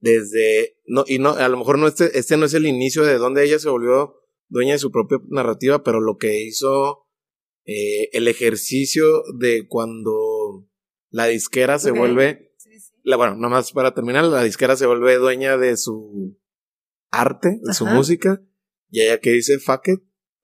Desde, 0.00 0.76
no, 0.86 1.04
y 1.06 1.18
no, 1.18 1.30
a 1.30 1.48
lo 1.48 1.56
mejor 1.56 1.78
no 1.78 1.88
este, 1.88 2.16
este 2.18 2.36
no 2.36 2.46
es 2.46 2.54
el 2.54 2.66
inicio 2.66 3.04
de 3.04 3.18
donde 3.18 3.44
ella 3.44 3.58
se 3.58 3.68
volvió 3.68 4.14
dueña 4.48 4.74
de 4.74 4.78
su 4.78 4.90
propia 4.90 5.18
narrativa, 5.28 5.82
pero 5.82 6.00
lo 6.00 6.16
que 6.16 6.44
hizo, 6.44 7.06
eh, 7.64 8.10
el 8.12 8.28
ejercicio 8.28 9.22
de 9.38 9.66
cuando 9.66 10.68
la 11.10 11.26
disquera 11.26 11.78
se 11.78 11.90
vuelve, 11.90 12.54
La, 13.02 13.16
bueno, 13.16 13.36
más 13.36 13.72
para 13.72 13.94
terminar, 13.94 14.24
la 14.24 14.42
disquera 14.42 14.76
se 14.76 14.86
vuelve 14.86 15.16
dueña 15.16 15.56
de 15.56 15.76
su, 15.76 16.38
arte 17.10 17.58
de 17.62 17.74
su 17.74 17.86
música 17.86 18.42
y 18.90 19.02
ella 19.02 19.18
que 19.18 19.32
dice, 19.32 19.58
fuck 19.58 19.88
it, 19.88 20.00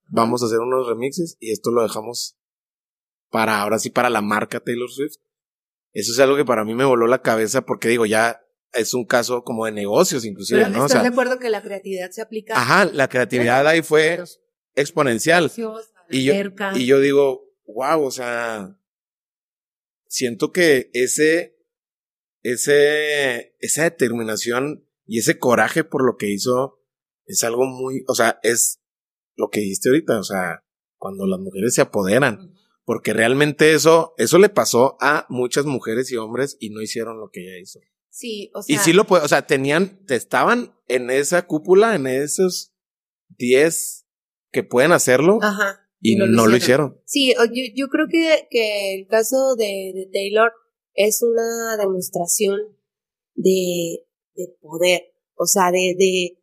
vamos 0.09 0.43
a 0.43 0.47
hacer 0.47 0.59
unos 0.59 0.87
remixes 0.87 1.37
y 1.41 1.51
esto 1.51 1.70
lo 1.70 1.82
dejamos 1.82 2.37
para, 3.30 3.62
ahora 3.62 3.78
sí, 3.78 3.91
para 3.91 4.11
la 4.11 4.22
marca 4.22 4.61
Taylor 4.61 4.91
Swift. 4.91 5.16
Eso 5.95 6.12
es 6.12 6.18
algo 6.18 6.36
que 6.36 6.45
para 6.45 6.64
mí 6.64 6.74
me 6.74 6.84
voló 6.84 7.07
la 7.07 7.22
cabeza 7.22 7.62
porque 7.62 7.88
digo, 7.88 8.05
ya 8.05 8.40
es 8.72 8.92
un 8.92 9.07
caso 9.07 9.45
como 9.45 9.64
de 9.66 9.72
negocios 9.72 10.24
inclusive, 10.24 10.61
Pero 10.61 10.72
¿no? 10.72 10.82
O 10.82 10.86
¿Estás 10.86 11.01
sea, 11.01 11.03
de 11.03 11.09
acuerdo 11.09 11.38
que 11.38 11.49
la 11.49 11.62
creatividad 11.62 12.11
se 12.11 12.20
aplica? 12.20 12.55
ajá, 12.57 12.84
la 12.86 13.09
creatividad 13.09 13.66
ahí 13.66 13.82
fue 13.82 14.22
exponencial. 14.74 15.51
Y 16.11 16.24
yo, 16.24 16.34
cerca. 16.34 16.72
y 16.76 16.86
yo 16.86 17.01
digo, 17.01 17.55
wow, 17.66 18.03
o 18.03 18.11
sea, 18.11 18.76
siento 20.09 20.53
que 20.53 20.90
ese, 20.92 21.57
ese, 22.42 23.57
esa 23.61 23.84
determinación 23.84 24.86
y 25.07 25.20
ese 25.20 25.38
coraje 25.38 25.84
por 25.84 26.05
lo 26.05 26.16
que 26.16 26.30
hizo 26.30 26.80
es 27.26 27.42
algo 27.45 27.64
muy, 27.66 28.05
o 28.09 28.14
sea, 28.14 28.38
es 28.42 28.80
lo 29.36 29.49
que 29.49 29.61
dijiste 29.61 29.88
ahorita, 29.88 30.18
o 30.18 30.24
sea, 30.24 30.64
cuando 30.99 31.26
las 31.26 31.40
mujeres 31.40 31.74
se 31.74 31.82
apoderan, 31.82 32.55
porque 32.85 33.12
realmente 33.12 33.72
eso, 33.72 34.14
eso 34.18 34.39
le 34.39 34.49
pasó 34.49 34.97
a 35.01 35.26
muchas 35.28 35.64
mujeres 35.66 36.11
y 36.12 36.16
hombres 36.16 36.57
y 36.61 36.70
no 36.70 36.80
hicieron 36.82 37.18
lo 37.18 37.30
que 37.30 37.41
ella 37.41 37.59
hizo. 37.61 37.80
Sí, 38.11 38.51
o 38.55 38.62
sea. 38.62 38.76
Y 38.76 38.78
sí 38.78 38.93
lo 38.93 39.05
puede, 39.07 39.24
o 39.24 39.28
sea, 39.28 39.47
tenían, 39.47 40.01
estaban 40.09 40.74
en 40.89 41.11
esa 41.11 41.47
cúpula, 41.47 41.95
en 41.97 42.07
esos 42.07 42.72
10 43.39 44.07
que 44.53 44.62
pueden 44.62 44.93
hacerlo 44.93 45.39
Ajá. 45.43 45.89
y 46.01 46.14
no, 46.16 46.26
lo 46.26 46.57
hicieron. 46.57 47.01
Sí, 47.07 47.32
o- 47.32 47.45
yo, 47.47 47.62
yo 47.74 47.89
creo 47.89 48.07
que, 48.09 48.47
que 48.51 48.95
el 48.95 49.09
caso 49.09 49.57
de, 49.57 49.93
de 49.95 50.09
Taylor 50.12 50.53
es 50.95 51.22
una 51.22 51.76
demostración 51.76 52.61
de, 53.35 54.05
de 54.37 54.49
poder, 54.61 55.12
o 55.35 55.47
sea, 55.47 55.72
de, 55.72 55.97
de, 55.99 56.39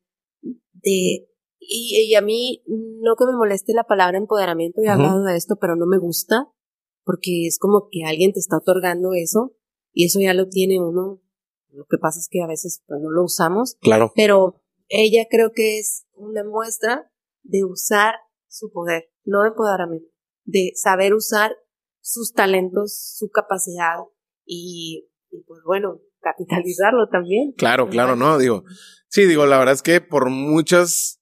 de 0.74 1.30
y, 1.62 2.07
y 2.09 2.16
a 2.16 2.22
mí 2.22 2.64
no 2.68 3.16
que 3.16 3.26
me 3.26 3.38
moleste 3.38 3.74
la 3.74 3.84
palabra 3.86 4.18
empoderamiento, 4.18 4.82
he 4.82 4.89
hablado 4.89 5.24
de 5.24 5.38
esto, 5.38 5.57
pero 5.62 5.76
no 5.76 5.86
me 5.86 5.99
gusta, 5.99 6.47
porque 7.03 7.45
es 7.47 7.59
como 7.59 7.88
que 7.91 8.03
alguien 8.05 8.34
te 8.34 8.39
está 8.39 8.57
otorgando 8.57 9.14
eso, 9.14 9.55
y 9.93 10.05
eso 10.05 10.20
ya 10.20 10.34
lo 10.34 10.49
tiene 10.49 10.80
uno, 10.80 11.22
lo 11.70 11.86
que 11.86 11.97
pasa 11.97 12.20
es 12.20 12.28
que 12.30 12.41
a 12.41 12.47
veces 12.47 12.84
pues, 12.88 12.99
no 13.01 13.12
lo 13.12 13.24
usamos, 13.24 13.78
Claro. 13.82 14.12
pero 14.16 14.62
ella 14.89 15.26
creo 15.30 15.51
que 15.53 15.80
es 15.80 16.05
una 16.14 16.43
muestra 16.43 17.09
de 17.43 17.64
usar 17.64 18.16
su 18.47 18.72
poder, 18.72 19.12
no 19.24 19.41
de 19.43 19.49
empoderamiento, 19.49 20.09
de 20.43 20.72
saber 20.76 21.14
usar 21.14 21.55
sus 22.01 22.34
talentos, 22.34 22.97
su 23.18 23.30
capacidad 23.30 23.97
y, 24.43 25.07
y, 25.30 25.43
pues 25.43 25.62
bueno, 25.66 26.01
capitalizarlo 26.20 27.07
también. 27.09 27.53
Claro, 27.53 27.89
claro, 27.89 28.16
no, 28.16 28.38
digo, 28.38 28.64
sí, 29.07 29.26
digo, 29.26 29.45
la 29.45 29.57
verdad 29.59 29.76
es 29.76 29.82
que 29.82 30.01
por 30.01 30.30
muchas, 30.30 31.21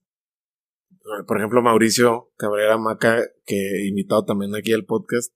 por 1.28 1.38
ejemplo, 1.38 1.62
Mauricio 1.62 2.32
Cabrera 2.38 2.78
Maca, 2.78 3.24
que 3.46 3.88
invitado 3.88 4.26
también 4.26 4.56
aquí 4.56 4.74
al 4.74 4.86
podcast, 4.86 5.34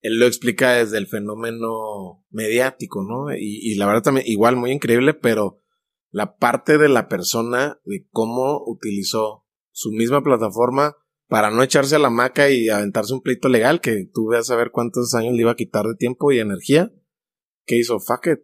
él 0.00 0.18
lo 0.18 0.26
explica 0.26 0.72
desde 0.72 0.98
el 0.98 1.06
fenómeno 1.06 2.24
mediático, 2.30 3.02
¿no? 3.02 3.32
Y, 3.34 3.60
y 3.62 3.76
la 3.76 3.86
verdad 3.86 4.02
también, 4.02 4.26
igual 4.26 4.56
muy 4.56 4.72
increíble, 4.72 5.14
pero 5.14 5.62
la 6.10 6.36
parte 6.36 6.76
de 6.76 6.88
la 6.88 7.08
persona, 7.08 7.80
de 7.84 8.06
cómo 8.10 8.62
utilizó 8.66 9.46
su 9.70 9.90
misma 9.92 10.22
plataforma 10.22 10.96
para 11.26 11.50
no 11.50 11.62
echarse 11.62 11.96
a 11.96 11.98
la 11.98 12.10
maca 12.10 12.50
y 12.50 12.68
aventarse 12.68 13.14
un 13.14 13.22
pleito 13.22 13.48
legal, 13.48 13.80
que 13.80 14.06
tú 14.12 14.28
veas 14.28 14.50
a 14.50 14.56
ver 14.56 14.70
cuántos 14.70 15.14
años 15.14 15.32
le 15.34 15.40
iba 15.40 15.52
a 15.52 15.56
quitar 15.56 15.86
de 15.86 15.94
tiempo 15.94 16.30
y 16.30 16.38
energía, 16.38 16.92
que 17.64 17.78
hizo, 17.78 17.98
fuck 18.00 18.26
it. 18.26 18.40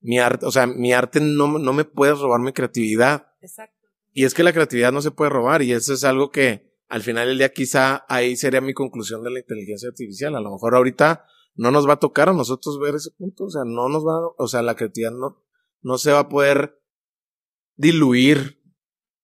Mi 0.00 0.18
arte, 0.18 0.44
o 0.44 0.50
sea, 0.50 0.66
mi 0.66 0.92
arte 0.92 1.20
no, 1.20 1.58
no 1.58 1.72
me 1.72 1.84
puede 1.84 2.12
robar 2.12 2.40
mi 2.40 2.52
creatividad. 2.52 3.28
Exacto. 3.40 3.77
Y 4.12 4.24
es 4.24 4.34
que 4.34 4.42
la 4.42 4.52
creatividad 4.52 4.92
no 4.92 5.02
se 5.02 5.10
puede 5.10 5.30
robar 5.30 5.62
y 5.62 5.72
eso 5.72 5.92
es 5.94 6.04
algo 6.04 6.30
que 6.30 6.68
al 6.88 7.02
final 7.02 7.28
del 7.28 7.38
día 7.38 7.52
quizá 7.52 8.04
ahí 8.08 8.36
sería 8.36 8.60
mi 8.60 8.74
conclusión 8.74 9.22
de 9.22 9.30
la 9.30 9.40
inteligencia 9.40 9.88
artificial. 9.90 10.34
A 10.34 10.40
lo 10.40 10.50
mejor 10.52 10.74
ahorita 10.74 11.24
no 11.54 11.70
nos 11.70 11.88
va 11.88 11.94
a 11.94 11.98
tocar 12.00 12.28
a 12.28 12.32
nosotros 12.32 12.78
ver 12.80 12.94
ese 12.94 13.10
punto, 13.16 13.44
o 13.44 13.50
sea, 13.50 13.62
no 13.66 13.88
nos 13.88 14.04
va, 14.06 14.26
o 14.36 14.46
sea, 14.48 14.62
la 14.62 14.76
creatividad 14.76 15.12
no, 15.12 15.44
no 15.82 15.98
se 15.98 16.12
va 16.12 16.20
a 16.20 16.28
poder 16.28 16.80
diluir 17.76 18.62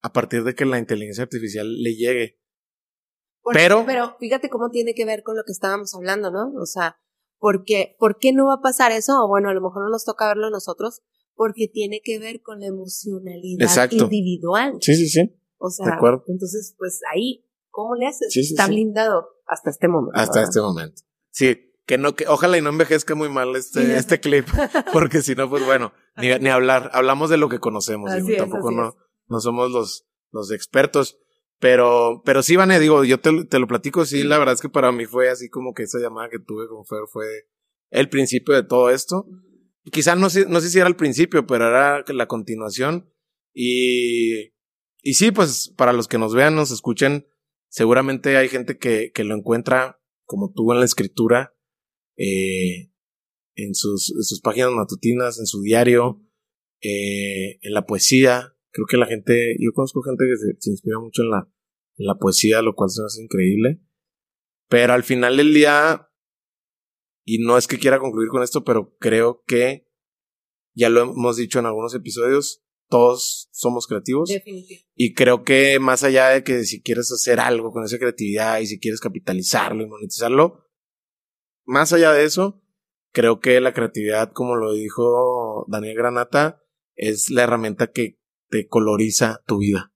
a 0.03 0.13
partir 0.13 0.45
de 0.45 0.55
que 0.55 0.65
la 0.65 0.79
inteligencia 0.79 1.25
artificial 1.25 1.83
le 1.83 1.95
llegue. 1.97 2.41
Pero- 3.53 3.85
Pero 3.87 4.17
fíjate 4.19 4.49
cómo 4.51 4.71
tiene 4.71 4.95
que 4.95 5.05
ver 5.05 5.23
con 5.23 5.37
lo 5.37 5.45
que 5.45 5.53
estábamos 5.53 5.95
hablando, 5.95 6.31
¿no? 6.31 6.53
O 6.61 6.67
sea, 6.67 6.99
¿por 7.39 7.65
qué, 7.65 7.97
¿por 7.99 8.19
qué 8.19 8.33
no 8.33 8.47
va 8.47 8.55
a 8.55 8.61
pasar 8.63 8.93
eso? 8.93 9.23
O 9.25 9.29
bueno, 9.29 9.49
a 9.51 9.55
lo 9.55 9.61
mejor 9.61 9.83
no 9.85 9.91
nos 9.91 10.05
toca 10.05 10.29
verlo 10.29 10.51
nosotros, 10.51 11.03
porque 11.35 11.69
tiene 11.69 12.01
que 12.03 12.19
ver 12.19 12.41
con 12.43 12.61
la 12.61 12.67
emocionalidad 12.67 13.63
Exacto. 13.67 14.05
individual. 14.05 14.75
Sí, 14.81 14.95
sí, 14.95 15.09
sí. 15.09 15.35
O 15.59 15.71
sea, 15.71 15.87
De 15.87 15.93
acuerdo. 15.93 16.25
entonces, 16.29 16.75
pues 16.79 17.01
ahí, 17.13 17.45
¿cómo 17.71 17.95
le 17.97 18.07
haces? 18.07 18.33
Sí, 18.33 18.45
sí, 18.45 18.55
Está 18.55 18.67
sí. 18.67 18.73
blindado 18.73 19.27
hasta 19.47 19.71
este 19.71 19.89
momento. 19.89 20.19
Hasta 20.19 20.41
¿verdad? 20.41 20.51
este 20.51 20.61
momento. 20.61 21.03
Sí, 21.31 21.73
que 21.87 21.99
no, 21.99 22.15
que 22.15 22.27
ojalá 22.29 22.57
y 22.59 22.63
no 22.63 22.71
envejezca 22.71 23.15
muy 23.15 23.29
mal 23.29 23.55
este, 23.57 23.97
este 23.97 24.21
clip, 24.21 24.47
porque 24.93 25.23
si 25.23 25.35
no, 25.35 25.51
pues 25.51 25.65
bueno, 25.65 25.93
ni, 26.17 26.29
ni 26.39 26.49
hablar, 26.49 26.91
hablamos 26.93 27.31
de 27.31 27.37
lo 27.37 27.49
que 27.49 27.59
conocemos, 27.59 28.15
digo, 28.15 28.29
es, 28.29 28.37
tampoco 28.39 28.71
no, 28.71 28.97
no 29.29 29.41
somos 29.41 29.71
los, 29.71 30.07
los 30.31 30.51
expertos, 30.51 31.19
pero, 31.59 32.23
pero 32.25 32.43
sí, 32.43 32.57
Vane, 32.57 32.79
digo, 32.81 33.05
yo 33.05 33.21
te, 33.21 33.45
te 33.45 33.59
lo 33.59 33.67
platico, 33.67 34.05
sí, 34.07 34.23
la 34.23 34.39
verdad 34.39 34.55
es 34.55 34.61
que 34.61 34.69
para 34.69 34.93
mí 34.93 35.07
fue 35.07 35.29
así 35.29 35.49
como 35.49 35.75
que 35.75 35.83
esa 35.85 35.99
llamada 35.99 36.29
que 36.31 36.39
tuve 36.39 36.69
con 36.69 36.85
Fer 36.87 37.01
fue 37.11 37.27
el 37.91 38.09
principio 38.09 38.55
de 38.55 38.63
todo 38.65 38.91
esto. 38.91 39.27
Quizá 39.93 40.17
no 40.17 40.31
sé, 40.31 40.47
no 40.47 40.61
sé 40.61 40.71
si 40.71 40.79
era 40.79 40.89
el 40.89 40.97
principio, 40.97 41.47
pero 41.47 41.69
era 41.69 42.05
la 42.09 42.27
continuación. 42.27 43.11
Y, 43.53 44.55
y 45.03 45.15
sí, 45.15 45.31
pues 45.31 45.73
para 45.77 45.93
los 45.93 46.09
que 46.09 46.19
nos 46.19 46.35
vean, 46.35 46.57
nos 46.57 46.71
escuchen, 46.71 47.27
seguramente 47.69 48.37
hay 48.37 48.49
gente 48.49 48.79
que, 48.79 49.13
que 49.13 49.25
lo 49.25 49.35
encuentra 49.35 50.01
como 50.25 50.53
tú 50.53 50.73
en 50.73 50.79
la 50.79 50.87
escritura, 50.87 51.55
eh, 52.17 52.91
en, 53.57 53.75
sus, 53.75 54.13
sus 54.21 54.41
páginas 54.41 54.71
matutinas, 54.73 55.39
en 55.39 55.47
su 55.47 55.61
diario, 55.61 56.23
eh, 56.81 57.59
en 57.61 57.75
la 57.75 57.87
poesía. 57.87 58.57
Creo 58.71 58.87
que 58.87 58.97
la 58.97 59.07
gente, 59.07 59.57
yo 59.61 59.73
conozco 59.75 60.03
gente 60.03 60.25
que 60.25 60.37
se, 60.37 60.61
se 60.61 60.71
inspira 60.71 60.99
mucho 60.99 61.23
en 61.23 61.31
la, 61.31 61.49
en 61.97 62.07
la 62.07 62.15
poesía, 62.17 62.63
lo 62.63 62.75
cual 62.75 62.91
se 62.91 63.03
me 63.03 63.07
hace 63.07 63.23
increíble. 63.23 63.81
Pero 64.69 64.95
al 64.95 65.05
final 65.05 65.37
del 65.37 65.53
día, 65.53 66.09
y 67.25 67.39
no 67.45 67.57
es 67.59 67.67
que 67.67 67.79
quiera 67.79 67.99
concluir 67.99 68.29
con 68.29 68.43
esto, 68.43 68.65
pero 68.65 68.95
creo 68.99 69.43
que 69.47 69.89
ya 70.75 70.89
lo 70.89 71.03
hemos 71.03 71.37
dicho 71.37 71.59
en 71.59 71.67
algunos 71.67 71.95
episodios, 71.95 72.63
todos 72.89 73.49
somos 73.53 73.87
creativos. 73.87 74.29
Definitivo. 74.29 74.83
Y 74.95 75.15
creo 75.15 75.43
que 75.43 75.79
más 75.79 76.05
allá 76.05 76.29
de 76.29 76.45
que 76.45 76.65
si 76.65 76.83
quieres 76.83 77.11
hacer 77.13 77.41
algo 77.41 77.73
con 77.73 77.85
esa 77.85 77.99
creatividad 77.99 78.59
y 78.61 78.67
si 78.67 78.79
quieres 78.79 79.01
capitalizarlo 79.01 79.83
y 79.83 79.87
monetizarlo, 79.89 80.69
más 81.65 81.93
allá 81.93 82.13
de 82.13 82.25
eso, 82.25 82.63
creo 83.13 83.41
que 83.41 83.61
la 83.61 83.73
creatividad, 83.73 84.33
como 84.33 84.57
lo 84.57 84.73
dijo 84.75 85.65
Daniel 85.69 85.97
Granata, 85.97 86.63
es 86.95 87.31
la 87.31 87.45
herramienta 87.45 87.91
que 87.91 88.21
te 88.51 88.69
coloriza 88.69 89.43
tu 89.47 89.59
vida. 89.59 89.93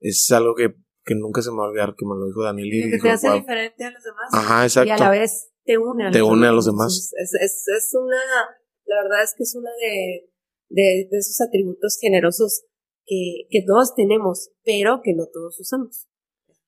Es 0.00 0.30
algo 0.32 0.54
que, 0.54 0.74
que 1.04 1.14
nunca 1.14 1.42
se 1.42 1.50
me 1.50 1.58
va 1.58 1.64
a 1.64 1.68
olvidar, 1.68 1.94
que 1.96 2.04
me 2.04 2.14
lo 2.18 2.26
dijo 2.26 2.42
Daniel 2.42 2.68
y 2.68 2.80
que 2.82 2.86
dijo, 2.96 3.02
te 3.04 3.10
hace 3.10 3.28
"Wow". 3.28 3.38
diferente 3.38 3.84
a 3.84 3.90
los 3.90 4.02
demás. 4.02 4.28
Ajá, 4.32 4.62
Y 4.62 4.66
exacto. 4.66 4.92
a 4.92 4.98
la 4.98 5.10
vez 5.10 5.49
te 5.72 5.78
une 5.78 6.04
a 6.04 6.06
los 6.06 6.12
Te 6.12 6.18
demás. 6.18 6.32
une 6.36 6.46
a 6.46 6.52
los 6.52 6.66
demás. 6.66 7.12
Entonces, 7.16 7.40
Es, 7.40 7.42
es, 7.42 7.68
es 7.78 7.94
una, 7.94 8.16
la 8.86 9.02
verdad 9.02 9.22
es 9.22 9.34
que 9.36 9.42
es 9.44 9.54
una 9.54 9.70
de, 9.80 10.30
de, 10.68 11.08
de 11.10 11.18
esos 11.18 11.40
atributos 11.40 11.96
generosos 12.00 12.64
que, 13.06 13.46
que 13.50 13.62
todos 13.66 13.94
tenemos, 13.94 14.50
pero 14.64 15.00
que 15.02 15.14
no 15.14 15.26
todos 15.32 15.58
usamos. 15.60 16.08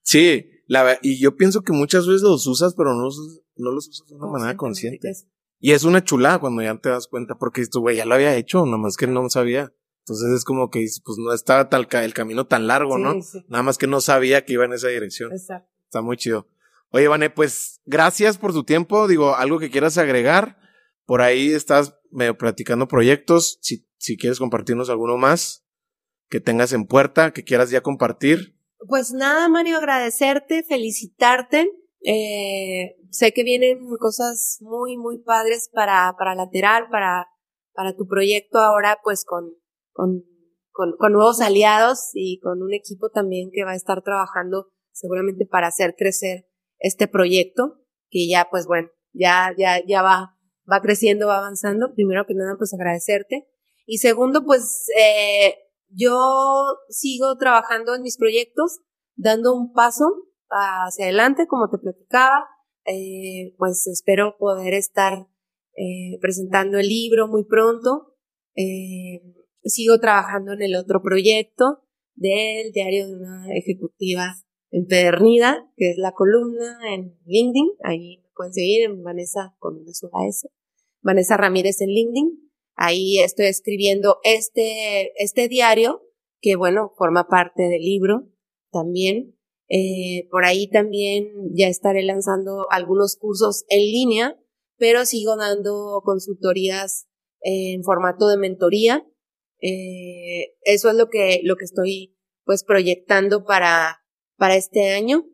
Sí, 0.03 0.47
la, 0.67 0.99
y 1.03 1.21
yo 1.21 1.37
pienso 1.37 1.63
que 1.63 1.73
muchas 1.73 2.07
veces 2.07 2.23
los 2.23 2.47
usas, 2.47 2.75
pero 2.75 2.95
no 2.95 3.05
los, 3.05 3.43
no 3.57 3.71
los 3.73 3.89
usas 3.89 4.09
de 4.09 4.15
una 4.17 4.27
manera 4.29 4.57
consciente. 4.57 5.11
Es- 5.11 5.27
Y 5.61 5.73
es 5.73 5.85
una 5.85 6.03
chulada 6.03 6.41
cuando 6.41 6.61
ya 6.63 6.77
te 6.79 6.89
das 6.89 7.07
cuenta, 7.07 7.37
porque 7.39 7.65
tu 7.67 7.81
güey 7.81 7.97
ya 7.97 8.05
lo 8.05 8.15
había 8.15 8.35
hecho, 8.37 8.67
nomás 8.67 8.97
que 8.97 9.07
no 9.07 9.29
sabía. 9.31 9.73
Entonces 10.01 10.31
es 10.37 10.45
como 10.45 10.71
que 10.71 10.85
pues 11.05 11.19
no 11.19 11.33
estaba 11.33 11.69
tal 11.69 11.87
ca- 11.87 12.05
el 12.05 12.13
camino 12.15 12.49
tan 12.49 12.67
largo, 12.67 12.99
¿no? 12.99 13.23
Sí, 13.23 13.39
Nada 13.49 13.63
más 13.63 13.79
que 13.79 13.87
no 13.87 14.01
sabía 14.01 14.45
que 14.45 14.55
iba 14.55 14.65
en 14.65 14.73
esa 14.73 14.89
dirección. 14.89 15.31
exacto. 15.33 15.71
Está 15.85 16.03
muy 16.03 16.17
chido. 16.17 16.49
Oye, 16.95 17.09
Vané, 17.09 17.31
pues 17.31 17.81
gracias 17.87 18.37
por 18.37 18.53
tu 18.53 18.65
tiempo. 18.65 19.09
Digo, 19.09 19.35
algo 19.35 19.59
que 19.59 19.71
quieras 19.71 19.97
agregar. 19.97 20.59
Por 21.07 21.23
ahí 21.23 21.51
estás 21.51 21.99
medio 22.11 22.37
platicando 22.37 22.87
proyectos. 22.87 23.59
Si, 23.63 23.89
si 23.97 24.19
quieres 24.19 24.39
compartirnos 24.39 24.91
alguno 24.91 25.17
más 25.17 25.67
que 26.29 26.41
tengas 26.41 26.75
en 26.75 26.87
puerta, 26.87 27.33
que 27.33 27.45
quieras 27.45 27.71
ya 27.71 27.81
compartir. 27.81 28.59
Pues 28.89 29.13
nada, 29.13 29.49
Mario, 29.49 29.79
agradecerte, 29.79 30.65
felicitarte. 30.65 31.71
Eh, 32.05 32.97
sé 33.11 33.33
que 33.33 33.43
vienen 33.43 33.79
cosas 33.99 34.59
muy, 34.61 34.99
muy 34.99 35.19
padres 35.23 35.71
para, 35.73 36.15
para 36.19 36.35
lateral, 36.35 36.89
para, 36.91 37.27
para 37.73 37.97
tu 37.97 38.07
proyecto 38.07 38.59
ahora, 38.59 38.99
pues 39.03 39.25
con, 39.25 39.55
con, 39.93 40.25
con, 40.71 40.93
con 40.99 41.13
nuevos 41.13 41.41
aliados 41.41 42.11
y 42.13 42.39
con 42.41 42.63
un 42.63 42.75
equipo 42.75 43.09
también 43.09 43.51
que 43.51 43.65
va 43.65 43.71
a 43.71 43.77
estar 43.77 44.03
trabajando 44.03 44.69
seguramente 44.93 45.47
para 45.47 45.69
hacer 45.69 45.95
crecer 45.97 46.52
este 46.83 47.09
proyecto, 47.09 47.81
que 48.11 48.29
ya, 48.29 48.49
pues 48.51 48.67
bueno, 48.67 48.89
ya, 49.13 49.55
ya, 49.57 49.81
ya 49.87 50.03
va, 50.03 50.37
va 50.71 50.83
creciendo, 50.83 51.29
va 51.29 51.39
avanzando. 51.39 51.95
Primero 51.95 52.27
que 52.27 52.35
nada, 52.35 52.57
pues 52.59 52.75
agradecerte. 52.75 53.49
Y 53.87 53.99
segundo, 53.99 54.45
pues, 54.45 54.87
eh, 54.99 55.55
yo 55.89 56.77
sigo 56.89 57.37
trabajando 57.37 57.95
en 57.95 58.03
mis 58.03 58.19
proyectos, 58.19 58.81
dando 59.15 59.55
un 59.55 59.73
paso 59.73 60.05
hacia 60.51 61.07
adelante, 61.07 61.47
como 61.47 61.71
te 61.71 61.79
platicaba. 61.79 62.47
Eh, 62.85 63.55
pues 63.59 63.87
espero 63.87 64.37
poder 64.39 64.75
estar 64.75 65.29
eh, 65.77 66.19
presentando 66.21 66.79
el 66.79 66.89
libro 66.89 67.29
muy 67.29 67.45
pronto. 67.45 68.17
Eh, 68.57 69.23
sigo 69.65 69.99
trabajando 70.01 70.53
en 70.53 70.63
el 70.63 70.75
otro 70.75 71.01
proyecto 71.01 71.85
del 72.15 72.73
diario 72.73 73.07
de 73.07 73.15
una 73.15 73.47
ejecutiva 73.55 74.35
empedernida, 74.73 75.71
que 75.77 75.91
es 75.91 75.99
la 75.99 76.13
columna 76.13 76.79
en 76.93 77.17
LinkedIn. 77.27 77.73
Ahí 77.85 78.25
pueden 78.35 78.53
seguir 78.53 78.85
en 78.85 79.03
Vanessa 79.03 79.55
con 79.59 79.77
una 79.77 79.93
sola 79.93 80.27
S. 80.29 80.49
Vanessa 81.03 81.37
Ramírez 81.37 81.81
en 81.81 81.91
LinkedIn. 81.91 82.53
Ahí 82.75 83.19
estoy 83.19 83.47
escribiendo 83.47 84.19
este, 84.25 85.13
este 85.23 85.49
diario, 85.49 86.03
que 86.41 86.57
bueno, 86.57 86.93
forma 86.97 87.29
parte 87.29 87.63
del 87.65 87.83
libro 87.83 88.29
también. 88.73 89.37
Eh, 89.69 90.27
por 90.31 90.45
ahí 90.45 90.69
también 90.69 91.31
ya 91.55 91.69
estaré 91.69 92.03
lanzando 92.03 92.67
algunos 92.71 93.17
cursos 93.17 93.65
en 93.69 93.81
línea, 93.81 94.39
pero 94.79 95.05
sigo 95.07 95.37
dando 95.37 96.03
consultorías 96.05 97.07
en 97.41 97.83
formato 97.85 98.29
de 98.29 98.39
mentoría. 98.39 99.07
Eh, 99.61 100.57
eso 100.63 100.91
es 100.91 100.97
lo 100.97 101.09
que, 101.09 101.41
lo 101.45 101.57
que 101.57 101.65
estoy 101.65 102.17
pues 102.45 102.65
proyectando 102.65 103.45
para, 103.45 104.02
para 104.43 104.57
este 104.57 104.91
año. 104.91 105.25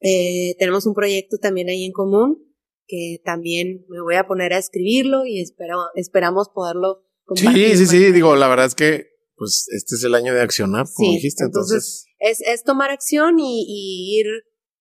Eh, 0.00 0.54
tenemos 0.60 0.86
un 0.86 0.94
proyecto 0.94 1.38
también 1.38 1.68
ahí 1.70 1.84
en 1.84 1.90
común 1.90 2.38
que 2.86 3.20
también 3.24 3.84
me 3.88 4.00
voy 4.00 4.14
a 4.14 4.28
poner 4.28 4.52
a 4.52 4.58
escribirlo 4.58 5.26
y 5.26 5.40
espero, 5.40 5.78
esperamos 5.96 6.48
poderlo 6.54 7.02
compartir. 7.24 7.76
Sí, 7.76 7.78
sí, 7.78 7.86
sí, 7.86 8.12
digo, 8.12 8.36
la 8.36 8.46
verdad 8.46 8.66
es 8.66 8.76
que 8.76 9.08
pues 9.34 9.66
este 9.74 9.96
es 9.96 10.04
el 10.04 10.14
año 10.14 10.32
de 10.34 10.40
accionar, 10.40 10.86
como 10.94 11.14
dijiste, 11.14 11.42
entonces 11.46 12.06
es, 12.20 12.40
es 12.42 12.62
tomar 12.62 12.90
acción 12.90 13.40
y, 13.40 13.64
y, 13.66 14.20
ir 14.20 14.26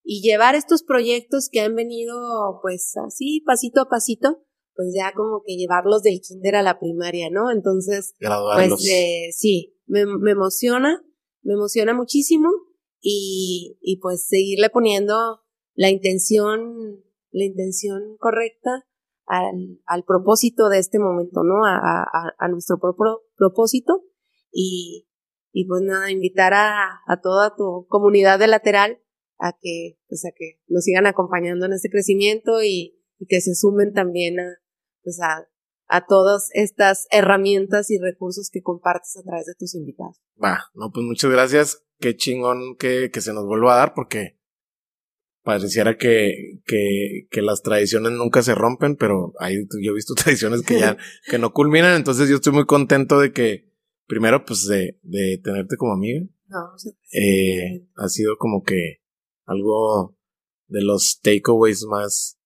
y 0.04 0.22
llevar 0.22 0.54
estos 0.54 0.84
proyectos 0.84 1.50
que 1.52 1.62
han 1.62 1.74
venido 1.74 2.16
pues 2.62 2.94
así 3.08 3.42
pasito 3.44 3.82
a 3.82 3.90
pasito, 3.90 4.44
pues 4.76 4.90
ya 4.96 5.14
como 5.16 5.42
que 5.44 5.56
llevarlos 5.56 6.04
del 6.04 6.22
kinder 6.22 6.58
a 6.58 6.62
la 6.62 6.80
primaria, 6.80 7.32
¿no? 7.32 7.50
Entonces, 7.50 8.14
pues 8.20 8.88
eh, 8.88 9.30
sí, 9.36 9.80
me, 9.88 10.06
me 10.06 10.32
emociona, 10.34 11.04
me 11.42 11.54
emociona 11.54 11.96
muchísimo 11.96 12.50
y, 13.00 13.78
y 13.82 14.00
pues 14.00 14.28
seguirle 14.28 14.70
poniendo 14.70 15.44
la 15.76 15.90
intención, 15.90 17.04
la 17.32 17.46
intención 17.46 18.18
correcta 18.18 18.88
al, 19.26 19.80
al 19.86 20.04
propósito 20.04 20.70
de 20.70 20.80
este 20.80 21.00
momento, 21.00 21.44
¿no? 21.44 21.66
A, 21.66 21.78
a, 21.78 22.34
a 22.38 22.48
nuestro 22.48 22.80
propio 22.80 23.22
propósito 23.36 24.04
y, 24.52 25.08
y 25.52 25.68
pues 25.68 25.82
nada, 25.82 26.12
invitar 26.12 26.54
a, 26.54 27.02
a 27.06 27.22
toda 27.22 27.56
tu 27.56 27.86
comunidad 27.88 28.40
de 28.40 28.48
lateral 28.48 29.00
a 29.40 29.54
que, 29.60 30.00
pues 30.08 30.26
a 30.26 30.30
que 30.36 30.60
nos 30.68 30.84
sigan 30.84 31.06
acompañando 31.06 31.66
en 31.66 31.74
este 31.74 31.90
crecimiento 31.90 32.64
y, 32.64 33.00
y 33.20 33.28
que 33.28 33.42
se 33.42 33.54
sumen 33.54 33.94
también 33.94 34.40
a, 34.40 34.56
pues 35.04 35.20
a, 35.22 35.48
a 35.88 36.06
todas 36.06 36.50
estas 36.54 37.08
herramientas 37.12 37.92
y 37.92 38.00
recursos 38.00 38.50
que 38.52 38.62
compartes 38.62 39.18
a 39.18 39.24
través 39.24 39.46
de 39.46 39.56
tus 39.56 39.76
invitados. 39.76 40.22
Va, 40.44 40.60
no, 40.74 40.92
pues 40.92 41.06
muchas 41.06 41.32
gracias. 41.32 41.87
Qué 42.00 42.16
chingón 42.16 42.76
que, 42.78 43.10
que 43.12 43.22
se 43.22 43.34
nos 43.34 43.46
vuelva 43.46 43.74
a 43.74 43.78
dar 43.78 43.94
porque 43.94 44.38
pareciera 45.48 45.98
que, 45.98 46.60
que, 46.66 47.28
que 47.32 47.42
las 47.42 47.62
tradiciones 47.62 48.12
nunca 48.12 48.44
se 48.44 48.54
rompen, 48.54 48.98
pero 48.98 49.34
ahí 49.40 49.56
yo 49.82 49.92
he 49.92 49.96
visto 49.96 50.14
tradiciones 50.22 50.62
que 50.62 50.78
ya, 50.78 50.98
que 51.26 51.38
no 51.38 51.54
culminan, 51.54 51.96
entonces 51.96 52.28
yo 52.28 52.36
estoy 52.36 52.52
muy 52.52 52.66
contento 52.66 53.18
de 53.18 53.32
que, 53.32 53.72
primero, 54.08 54.44
pues 54.44 54.68
de, 54.68 55.00
de 55.04 55.40
tenerte 55.42 55.78
como 55.78 55.94
amiga. 55.94 56.20
No, 56.48 56.60
eh, 57.14 57.88
ha 57.96 58.10
sido 58.10 58.38
como 58.38 58.64
que 58.64 59.02
algo 59.46 60.18
de 60.68 60.82
los 60.82 61.22
takeaways 61.22 61.86
más, 61.86 62.38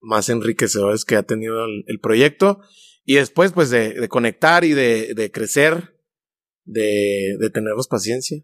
más 0.00 0.30
enriquecedores 0.30 1.04
que 1.04 1.16
ha 1.16 1.24
tenido 1.24 1.66
el, 1.66 2.00
proyecto. 2.00 2.60
Y 3.04 3.16
después, 3.16 3.52
pues, 3.52 3.68
de, 3.68 3.92
de 3.92 4.08
conectar 4.08 4.64
y 4.64 4.72
de, 4.72 5.12
de 5.14 5.30
crecer, 5.30 5.94
de, 6.64 7.36
de 7.38 7.50
tenernos 7.50 7.86
paciencia. 7.86 8.42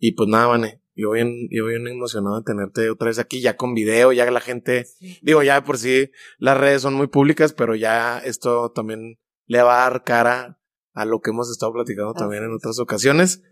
Y 0.00 0.12
pues 0.12 0.30
nada, 0.30 0.46
Vane, 0.46 0.82
yo 0.94 1.12
bien, 1.12 1.48
yo 1.50 1.66
bien 1.66 1.86
emocionado 1.86 2.38
de 2.38 2.44
tenerte 2.44 2.90
otra 2.90 3.08
vez 3.08 3.18
aquí, 3.18 3.42
ya 3.42 3.56
con 3.56 3.74
video, 3.74 4.12
ya 4.12 4.28
la 4.30 4.40
gente, 4.40 4.86
digo, 5.22 5.42
ya 5.42 5.62
por 5.62 5.76
sí 5.76 6.10
las 6.38 6.58
redes 6.58 6.82
son 6.82 6.94
muy 6.94 7.06
públicas, 7.06 7.52
pero 7.52 7.76
ya 7.76 8.18
esto 8.18 8.72
también 8.72 9.18
le 9.46 9.62
va 9.62 9.86
a 9.86 9.90
dar 9.90 10.04
cara 10.04 10.58
a 10.94 11.04
lo 11.04 11.20
que 11.20 11.30
hemos 11.30 11.50
estado 11.50 11.72
platicando 11.72 12.14
también 12.14 12.44
en 12.44 12.52
otras 12.52 12.78
ocasiones. 12.80 13.42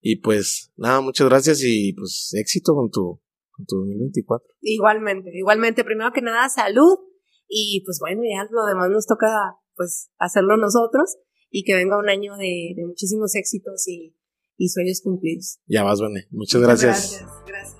Y 0.00 0.20
pues 0.20 0.72
nada, 0.76 1.00
muchas 1.00 1.28
gracias 1.28 1.60
y 1.64 1.92
pues 1.92 2.30
éxito 2.34 2.74
con 2.74 2.88
tu, 2.90 3.20
con 3.50 3.66
tu 3.66 3.76
2024. 3.78 4.46
Igualmente, 4.60 5.30
igualmente, 5.34 5.84
primero 5.84 6.12
que 6.12 6.22
nada, 6.22 6.48
salud 6.48 6.98
y 7.48 7.82
pues 7.84 7.98
bueno, 8.00 8.22
ya 8.22 8.46
lo 8.48 8.64
demás 8.66 8.90
nos 8.90 9.06
toca 9.06 9.56
pues 9.74 10.10
hacerlo 10.18 10.56
nosotros 10.56 11.18
y 11.50 11.64
que 11.64 11.74
venga 11.74 11.98
un 11.98 12.08
año 12.08 12.36
de, 12.36 12.74
de 12.76 12.86
muchísimos 12.86 13.34
éxitos 13.34 13.86
y, 13.88 14.15
y, 14.56 14.68
sueños 14.68 15.00
cumplidos. 15.02 15.58
Ya 15.66 15.82
vas, 15.82 16.00
Bene. 16.00 16.26
Muchas, 16.30 16.60
gracias. 16.60 17.20
Gracias, 17.20 17.30
gracias. 17.46 17.76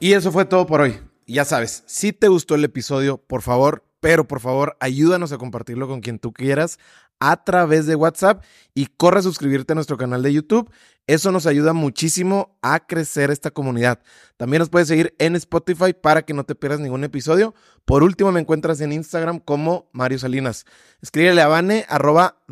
Y 0.00 0.12
eso 0.12 0.32
fue 0.32 0.44
todo 0.44 0.66
por 0.66 0.80
hoy. 0.80 0.94
Ya 1.26 1.44
sabes, 1.44 1.82
si 1.86 2.12
te 2.12 2.28
gustó 2.28 2.54
el 2.54 2.64
episodio, 2.64 3.18
por 3.18 3.42
favor, 3.42 3.84
pero 4.00 4.26
por 4.26 4.40
favor, 4.40 4.76
ayúdanos 4.80 5.32
a 5.32 5.38
compartirlo 5.38 5.88
con 5.88 6.00
quien 6.00 6.18
tú 6.18 6.32
quieras 6.32 6.78
a 7.20 7.44
través 7.44 7.86
de 7.86 7.94
WhatsApp 7.94 8.44
y 8.74 8.86
corre 8.86 9.20
a 9.20 9.22
suscribirte 9.22 9.72
a 9.72 9.74
nuestro 9.74 9.96
canal 9.96 10.22
de 10.22 10.32
YouTube. 10.32 10.70
Eso 11.06 11.32
nos 11.32 11.46
ayuda 11.46 11.72
muchísimo 11.72 12.58
a 12.60 12.86
crecer 12.86 13.30
esta 13.30 13.50
comunidad. 13.50 14.00
También 14.36 14.60
nos 14.60 14.68
puedes 14.68 14.88
seguir 14.88 15.14
en 15.18 15.36
Spotify 15.36 15.94
para 15.94 16.22
que 16.22 16.34
no 16.34 16.44
te 16.44 16.54
pierdas 16.54 16.80
ningún 16.80 17.02
episodio. 17.02 17.54
Por 17.86 18.02
último, 18.02 18.30
me 18.30 18.40
encuentras 18.40 18.80
en 18.82 18.92
Instagram 18.92 19.38
como 19.40 19.88
Mario 19.92 20.18
Salinas. 20.18 20.66
Escríbele 21.00 21.40
a 21.40 21.48
Vane, 21.48 21.86
arroba 21.88 22.42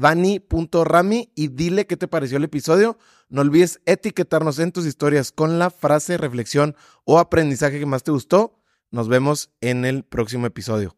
y 1.34 1.48
dile 1.48 1.86
qué 1.86 1.96
te 1.98 2.08
pareció 2.08 2.38
el 2.38 2.44
episodio. 2.44 2.96
No 3.28 3.42
olvides 3.42 3.80
etiquetarnos 3.84 4.58
en 4.58 4.72
tus 4.72 4.86
historias 4.86 5.32
con 5.32 5.58
la 5.58 5.68
frase, 5.70 6.16
reflexión 6.16 6.76
o 7.04 7.18
aprendizaje 7.18 7.78
que 7.78 7.86
más 7.86 8.04
te 8.04 8.10
gustó. 8.10 8.58
Nos 8.90 9.08
vemos 9.08 9.50
en 9.60 9.84
el 9.84 10.02
próximo 10.02 10.46
episodio. 10.46 10.96